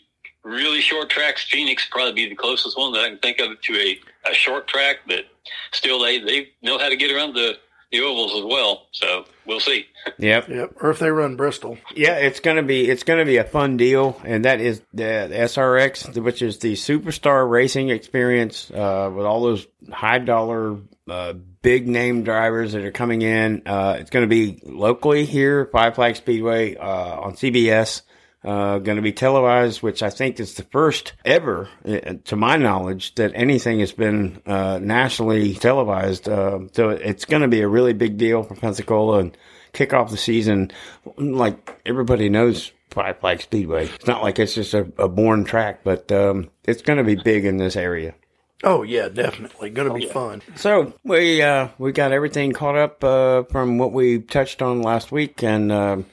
really 0.50 0.82
short 0.82 1.10
tracks. 1.10 1.44
Phoenix 1.44 1.88
probably 1.90 2.14
be 2.14 2.30
the 2.30 2.36
closest 2.36 2.78
one 2.78 2.94
that 2.94 3.02
I 3.02 3.10
can 3.10 3.20
think 3.20 3.40
of 3.40 3.60
to 3.62 3.76
a, 3.76 4.00
a 4.30 4.34
short 4.34 4.68
track, 4.68 4.98
but 5.08 5.26
still, 5.72 6.00
they 6.00 6.20
they 6.20 6.50
know 6.62 6.78
how 6.78 6.90
to 6.90 6.96
get 6.96 7.12
around 7.12 7.34
the 7.36 7.58
the 7.92 8.02
ovals 8.02 8.36
as 8.36 8.44
well. 8.44 8.88
So 8.92 9.26
we'll 9.46 9.60
see. 9.60 9.86
Yep. 10.18 10.50
Yep. 10.50 10.74
Or 10.82 10.90
if 10.90 11.00
they 11.00 11.10
run 11.10 11.36
Bristol. 11.36 11.78
Yeah, 11.96 12.16
it's 12.16 12.40
gonna 12.40 12.64
be 12.64 12.90
it's 12.90 13.04
gonna 13.04 13.26
be 13.26 13.38
a 13.38 13.44
fun 13.44 13.78
deal, 13.78 14.20
and 14.26 14.46
that 14.46 14.60
is 14.60 14.80
the, 14.94 15.28
the 15.30 15.36
SRX, 15.36 16.22
which 16.22 16.42
is 16.42 16.60
the 16.60 16.74
Superstar 16.74 17.50
Racing 17.50 17.90
Experience, 17.90 18.70
uh, 18.72 19.12
with 19.14 19.26
all 19.26 19.44
those 19.44 19.68
high 19.92 20.20
dollar, 20.20 20.78
uh, 21.10 21.34
big 21.62 21.88
name 21.88 22.24
drivers 22.24 22.74
that 22.74 22.84
are 22.84 22.92
coming 22.92 23.22
in. 23.22 23.64
Uh, 23.66 23.98
it's 24.00 24.10
gonna 24.10 24.28
be 24.28 24.60
locally 24.64 25.26
here, 25.26 25.66
Five 25.72 25.96
Flag 25.96 26.16
Speedway, 26.16 26.76
uh, 26.76 27.22
on 27.22 27.34
CBS. 27.36 28.02
Uh, 28.41 28.78
going 28.80 28.95
to 28.95 29.02
be 29.02 29.12
televised, 29.12 29.82
which 29.82 30.02
I 30.02 30.10
think 30.10 30.39
is 30.39 30.54
the 30.54 30.63
first 30.63 31.12
ever, 31.25 31.67
uh, 31.86 32.13
to 32.23 32.36
my 32.38 32.56
knowledge, 32.56 33.15
that 33.15 33.34
anything 33.36 33.82
has 33.82 33.91
been 33.91 34.41
uh, 34.45 34.80
nationally 34.82 35.56
televised. 35.56 36.30
Uh, 36.30 36.60
so 36.71 36.89
it's 36.89 37.25
going 37.25 37.41
to 37.41 37.49
be 37.49 37.60
a 37.60 37.67
really 37.67 37.91
big 37.91 38.17
deal 38.17 38.43
for 38.43 38.56
Pensacola 38.56 39.19
and 39.19 39.38
kick 39.73 39.93
off 39.93 40.10
the 40.10 40.15
season. 40.15 40.71
Like 41.17 41.82
everybody 41.86 42.30
knows 42.30 42.71
Five 42.91 43.19
Flag 43.19 43.41
Speedway. 43.41 43.88
It's 43.88 44.08
not 44.08 44.23
like 44.23 44.39
it's 44.39 44.56
just 44.56 44.73
a, 44.73 44.89
a 44.97 45.10
born 45.10 45.43
track, 45.43 45.84
but 45.84 46.10
um, 46.10 46.49
it's 46.63 46.82
going 46.82 46.97
to 46.97 47.04
be 47.04 47.15
big 47.15 47.43
in 47.43 47.58
this 47.58 47.75
area. 47.75 48.15
Oh 48.63 48.84
yeah, 48.84 49.10
definitely 49.10 49.69
going 49.69 49.89
to 49.89 49.93
be 49.93 50.08
fun. 50.08 50.41
So 50.56 50.93
we 51.04 51.41
uh, 51.41 51.69
we 51.78 51.91
got 51.91 52.13
everything 52.13 52.54
caught 52.54 52.78
up 52.78 53.04
uh, 53.04 53.43
from 53.43 53.78
what 53.78 53.91
we 53.91 54.19
touched 54.19 54.62
on 54.62 54.82
last 54.82 55.12
week, 55.12 55.43
and 55.43 55.71
um 55.73 56.06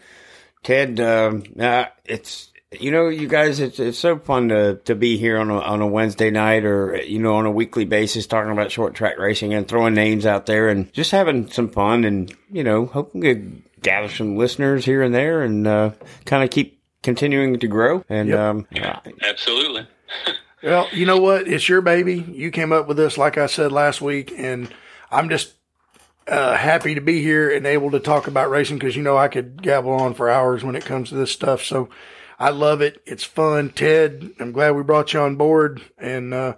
Ted, 0.67 0.99
um 0.99 1.45
uh, 1.61 1.85
it's 2.05 2.51
you 2.73 2.91
know 2.91 3.07
you 3.09 3.29
guys, 3.29 3.61
it's 3.61 3.79
it's 3.79 3.99
so 3.99 4.19
fun 4.19 4.49
to 4.49 4.81
to 4.87 4.97
be 4.97 5.17
here 5.17 5.39
on 5.39 5.49
a 5.49 5.61
on 5.61 5.81
a 5.81 5.87
Wednesday 5.87 6.31
night 6.31 6.65
or 6.65 6.97
you 6.97 7.21
know 7.21 7.37
on 7.37 7.47
a 7.47 7.53
weekly 7.53 7.85
basis 7.85 8.27
talking 8.27 8.51
about 8.51 8.73
short 8.73 8.93
track 8.95 9.17
racing 9.17 9.55
and 9.55 9.69
throwing 9.69 9.95
names 9.95 10.27
out 10.27 10.47
there 10.47 10.69
and 10.69 10.93
just 10.93 11.13
having 11.13 11.49
some 11.53 11.69
fun 11.69 12.03
and 12.03 12.35
you 12.51 12.65
know 12.65 12.87
hoping 12.87 13.21
to 13.21 13.63
gather 13.81 14.09
some 14.09 14.37
listeners 14.37 14.85
here 14.85 15.05
and 15.05 15.15
there 15.15 15.43
and 15.43 15.69
uh, 15.69 15.93
kind 16.25 16.43
of 16.43 16.51
keep 16.51 16.83
continuing 17.01 17.61
to 17.61 17.69
grow 17.69 18.05
and 18.09 18.29
Yep. 18.31 18.39
um, 18.41 18.67
Absolutely. 19.23 19.87
Well, 20.63 20.89
you 20.93 21.07
know 21.07 21.19
what? 21.19 21.47
It's 21.47 21.69
your 21.69 21.81
baby. 21.83 22.17
You 22.17 22.51
came 22.51 22.73
up 22.73 22.89
with 22.89 22.97
this, 22.97 23.17
like 23.17 23.39
I 23.39 23.47
said 23.47 23.71
last 23.71 24.01
week, 24.01 24.33
and 24.37 24.69
I'm 25.13 25.29
just 25.29 25.53
uh, 26.29 26.57
happy 26.57 26.95
to 26.95 27.01
be 27.01 27.23
here 27.23 27.55
and 27.55 27.67
able 27.67 27.91
to 27.93 28.01
talk 28.01 28.27
about 28.27 28.51
racing 28.51 28.79
because 28.79 28.97
you 28.97 29.03
know 29.03 29.17
I 29.17 29.29
could 29.29 29.63
gabble 29.63 29.93
on 29.93 30.15
for 30.15 30.29
hours 30.29 30.65
when 30.65 30.77
it 30.77 30.85
comes 30.85 31.11
to 31.11 31.15
this 31.15 31.31
stuff. 31.31 31.63
So 31.63 31.89
I 32.39 32.51
love 32.51 32.81
it. 32.81 33.03
It's 33.07 33.25
fun. 33.25 33.71
Ted, 33.71 34.33
I'm 34.41 34.53
glad 34.53 34.73
we 34.73 34.83
brought 34.83 35.13
you 35.13 35.21
on 35.21 35.37
board, 35.37 35.83
and 35.99 36.35
uh, 36.35 36.57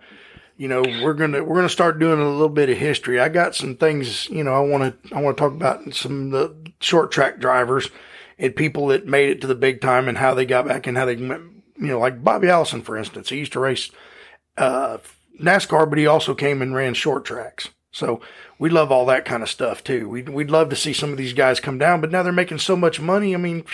you 0.57 0.69
know 0.69 0.83
we're 0.83 1.15
gonna 1.15 1.45
we're 1.45 1.57
gonna 1.57 1.69
start 1.69 1.99
doing 1.99 2.21
a 2.21 2.31
little 2.31 2.49
bit 2.49 2.71
of 2.71 2.79
history. 2.79 3.21
I 3.21 3.29
got 3.29 3.55
some 3.55 3.77
things 3.77 4.29
you 4.31 4.43
know 4.43 4.55
I 4.55 4.61
want 4.61 5.03
to 5.03 5.15
I 5.15 5.21
want 5.21 5.37
to 5.37 5.41
talk 5.41 5.53
about 5.53 5.95
some 5.95 6.31
the 6.31 6.57
short 6.81 7.13
track 7.13 7.39
drivers 7.39 7.91
and 8.39 8.57
people 8.57 8.87
that 8.89 9.07
made 9.07 9.31
it 9.31 9.41
to 9.43 9.47
the 9.47 9.55
big 9.55 9.81
time 9.81 10.09
and 10.09 10.17
how 10.17 10.35
they 10.35 10.47
got 10.47 10.67
back 10.67 10.87
and 10.87 10.97
how 10.97 11.05
they 11.05 11.17
you 11.17 11.53
know 11.77 11.99
like 11.99 12.25
Bobby 12.25 12.49
Allison 12.49 12.83
for 12.83 12.97
instance. 12.97 13.29
He 13.29 13.37
used 13.39 13.53
to 13.53 13.61
race 13.61 13.91
uh, 14.57 14.99
NASCAR, 15.41 15.89
but 15.89 15.99
he 15.99 16.07
also 16.07 16.35
came 16.35 16.63
and 16.63 16.75
ran 16.75 16.95
short 16.95 17.25
tracks. 17.25 17.69
So 17.99 18.21
we 18.59 18.71
love 18.71 18.93
all 18.93 19.07
that 19.07 19.25
kind 19.25 19.43
of 19.43 19.49
stuff 19.49 19.83
too. 19.83 20.09
We'd, 20.09 20.29
we'd 20.29 20.51
love 20.51 20.69
to 20.71 20.77
see 20.77 20.93
some 20.93 21.11
of 21.11 21.19
these 21.19 21.33
guys 21.33 21.61
come 21.61 21.79
down, 21.79 22.01
but 22.01 22.11
now 22.11 22.23
they're 22.23 22.33
making 22.33 22.59
so 22.59 22.77
much 22.77 23.01
money. 23.01 23.35
I 23.35 23.39
mean, 23.39 23.65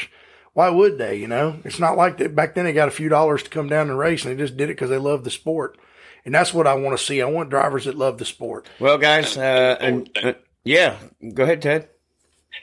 why 0.54 0.70
would 0.70 0.98
they? 0.98 1.16
You 1.16 1.28
know, 1.28 1.58
it's 1.64 1.78
not 1.78 1.96
like 1.96 2.16
that. 2.18 2.34
Back 2.34 2.54
then 2.54 2.64
they 2.64 2.72
got 2.72 2.88
a 2.88 2.92
few 2.92 3.08
dollars 3.08 3.42
to 3.42 3.50
come 3.50 3.68
down 3.68 3.90
and 3.90 3.98
race 3.98 4.24
and 4.24 4.32
they 4.32 4.42
just 4.42 4.56
did 4.56 4.70
it 4.70 4.76
because 4.76 4.90
they 4.90 4.98
love 4.98 5.24
the 5.24 5.30
sport. 5.30 5.76
And 6.24 6.34
that's 6.34 6.54
what 6.54 6.66
I 6.66 6.74
want 6.74 6.96
to 6.98 7.04
see. 7.04 7.20
I 7.20 7.26
want 7.26 7.50
drivers 7.50 7.84
that 7.84 7.98
love 7.98 8.16
the 8.16 8.24
sport. 8.24 8.66
well, 8.80 8.96
guys, 8.96 9.36
uh, 9.36 9.76
and 9.78 10.08
uh, 10.22 10.32
yeah, 10.64 10.96
go 11.34 11.42
ahead, 11.42 11.60
Ted. 11.60 11.90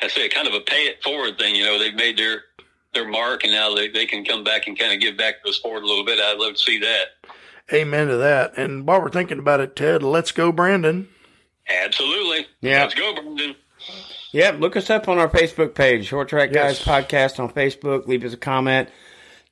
I 0.02 0.08
say 0.08 0.30
kind 0.30 0.48
of 0.48 0.56
a 0.56 0.62
pay 0.62 0.88
it 0.88 1.04
forward 1.04 1.38
thing. 1.38 1.54
You 1.54 1.66
know, 1.66 1.78
they've 1.78 1.94
made 1.94 2.18
their 2.18 2.42
their 2.94 3.08
mark, 3.08 3.44
and 3.44 3.54
now 3.54 3.74
they, 3.76 3.88
they 3.88 4.08
can 4.08 4.26
come 4.26 4.44
back 4.44 4.66
and 4.66 4.78
kind 4.78 4.94
of 4.94 5.00
give 5.00 5.16
back 5.16 5.36
to 5.36 5.50
the 5.50 5.54
sport 5.54 5.84
a 5.84 5.86
little 5.86 6.04
bit. 6.04 6.20
I'd 6.20 6.40
love 6.40 6.54
to 6.54 6.60
see 6.60 6.80
that. 6.80 7.06
Amen 7.72 8.08
to 8.08 8.18
that. 8.18 8.58
And 8.58 8.88
while 8.88 9.00
we're 9.00 9.10
thinking 9.10 9.40
about 9.40 9.60
it, 9.60 9.76
Ted, 9.76 10.02
let's 10.02 10.32
go, 10.32 10.52
Brandon. 10.52 11.08
Absolutely. 11.70 12.48
Yeah. 12.62 12.84
Let's 12.84 12.96
go, 12.96 13.14
Brendan. 13.14 13.56
Yep, 14.34 14.60
look 14.60 14.76
us 14.78 14.90
up 14.90 15.10
on 15.10 15.18
our 15.18 15.28
Facebook 15.28 15.74
page, 15.76 16.06
Short 16.08 16.30
Track 16.30 16.52
Yes. 16.54 16.84
Guys 16.84 17.06
Podcast 17.06 17.40
on 17.40 17.52
Facebook. 17.52 18.08
Leave 18.08 18.24
us 18.24 18.34
a 18.34 18.38
comment. 18.38 18.90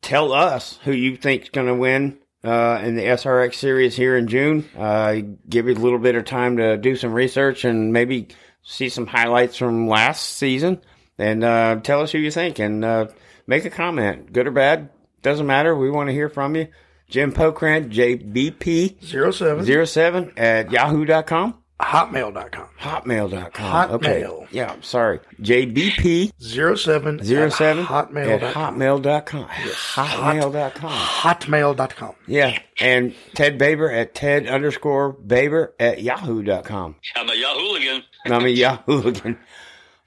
Tell 0.02 0.32
us 0.32 0.80
who 0.84 0.92
you 0.94 1.18
think's 1.18 1.50
going 1.50 1.68
to 1.68 1.74
win 1.76 2.18
uh, 2.44 2.80
in 2.84 2.96
the 2.96 3.04
SRX 3.04 3.56
series 3.56 3.96
here 3.98 4.16
in 4.16 4.28
June. 4.28 4.70
Uh, 4.78 5.18
give 5.50 5.68
you 5.68 5.74
a 5.74 5.76
little 5.76 6.00
bit 6.00 6.16
of 6.16 6.24
time 6.26 6.58
to 6.58 6.78
do 6.78 6.96
some 6.96 7.12
research 7.12 7.66
and 7.66 7.92
maybe 7.92 8.30
see 8.64 8.88
some 8.88 9.08
highlights 9.08 9.58
from 9.58 9.88
last 9.90 10.22
season. 10.38 10.82
And 11.18 11.44
uh, 11.44 11.82
tell 11.84 12.02
us 12.02 12.14
who 12.14 12.18
you 12.20 12.32
think 12.32 12.60
and 12.60 12.86
uh, 12.86 13.08
make 13.46 13.66
a 13.66 13.70
comment, 13.70 14.32
good 14.32 14.48
or 14.48 14.52
bad. 14.52 14.90
Doesn't 15.22 15.48
matter. 15.48 15.76
We 15.76 15.90
want 15.90 16.08
to 16.08 16.14
hear 16.14 16.30
from 16.30 16.56
you. 16.56 16.68
Jim 17.10 17.34
Pokrant, 17.34 17.92
JBP07 17.92 19.64
Zero 19.64 19.86
seven 19.86 20.32
at 20.38 20.72
yahoo.com. 20.72 21.59
hotmail.com. 21.80 22.68
Hotmail.com. 22.80 23.92
Okay. 23.92 24.22
Hotmail. 24.22 24.48
Yeah, 24.52 24.76
sorry. 24.82 25.20
JBP 25.42 26.32
Zero 26.42 26.76
seven 26.76 27.24
zero 27.24 27.50
seven 27.50 27.84
at 27.84 27.90
hotmail. 27.90 28.42
at 28.42 28.54
hotmail.com. 28.54 29.46
Hotmail.com. 29.48 30.92
hotmail.com. 30.92 32.16
Yeah. 32.28 32.60
And 32.80 33.16
Ted 33.34 33.58
Baber 33.58 33.90
at 33.92 34.14
Ted 34.16 34.48
underscore 34.48 35.14
Baber 35.14 35.74
at 35.80 36.02
yahoo.com. 36.02 36.96
I'm 37.16 37.30
a 37.30 37.36
Yahoo 37.36 37.76
again. 37.76 38.04
I 38.26 38.40
mean, 38.40 38.56
Yahoo 38.56 39.08
again. 39.08 39.38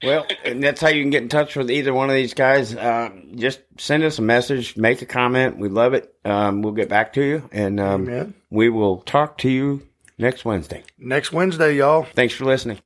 Well, 0.03 0.25
and 0.43 0.61
that's 0.61 0.81
how 0.81 0.89
you 0.89 1.01
can 1.01 1.11
get 1.11 1.23
in 1.23 1.29
touch 1.29 1.55
with 1.55 1.71
either 1.71 1.93
one 1.93 2.09
of 2.09 2.15
these 2.15 2.33
guys. 2.33 2.75
Uh, 2.75 3.09
just 3.35 3.61
send 3.77 4.03
us 4.03 4.19
a 4.19 4.21
message, 4.21 4.75
make 4.75 5.01
a 5.01 5.05
comment. 5.05 5.57
We 5.57 5.69
love 5.69 5.93
it. 5.93 6.13
Um, 6.25 6.61
we'll 6.61 6.73
get 6.73 6.89
back 6.89 7.13
to 7.13 7.23
you, 7.23 7.49
and 7.53 7.79
um, 7.79 8.33
we 8.49 8.67
will 8.67 8.97
talk 8.97 9.37
to 9.39 9.49
you 9.49 9.81
next 10.23 10.45
Wednesday. 10.45 10.83
Next 10.97 11.31
Wednesday, 11.31 11.75
y'all. 11.75 12.03
Thanks 12.15 12.33
for 12.33 12.45
listening. 12.45 12.79